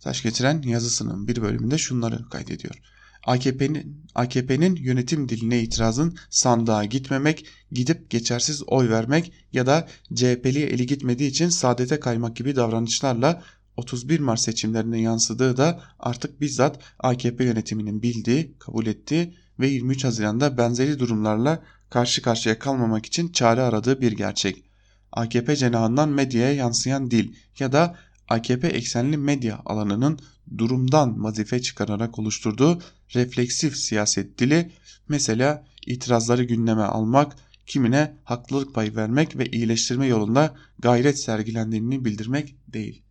Taşgetiren 0.00 0.62
yazısının 0.62 1.28
bir 1.28 1.42
bölümünde 1.42 1.78
şunları 1.78 2.28
kaydediyor. 2.28 2.74
AKP'nin 3.26 4.06
AKP'nin 4.14 4.76
yönetim 4.76 5.28
diline 5.28 5.60
itirazın 5.62 6.18
sandığa 6.30 6.84
gitmemek, 6.84 7.46
gidip 7.72 8.10
geçersiz 8.10 8.62
oy 8.66 8.90
vermek 8.90 9.32
ya 9.52 9.66
da 9.66 9.88
CHP'li 10.14 10.62
eli 10.62 10.86
gitmediği 10.86 11.30
için 11.30 11.48
saadete 11.48 12.00
kaymak 12.00 12.36
gibi 12.36 12.56
davranışlarla 12.56 13.42
31 13.76 14.20
Mart 14.20 14.40
seçimlerine 14.40 15.00
yansıdığı 15.00 15.56
da 15.56 15.80
artık 15.98 16.40
bizzat 16.40 16.78
AKP 16.98 17.44
yönetiminin 17.44 18.02
bildiği, 18.02 18.54
kabul 18.58 18.86
ettiği 18.86 19.34
ve 19.60 19.68
23 19.68 20.04
Haziran'da 20.04 20.58
benzeri 20.58 20.98
durumlarla 20.98 21.62
karşı 21.90 22.22
karşıya 22.22 22.58
kalmamak 22.58 23.06
için 23.06 23.28
çare 23.28 23.60
aradığı 23.60 24.00
bir 24.00 24.12
gerçek. 24.12 24.64
AKP 25.12 25.56
cenahından 25.56 26.08
medyaya 26.08 26.52
yansıyan 26.52 27.10
dil 27.10 27.34
ya 27.58 27.72
da 27.72 27.96
AKP 28.28 28.68
eksenli 28.68 29.16
medya 29.16 29.60
alanının 29.64 30.18
durumdan 30.58 31.24
vazife 31.24 31.62
çıkararak 31.62 32.18
oluşturduğu 32.18 32.82
refleksif 33.14 33.76
siyaset 33.76 34.38
dili 34.38 34.70
mesela 35.08 35.64
itirazları 35.86 36.44
gündeme 36.44 36.82
almak, 36.82 37.36
kimine 37.66 38.16
haklılık 38.24 38.74
payı 38.74 38.96
vermek 38.96 39.38
ve 39.38 39.46
iyileştirme 39.46 40.06
yolunda 40.06 40.54
gayret 40.78 41.18
sergilendiğini 41.18 42.04
bildirmek 42.04 42.56
değil. 42.68 43.01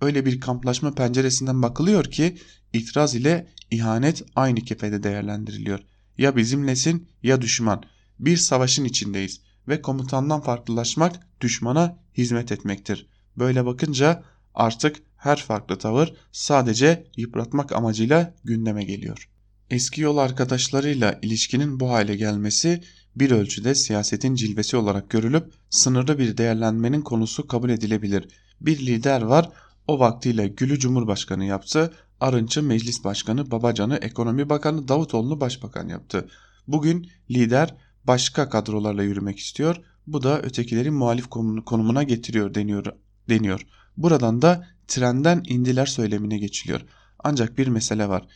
Öyle 0.00 0.26
bir 0.26 0.40
kamplaşma 0.40 0.94
penceresinden 0.94 1.62
bakılıyor 1.62 2.04
ki 2.04 2.36
itiraz 2.72 3.14
ile 3.14 3.46
ihanet 3.70 4.22
aynı 4.36 4.60
kefede 4.60 5.02
değerlendiriliyor. 5.02 5.80
Ya 6.18 6.36
bizimlesin 6.36 7.08
ya 7.22 7.40
düşman. 7.40 7.82
Bir 8.18 8.36
savaşın 8.36 8.84
içindeyiz 8.84 9.40
ve 9.68 9.82
komutandan 9.82 10.40
farklılaşmak 10.40 11.40
düşmana 11.40 11.98
hizmet 12.16 12.52
etmektir. 12.52 13.06
Böyle 13.38 13.66
bakınca 13.66 14.22
artık 14.54 14.96
her 15.16 15.36
farklı 15.36 15.78
tavır 15.78 16.14
sadece 16.32 17.06
yıpratmak 17.16 17.72
amacıyla 17.72 18.34
gündeme 18.44 18.84
geliyor. 18.84 19.28
Eski 19.70 20.00
yol 20.00 20.16
arkadaşlarıyla 20.16 21.18
ilişkinin 21.22 21.80
bu 21.80 21.90
hale 21.90 22.16
gelmesi 22.16 22.82
bir 23.16 23.30
ölçüde 23.30 23.74
siyasetin 23.74 24.34
cilvesi 24.34 24.76
olarak 24.76 25.10
görülüp 25.10 25.52
sınırlı 25.70 26.18
bir 26.18 26.36
değerlenmenin 26.36 27.02
konusu 27.02 27.46
kabul 27.46 27.70
edilebilir. 27.70 28.28
Bir 28.60 28.78
lider 28.86 29.22
var 29.22 29.50
o 29.88 29.98
vaktiyle 29.98 30.48
Gül'ü 30.48 30.78
Cumhurbaşkanı 30.78 31.44
yaptı, 31.44 31.92
Arınç'ı 32.20 32.62
Meclis 32.62 33.04
Başkanı, 33.04 33.50
Babacan'ı 33.50 33.96
Ekonomi 33.96 34.48
Bakanı, 34.48 34.88
Davutoğlu'nu 34.88 35.40
Başbakan 35.40 35.88
yaptı. 35.88 36.28
Bugün 36.68 37.10
lider 37.30 37.74
başka 38.04 38.48
kadrolarla 38.48 39.02
yürümek 39.02 39.38
istiyor. 39.38 39.76
Bu 40.06 40.22
da 40.22 40.42
ötekileri 40.42 40.90
muhalif 40.90 41.26
konumuna 41.66 42.02
getiriyor 42.02 42.54
deniyor. 42.54 42.86
deniyor. 43.28 43.66
Buradan 43.96 44.42
da 44.42 44.66
trenden 44.88 45.42
indiler 45.48 45.86
söylemine 45.86 46.38
geçiliyor. 46.38 46.80
Ancak 47.24 47.58
bir 47.58 47.68
mesele 47.68 48.08
var. 48.08 48.26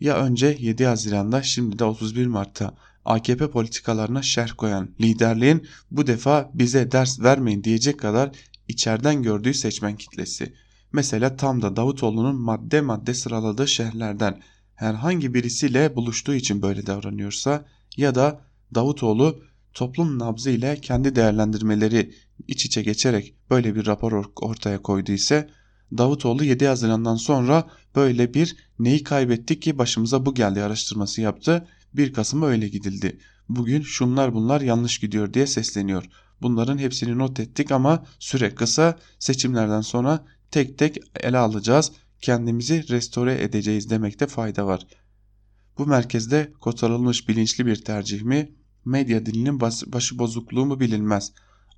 Ya 0.00 0.16
önce 0.16 0.56
7 0.60 0.86
Haziran'da 0.86 1.42
şimdi 1.42 1.78
de 1.78 1.84
31 1.84 2.26
Mart'ta 2.26 2.74
AKP 3.04 3.50
politikalarına 3.50 4.22
şerh 4.22 4.50
koyan 4.56 4.90
liderliğin 5.00 5.66
bu 5.90 6.06
defa 6.06 6.50
bize 6.54 6.92
ders 6.92 7.20
vermeyin 7.20 7.64
diyecek 7.64 8.00
kadar 8.00 8.30
içeriden 8.68 9.22
gördüğü 9.22 9.54
seçmen 9.54 9.96
kitlesi. 9.96 10.54
Mesela 10.92 11.36
tam 11.36 11.62
da 11.62 11.76
Davutoğlu'nun 11.76 12.36
madde 12.36 12.80
madde 12.80 13.14
sıraladığı 13.14 13.68
şehirlerden 13.68 14.42
herhangi 14.74 15.34
birisiyle 15.34 15.96
buluştuğu 15.96 16.34
için 16.34 16.62
böyle 16.62 16.86
davranıyorsa 16.86 17.64
ya 17.96 18.14
da 18.14 18.40
Davutoğlu 18.74 19.42
toplum 19.74 20.18
nabzı 20.18 20.50
ile 20.50 20.80
kendi 20.80 21.16
değerlendirmeleri 21.16 22.14
iç 22.48 22.64
içe 22.64 22.82
geçerek 22.82 23.34
böyle 23.50 23.74
bir 23.74 23.86
rapor 23.86 24.24
ortaya 24.36 24.82
koydu 24.82 25.12
ise 25.12 25.50
Davutoğlu 25.98 26.44
7 26.44 26.66
Haziran'dan 26.66 27.16
sonra 27.16 27.70
böyle 27.96 28.34
bir 28.34 28.56
neyi 28.78 29.02
kaybettik 29.02 29.62
ki 29.62 29.78
başımıza 29.78 30.26
bu 30.26 30.34
geldi 30.34 30.62
araştırması 30.62 31.20
yaptı. 31.20 31.68
1 31.94 32.12
Kasım'a 32.12 32.46
öyle 32.46 32.68
gidildi. 32.68 33.18
Bugün 33.48 33.82
şunlar 33.82 34.34
bunlar 34.34 34.60
yanlış 34.60 34.98
gidiyor 34.98 35.34
diye 35.34 35.46
sesleniyor. 35.46 36.04
Bunların 36.42 36.78
hepsini 36.78 37.18
not 37.18 37.40
ettik 37.40 37.72
ama 37.72 38.04
süre 38.18 38.54
kısa 38.54 38.98
seçimlerden 39.18 39.80
sonra 39.80 40.24
tek 40.50 40.78
tek 40.78 40.98
ele 41.20 41.38
alacağız. 41.38 41.92
Kendimizi 42.20 42.88
restore 42.88 43.42
edeceğiz 43.42 43.90
demekte 43.90 44.26
fayda 44.26 44.66
var. 44.66 44.86
Bu 45.78 45.86
merkezde 45.86 46.52
kotarılmış 46.60 47.28
bilinçli 47.28 47.66
bir 47.66 47.84
tercih 47.84 48.22
mi? 48.22 48.52
Medya 48.84 49.26
dilinin 49.26 49.60
başı 49.60 50.18
bozukluğu 50.18 50.66
mu 50.66 50.80
bilinmez. 50.80 51.32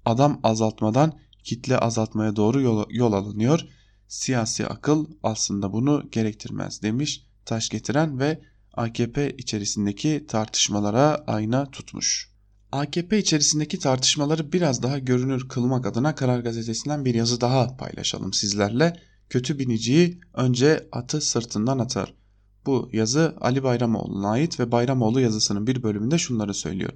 Adam 0.04 0.40
azaltmadan 0.42 1.18
kitle 1.44 1.78
azaltmaya 1.78 2.36
doğru 2.36 2.60
yol, 2.60 2.84
yol 2.90 3.12
alınıyor. 3.12 3.60
Siyasi 4.08 4.66
akıl 4.66 5.06
aslında 5.22 5.72
bunu 5.72 6.08
gerektirmez 6.12 6.82
demiş 6.82 7.26
taş 7.44 7.68
getiren 7.68 8.18
ve 8.18 8.40
AKP 8.74 9.36
içerisindeki 9.36 10.24
tartışmalara 10.28 11.24
ayna 11.26 11.70
tutmuş. 11.70 12.29
AKP 12.72 13.18
içerisindeki 13.18 13.78
tartışmaları 13.78 14.52
biraz 14.52 14.82
daha 14.82 14.98
görünür 14.98 15.48
kılmak 15.48 15.86
adına 15.86 16.14
Karar 16.14 16.40
Gazetesi'nden 16.40 17.04
bir 17.04 17.14
yazı 17.14 17.40
daha 17.40 17.76
paylaşalım 17.76 18.32
sizlerle. 18.32 18.96
Kötü 19.30 19.58
biniciyi 19.58 20.20
önce 20.34 20.88
atı 20.92 21.20
sırtından 21.20 21.78
atar. 21.78 22.14
Bu 22.66 22.90
yazı 22.92 23.36
Ali 23.40 23.62
Bayramoğlu'na 23.62 24.30
ait 24.30 24.60
ve 24.60 24.72
Bayramoğlu 24.72 25.20
yazısının 25.20 25.66
bir 25.66 25.82
bölümünde 25.82 26.18
şunları 26.18 26.54
söylüyor. 26.54 26.92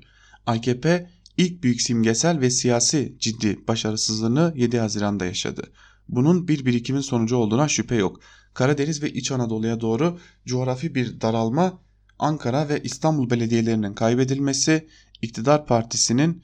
AKP 0.46 1.10
ilk 1.36 1.62
büyük 1.62 1.82
simgesel 1.82 2.40
ve 2.40 2.50
siyasi 2.50 3.16
ciddi 3.18 3.68
başarısızlığını 3.68 4.52
7 4.56 4.78
Haziran'da 4.78 5.24
yaşadı. 5.24 5.62
Bunun 6.08 6.48
bir 6.48 6.66
birikimin 6.66 7.00
sonucu 7.00 7.36
olduğuna 7.36 7.68
şüphe 7.68 7.94
yok. 7.94 8.20
Karadeniz 8.54 9.02
ve 9.02 9.12
İç 9.12 9.32
Anadolu'ya 9.32 9.80
doğru 9.80 10.18
coğrafi 10.46 10.94
bir 10.94 11.20
daralma, 11.20 11.80
Ankara 12.18 12.68
ve 12.68 12.82
İstanbul 12.82 13.30
belediyelerinin 13.30 13.94
kaybedilmesi, 13.94 14.88
iktidar 15.24 15.66
partisinin 15.66 16.42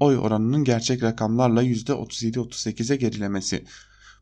oy 0.00 0.18
oranının 0.18 0.64
gerçek 0.64 1.02
rakamlarla 1.02 1.64
%37-38'e 1.64 2.96
gerilemesi, 2.96 3.64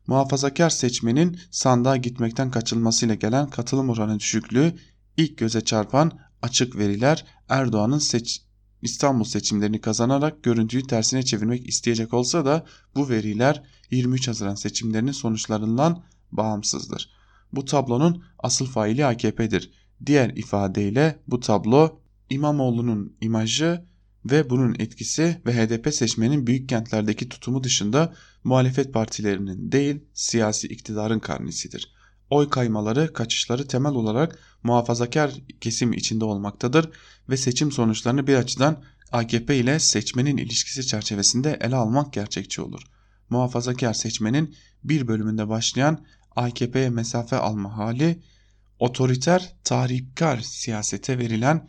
muhafazakar 0.07 0.69
seçmenin 0.69 1.39
sandığa 1.51 1.97
gitmekten 1.97 2.51
kaçılmasıyla 2.51 3.15
gelen 3.15 3.49
katılım 3.49 3.89
oranı 3.89 4.19
düşüklüğü, 4.19 4.75
ilk 5.17 5.37
göze 5.37 5.61
çarpan 5.61 6.11
açık 6.41 6.77
veriler 6.77 7.25
Erdoğan'ın 7.49 7.99
seç 7.99 8.41
İstanbul 8.81 9.23
seçimlerini 9.23 9.81
kazanarak 9.81 10.43
görüntüyü 10.43 10.87
tersine 10.87 11.23
çevirmek 11.23 11.69
isteyecek 11.69 12.13
olsa 12.13 12.45
da 12.45 12.65
bu 12.95 13.09
veriler 13.09 13.63
23 13.91 14.27
Haziran 14.27 14.55
seçimlerinin 14.55 15.11
sonuçlarından 15.11 16.03
bağımsızdır. 16.31 17.09
Bu 17.53 17.65
tablonun 17.65 18.23
asıl 18.39 18.65
faili 18.65 19.05
AKP'dir. 19.05 19.71
Diğer 20.05 20.29
ifadeyle 20.29 21.19
bu 21.27 21.39
tablo 21.39 21.99
İmamoğlu'nun 22.29 23.17
imajı 23.21 23.85
ve 24.25 24.49
bunun 24.49 24.75
etkisi 24.79 25.41
ve 25.45 25.53
HDP 25.53 25.93
seçmenin 25.93 26.47
büyük 26.47 26.69
kentlerdeki 26.69 27.29
tutumu 27.29 27.63
dışında 27.63 28.13
muhalefet 28.43 28.93
partilerinin 28.93 29.71
değil 29.71 30.03
siyasi 30.13 30.67
iktidarın 30.67 31.19
karnesidir. 31.19 31.95
Oy 32.29 32.49
kaymaları, 32.49 33.13
kaçışları 33.13 33.67
temel 33.67 33.91
olarak 33.91 34.39
muhafazakar 34.63 35.31
kesim 35.61 35.93
içinde 35.93 36.25
olmaktadır 36.25 36.89
ve 37.29 37.37
seçim 37.37 37.71
sonuçlarını 37.71 38.27
bir 38.27 38.35
açıdan 38.35 38.83
AKP 39.11 39.57
ile 39.57 39.79
seçmenin 39.79 40.37
ilişkisi 40.37 40.87
çerçevesinde 40.87 41.57
ele 41.61 41.75
almak 41.75 42.13
gerçekçi 42.13 42.61
olur. 42.61 42.81
Muhafazakar 43.29 43.93
seçmenin 43.93 44.55
bir 44.83 45.07
bölümünde 45.07 45.49
başlayan 45.49 46.05
AKP'ye 46.35 46.89
mesafe 46.89 47.35
alma 47.35 47.77
hali, 47.77 48.21
otoriter, 48.79 49.55
tahripkar 49.63 50.37
siyasete 50.37 51.19
verilen 51.19 51.67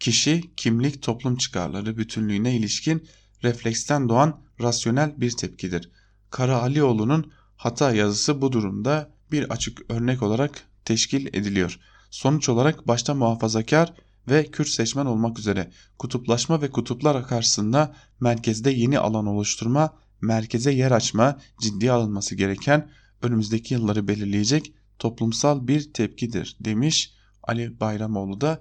kişi, 0.00 0.42
kimlik, 0.56 1.02
toplum 1.02 1.36
çıkarları 1.36 1.96
bütünlüğüne 1.96 2.56
ilişkin 2.56 3.08
refleksten 3.44 4.08
doğan 4.08 4.40
rasyonel 4.60 5.20
bir 5.20 5.30
tepkidir. 5.30 5.90
Kara 6.30 6.62
Alioğlu'nun 6.62 7.32
hata 7.56 7.94
yazısı 7.94 8.42
bu 8.42 8.52
durumda 8.52 9.10
bir 9.32 9.50
açık 9.50 9.90
örnek 9.90 10.22
olarak 10.22 10.62
teşkil 10.84 11.26
ediliyor. 11.26 11.78
Sonuç 12.10 12.48
olarak 12.48 12.88
başta 12.88 13.14
muhafazakar 13.14 13.92
ve 14.28 14.46
Kürt 14.50 14.68
seçmen 14.68 15.06
olmak 15.06 15.38
üzere 15.38 15.70
kutuplaşma 15.98 16.62
ve 16.62 16.70
kutuplar 16.70 17.28
karşısında 17.28 17.94
merkezde 18.20 18.70
yeni 18.70 18.98
alan 18.98 19.26
oluşturma, 19.26 19.94
merkeze 20.20 20.72
yer 20.72 20.90
açma 20.90 21.38
ciddiye 21.60 21.92
alınması 21.92 22.34
gereken 22.34 22.90
önümüzdeki 23.22 23.74
yılları 23.74 24.08
belirleyecek 24.08 24.72
toplumsal 24.98 25.68
bir 25.68 25.92
tepkidir 25.92 26.56
demiş 26.60 27.12
Ali 27.42 27.80
Bayramoğlu 27.80 28.40
da. 28.40 28.60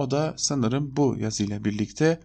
O 0.00 0.10
da 0.10 0.34
sanırım 0.36 0.96
bu 0.96 1.16
yazıyla 1.18 1.64
birlikte 1.64 2.20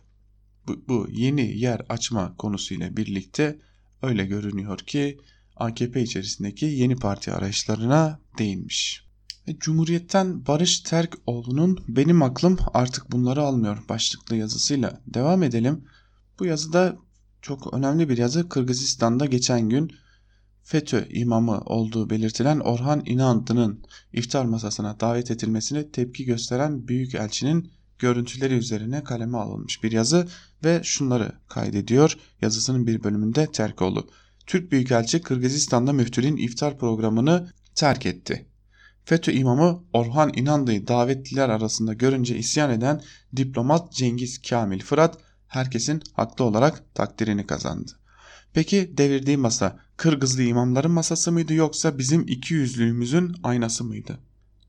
bu, 0.67 0.87
bu 0.87 1.07
yeni 1.11 1.57
yer 1.57 1.81
açma 1.89 2.35
konusuyla 2.37 2.97
birlikte 2.97 3.59
öyle 4.01 4.25
görünüyor 4.25 4.77
ki 4.77 5.19
AKP 5.55 6.01
içerisindeki 6.01 6.65
yeni 6.65 6.95
parti 6.95 7.31
arayışlarına 7.33 8.19
değinmiş. 8.37 9.05
Ve 9.47 9.59
Cumhuriyet'ten 9.59 10.47
Barış 10.47 10.79
Terkoğlu'nun 10.79 11.83
benim 11.87 12.21
aklım 12.23 12.57
artık 12.73 13.11
bunları 13.11 13.41
almıyor 13.41 13.83
başlıklı 13.89 14.35
yazısıyla 14.35 15.01
devam 15.07 15.43
edelim. 15.43 15.85
Bu 16.39 16.45
yazıda 16.45 16.97
çok 17.41 17.73
önemli 17.73 18.09
bir 18.09 18.17
yazı 18.17 18.49
Kırgızistan'da 18.49 19.25
geçen 19.25 19.69
gün 19.69 19.91
FETÖ 20.65 21.07
imamı 21.09 21.61
olduğu 21.65 22.09
belirtilen 22.09 22.59
Orhan 22.59 23.03
İnandı'nın 23.05 23.83
iftar 24.13 24.45
masasına 24.45 24.99
davet 24.99 25.31
edilmesine 25.31 25.91
tepki 25.91 26.25
gösteren 26.25 26.87
Büyükelçinin 26.87 27.71
görüntüleri 27.99 28.53
üzerine 28.53 29.03
kaleme 29.03 29.37
alınmış 29.37 29.83
bir 29.83 29.91
yazı 29.91 30.27
ve 30.63 30.81
şunları 30.83 31.31
kaydediyor 31.47 32.17
yazısının 32.41 32.87
bir 32.87 33.03
bölümünde 33.03 33.51
Terkoğlu. 33.51 34.07
Türk 34.47 34.71
Büyükelçi 34.71 35.21
Kırgızistan'da 35.21 35.93
müftülüğün 35.93 36.37
iftar 36.37 36.77
programını 36.77 37.53
terk 37.75 38.05
etti. 38.05 38.45
FETÖ 39.05 39.31
imamı 39.31 39.83
Orhan 39.93 40.31
İnandı'yı 40.35 40.87
davetliler 40.87 41.49
arasında 41.49 41.93
görünce 41.93 42.37
isyan 42.37 42.71
eden 42.71 43.01
diplomat 43.35 43.93
Cengiz 43.93 44.41
Kamil 44.41 44.79
Fırat 44.79 45.17
herkesin 45.47 46.01
haklı 46.13 46.45
olarak 46.45 46.95
takdirini 46.95 47.47
kazandı. 47.47 47.91
Peki 48.55 48.93
devirdiği 48.97 49.37
masa 49.37 49.79
Kırgızlı 49.97 50.43
imamların 50.43 50.91
masası 50.91 51.31
mıydı 51.31 51.53
yoksa 51.53 51.97
bizim 51.97 52.27
iki 52.27 52.53
yüzlüğümüzün 52.53 53.35
aynası 53.43 53.83
mıydı? 53.83 54.19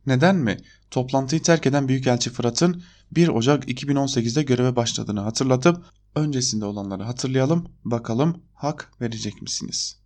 Neden 0.07 0.37
mi? 0.37 0.57
Toplantıyı 0.91 1.43
terk 1.43 1.67
eden 1.67 1.89
Büyükelçi 1.89 2.31
Fırat'ın 2.31 2.83
1 3.13 3.29
Ocak 3.29 3.69
2018'de 3.69 4.43
göreve 4.43 4.77
başladığını 4.77 5.21
hatırlatıp 5.21 5.85
öncesinde 6.15 6.65
olanları 6.65 7.03
hatırlayalım 7.03 7.69
bakalım 7.85 8.43
hak 8.55 8.91
verecek 9.01 9.43
misiniz? 9.43 9.99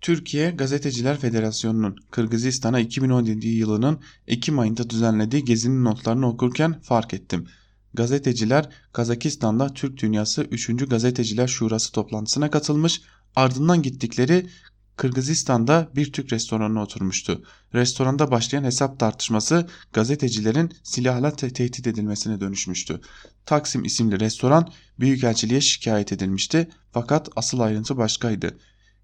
Türkiye 0.00 0.50
Gazeteciler 0.50 1.18
Federasyonu'nun 1.18 1.96
Kırgızistan'a 2.10 2.80
2017 2.80 3.48
yılının 3.48 4.00
Ekim 4.26 4.58
ayında 4.58 4.90
düzenlediği 4.90 5.44
gezinin 5.44 5.84
notlarını 5.84 6.28
okurken 6.28 6.80
fark 6.80 7.14
ettim. 7.14 7.46
Gazeteciler 7.94 8.68
Kazakistan'da 8.92 9.74
Türk 9.74 10.02
Dünyası 10.02 10.42
3. 10.42 10.88
Gazeteciler 10.88 11.46
Şurası 11.46 11.92
toplantısına 11.92 12.50
katılmış 12.50 13.02
ardından 13.36 13.82
gittikleri 13.82 14.46
Kırgızistan'da 14.96 15.88
bir 15.96 16.12
Türk 16.12 16.32
restoranına 16.32 16.82
oturmuştu. 16.82 17.42
Restoranda 17.74 18.30
başlayan 18.30 18.64
hesap 18.64 18.98
tartışması 18.98 19.68
gazetecilerin 19.92 20.72
silahla 20.82 21.36
te 21.36 21.52
tehdit 21.52 21.86
edilmesine 21.86 22.40
dönüşmüştü. 22.40 23.00
Taksim 23.46 23.84
isimli 23.84 24.20
restoran 24.20 24.72
Büyükelçiliğe 25.00 25.60
şikayet 25.60 26.12
edilmişti 26.12 26.68
fakat 26.92 27.28
asıl 27.36 27.60
ayrıntı 27.60 27.96
başkaydı. 27.96 28.58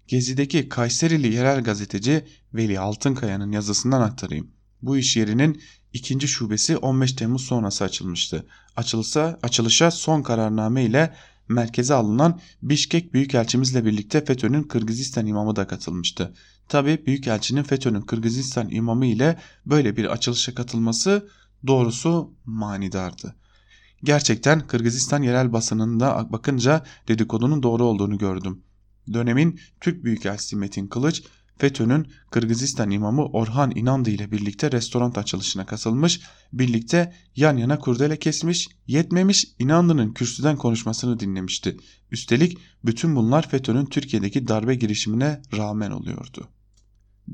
Gezi'deki 0.07 0.69
Kayserili 0.69 1.33
yerel 1.33 1.63
gazeteci 1.63 2.25
Veli 2.53 2.79
Altınkaya'nın 2.79 3.51
yazısından 3.51 4.01
aktarayım. 4.01 4.51
Bu 4.81 4.97
iş 4.97 5.17
yerinin 5.17 5.61
ikinci 5.93 6.27
şubesi 6.27 6.77
15 6.77 7.13
Temmuz 7.13 7.41
sonrası 7.45 7.83
açılmıştı. 7.83 8.45
Açılsa, 8.75 9.39
açılışa 9.43 9.91
son 9.91 10.21
kararname 10.21 10.85
ile 10.85 11.13
merkeze 11.49 11.93
alınan 11.93 12.39
Bişkek 12.61 13.13
Büyükelçimizle 13.13 13.85
birlikte 13.85 14.25
FETÖ'nün 14.25 14.63
Kırgızistan 14.63 15.25
imamı 15.25 15.55
da 15.55 15.67
katılmıştı. 15.67 16.33
Tabi 16.69 17.05
Büyükelçinin 17.05 17.63
FETÖ'nün 17.63 18.01
Kırgızistan 18.01 18.69
imamı 18.69 19.05
ile 19.05 19.39
böyle 19.65 19.97
bir 19.97 20.05
açılışa 20.05 20.55
katılması 20.55 21.29
doğrusu 21.67 22.33
manidardı. 22.45 23.35
Gerçekten 24.03 24.67
Kırgızistan 24.67 25.21
yerel 25.21 25.53
basınında 25.53 26.27
bakınca 26.31 26.83
dedikodunun 27.07 27.63
doğru 27.63 27.83
olduğunu 27.83 28.17
gördüm. 28.17 28.63
Dönemin 29.13 29.59
Türk 29.81 30.03
Büyükelçisi 30.03 30.55
Metin 30.55 30.87
Kılıç 30.87 31.23
FETÖ'nün 31.61 32.07
Kırgızistan 32.31 32.91
imamı 32.91 33.25
Orhan 33.25 33.71
İnandı 33.75 34.09
ile 34.09 34.31
birlikte 34.31 34.71
restoran 34.71 35.11
açılışına 35.11 35.65
katılmış, 35.65 36.21
birlikte 36.53 37.13
yan 37.35 37.57
yana 37.57 37.79
kurdele 37.79 38.19
kesmiş, 38.19 38.67
yetmemiş 38.87 39.47
İnandı'nın 39.59 40.13
kürsüden 40.13 40.57
konuşmasını 40.57 41.19
dinlemişti. 41.19 41.77
Üstelik 42.11 42.57
bütün 42.85 43.15
bunlar 43.15 43.49
FETÖ'nün 43.49 43.85
Türkiye'deki 43.85 44.47
darbe 44.47 44.75
girişimine 44.75 45.41
rağmen 45.57 45.91
oluyordu. 45.91 46.47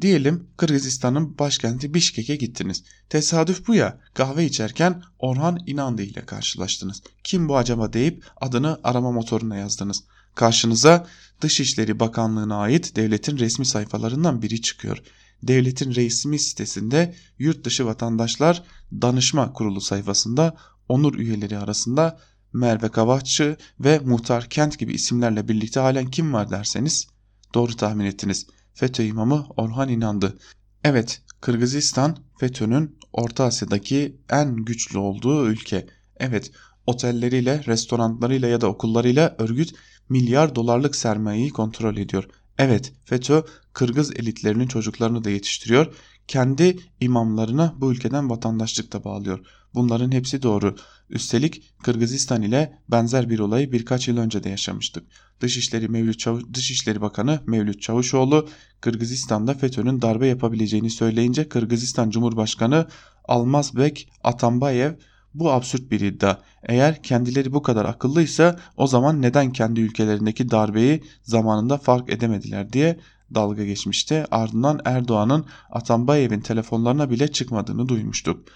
Diyelim 0.01 0.47
Kırgızistan'ın 0.57 1.37
başkenti 1.39 1.93
Bişkek'e 1.93 2.35
gittiniz. 2.35 2.83
Tesadüf 3.09 3.67
bu 3.67 3.75
ya 3.75 3.99
kahve 4.13 4.45
içerken 4.45 5.03
Orhan 5.19 5.59
İnandı 5.65 6.03
ile 6.03 6.25
karşılaştınız. 6.25 7.01
Kim 7.23 7.49
bu 7.49 7.57
acaba 7.57 7.93
deyip 7.93 8.25
adını 8.41 8.79
arama 8.83 9.11
motoruna 9.11 9.57
yazdınız. 9.57 10.03
Karşınıza 10.37 11.07
Dışişleri 11.41 11.99
Bakanlığı'na 11.99 12.55
ait 12.55 12.95
devletin 12.95 13.37
resmi 13.37 13.65
sayfalarından 13.65 14.41
biri 14.41 14.61
çıkıyor. 14.61 14.97
Devletin 15.43 15.95
resmi 15.95 16.39
sitesinde 16.39 17.15
yurt 17.39 17.65
dışı 17.65 17.85
vatandaşlar 17.85 18.63
danışma 18.91 19.53
kurulu 19.53 19.81
sayfasında 19.81 20.57
onur 20.89 21.15
üyeleri 21.15 21.57
arasında 21.57 22.19
Merve 22.53 22.89
Kavakçı 22.89 23.57
ve 23.79 23.99
Muhtar 23.99 24.49
Kent 24.49 24.79
gibi 24.79 24.93
isimlerle 24.93 25.47
birlikte 25.47 25.79
halen 25.79 26.11
kim 26.11 26.33
var 26.33 26.49
derseniz 26.49 27.07
doğru 27.53 27.75
tahmin 27.75 28.05
ettiniz. 28.05 28.47
FETÖ 28.73 29.03
imamı 29.03 29.47
Orhan 29.57 29.89
İnandı. 29.89 30.37
Evet 30.83 31.21
Kırgızistan 31.41 32.17
FETÖ'nün 32.39 32.99
Orta 33.13 33.43
Asya'daki 33.43 34.21
en 34.29 34.55
güçlü 34.55 34.97
olduğu 34.97 35.47
ülke. 35.47 35.87
Evet 36.17 36.51
otelleriyle, 36.87 37.63
restoranlarıyla 37.67 38.47
ya 38.47 38.61
da 38.61 38.67
okullarıyla 38.67 39.35
örgüt 39.39 39.73
milyar 40.09 40.55
dolarlık 40.55 40.95
sermayeyi 40.95 41.49
kontrol 41.49 41.97
ediyor. 41.97 42.29
Evet 42.57 42.93
FETÖ 43.05 43.41
Kırgız 43.73 44.11
elitlerinin 44.11 44.67
çocuklarını 44.67 45.23
da 45.23 45.29
yetiştiriyor. 45.29 45.95
Kendi 46.27 46.79
imamlarına 46.99 47.75
bu 47.77 47.91
ülkeden 47.91 48.29
vatandaşlık 48.29 48.93
da 48.93 49.03
bağlıyor. 49.03 49.39
Bunların 49.73 50.11
hepsi 50.11 50.43
doğru. 50.43 50.75
Üstelik 51.09 51.63
Kırgızistan 51.83 52.41
ile 52.41 52.79
benzer 52.91 53.29
bir 53.29 53.39
olayı 53.39 53.71
birkaç 53.71 54.07
yıl 54.07 54.17
önce 54.17 54.43
de 54.43 54.49
yaşamıştık. 54.49 55.03
Dışişleri, 55.41 55.87
Mevlüt 55.87 56.19
Çavuş, 56.19 56.43
Dışişleri 56.53 57.01
Bakanı 57.01 57.39
Mevlüt 57.45 57.81
Çavuşoğlu 57.81 58.47
Kırgızistan'da 58.81 59.53
FETÖ'nün 59.53 60.01
darbe 60.01 60.27
yapabileceğini 60.27 60.89
söyleyince 60.89 61.49
Kırgızistan 61.49 62.09
Cumhurbaşkanı 62.09 62.87
Almazbek 63.23 64.09
Atambayev 64.23 64.93
bu 65.39 65.51
absürt 65.51 65.91
bir 65.91 65.99
iddia. 65.99 66.37
Eğer 66.63 67.03
kendileri 67.03 67.53
bu 67.53 67.61
kadar 67.61 67.85
akıllıysa 67.85 68.59
o 68.77 68.87
zaman 68.87 69.21
neden 69.21 69.51
kendi 69.51 69.81
ülkelerindeki 69.81 70.51
darbeyi 70.51 71.03
zamanında 71.23 71.77
fark 71.77 72.09
edemediler 72.13 72.73
diye 72.73 72.99
dalga 73.35 73.65
geçmişti. 73.65 74.25
Ardından 74.31 74.79
Erdoğan'ın 74.85 75.45
Atambayev'in 75.69 76.41
telefonlarına 76.41 77.09
bile 77.09 77.31
çıkmadığını 77.31 77.89
duymuştuk. 77.89 78.47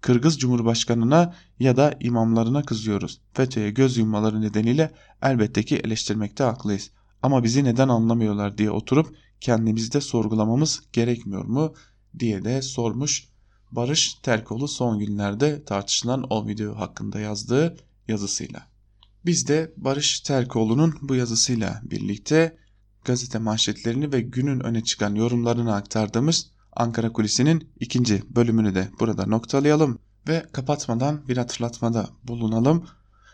Kırgız 0.00 0.38
Cumhurbaşkanına 0.38 1.34
ya 1.58 1.76
da 1.76 1.94
imamlarına 2.00 2.62
kızıyoruz. 2.62 3.20
FETÖ'ye 3.32 3.70
göz 3.70 3.96
yummaları 3.96 4.40
nedeniyle 4.40 4.92
elbette 5.22 5.62
ki 5.62 5.76
eleştirmekte 5.76 6.44
haklıyız. 6.44 6.90
Ama 7.22 7.44
bizi 7.44 7.64
neden 7.64 7.88
anlamıyorlar 7.88 8.58
diye 8.58 8.70
oturup 8.70 9.16
kendimizi 9.40 9.92
de 9.92 10.00
sorgulamamız 10.00 10.82
gerekmiyor 10.92 11.44
mu 11.44 11.74
diye 12.18 12.44
de 12.44 12.62
sormuş 12.62 13.29
Barış 13.72 14.14
Terkoğlu 14.14 14.68
son 14.68 14.98
günlerde 14.98 15.64
tartışılan 15.64 16.26
o 16.30 16.46
video 16.46 16.78
hakkında 16.78 17.20
yazdığı 17.20 17.76
yazısıyla. 18.08 18.66
Biz 19.26 19.48
de 19.48 19.72
Barış 19.76 20.20
Terkoğlu'nun 20.20 20.98
bu 21.02 21.14
yazısıyla 21.14 21.80
birlikte 21.84 22.56
gazete 23.04 23.38
manşetlerini 23.38 24.12
ve 24.12 24.20
günün 24.20 24.60
öne 24.60 24.84
çıkan 24.84 25.14
yorumlarını 25.14 25.74
aktardığımız 25.74 26.50
Ankara 26.72 27.12
Kulisi'nin 27.12 27.68
ikinci 27.80 28.22
bölümünü 28.36 28.74
de 28.74 28.88
burada 29.00 29.26
noktalayalım 29.26 29.98
ve 30.28 30.46
kapatmadan 30.52 31.28
bir 31.28 31.36
hatırlatmada 31.36 32.08
bulunalım. 32.24 32.86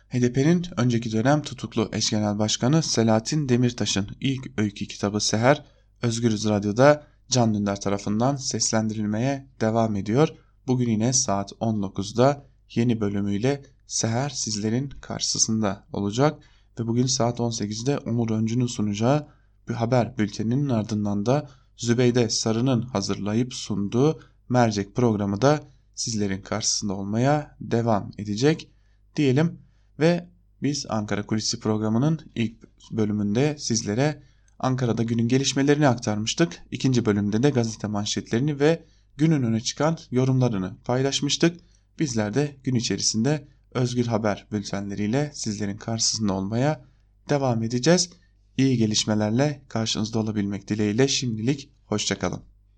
HDP'nin 0.08 0.66
önceki 0.76 1.12
dönem 1.12 1.42
tutuklu 1.42 1.88
eş 1.92 2.10
genel 2.10 2.38
başkanı 2.38 2.82
Selahattin 2.82 3.48
Demirtaş'ın 3.48 4.16
ilk 4.20 4.58
öykü 4.58 4.86
kitabı 4.86 5.20
Seher 5.20 5.64
Özgürüz 6.02 6.48
Radyo'da 6.48 7.06
Can 7.30 7.54
Dündar 7.54 7.80
tarafından 7.80 8.36
seslendirilmeye 8.36 9.46
devam 9.60 9.96
ediyor. 9.96 10.28
Bugün 10.66 10.90
yine 10.90 11.12
saat 11.12 11.52
19'da 11.52 12.46
yeni 12.74 13.00
bölümüyle 13.00 13.62
Seher 13.86 14.28
sizlerin 14.28 14.90
karşısında 15.00 15.86
olacak 15.92 16.42
ve 16.80 16.86
bugün 16.86 17.06
saat 17.06 17.38
18'de 17.38 17.98
Umur 17.98 18.30
Öncü'nün 18.30 18.66
sunacağı 18.66 19.28
bir 19.68 19.74
haber 19.74 20.18
bülteninin 20.18 20.68
ardından 20.68 21.26
da 21.26 21.50
Zübeyde 21.76 22.28
Sarı'nın 22.28 22.82
hazırlayıp 22.82 23.54
sunduğu 23.54 24.20
mercek 24.48 24.96
programı 24.96 25.42
da 25.42 25.60
sizlerin 25.94 26.42
karşısında 26.42 26.92
olmaya 26.92 27.56
devam 27.60 28.10
edecek 28.18 28.70
diyelim 29.16 29.58
ve 29.98 30.28
biz 30.62 30.86
Ankara 30.88 31.26
Kulisi 31.26 31.60
programının 31.60 32.20
ilk 32.34 32.56
bölümünde 32.90 33.56
sizlere 33.58 34.22
Ankara'da 34.58 35.02
günün 35.02 35.28
gelişmelerini 35.28 35.88
aktarmıştık. 35.88 36.62
İkinci 36.70 37.06
bölümde 37.06 37.42
de 37.42 37.50
gazete 37.50 37.86
manşetlerini 37.86 38.60
ve 38.60 38.84
günün 39.16 39.42
öne 39.42 39.60
çıkan 39.60 39.98
yorumlarını 40.10 40.76
paylaşmıştık. 40.84 41.60
Bizler 41.98 42.34
de 42.34 42.56
gün 42.64 42.74
içerisinde 42.74 43.48
özgür 43.74 44.06
haber 44.06 44.46
bültenleriyle 44.52 45.30
sizlerin 45.34 45.76
karşısında 45.76 46.32
olmaya 46.32 46.84
devam 47.28 47.62
edeceğiz. 47.62 48.10
İyi 48.56 48.76
gelişmelerle 48.76 49.62
karşınızda 49.68 50.18
olabilmek 50.18 50.68
dileğiyle 50.68 51.08
şimdilik 51.08 51.70
hoşçakalın. 51.84 52.42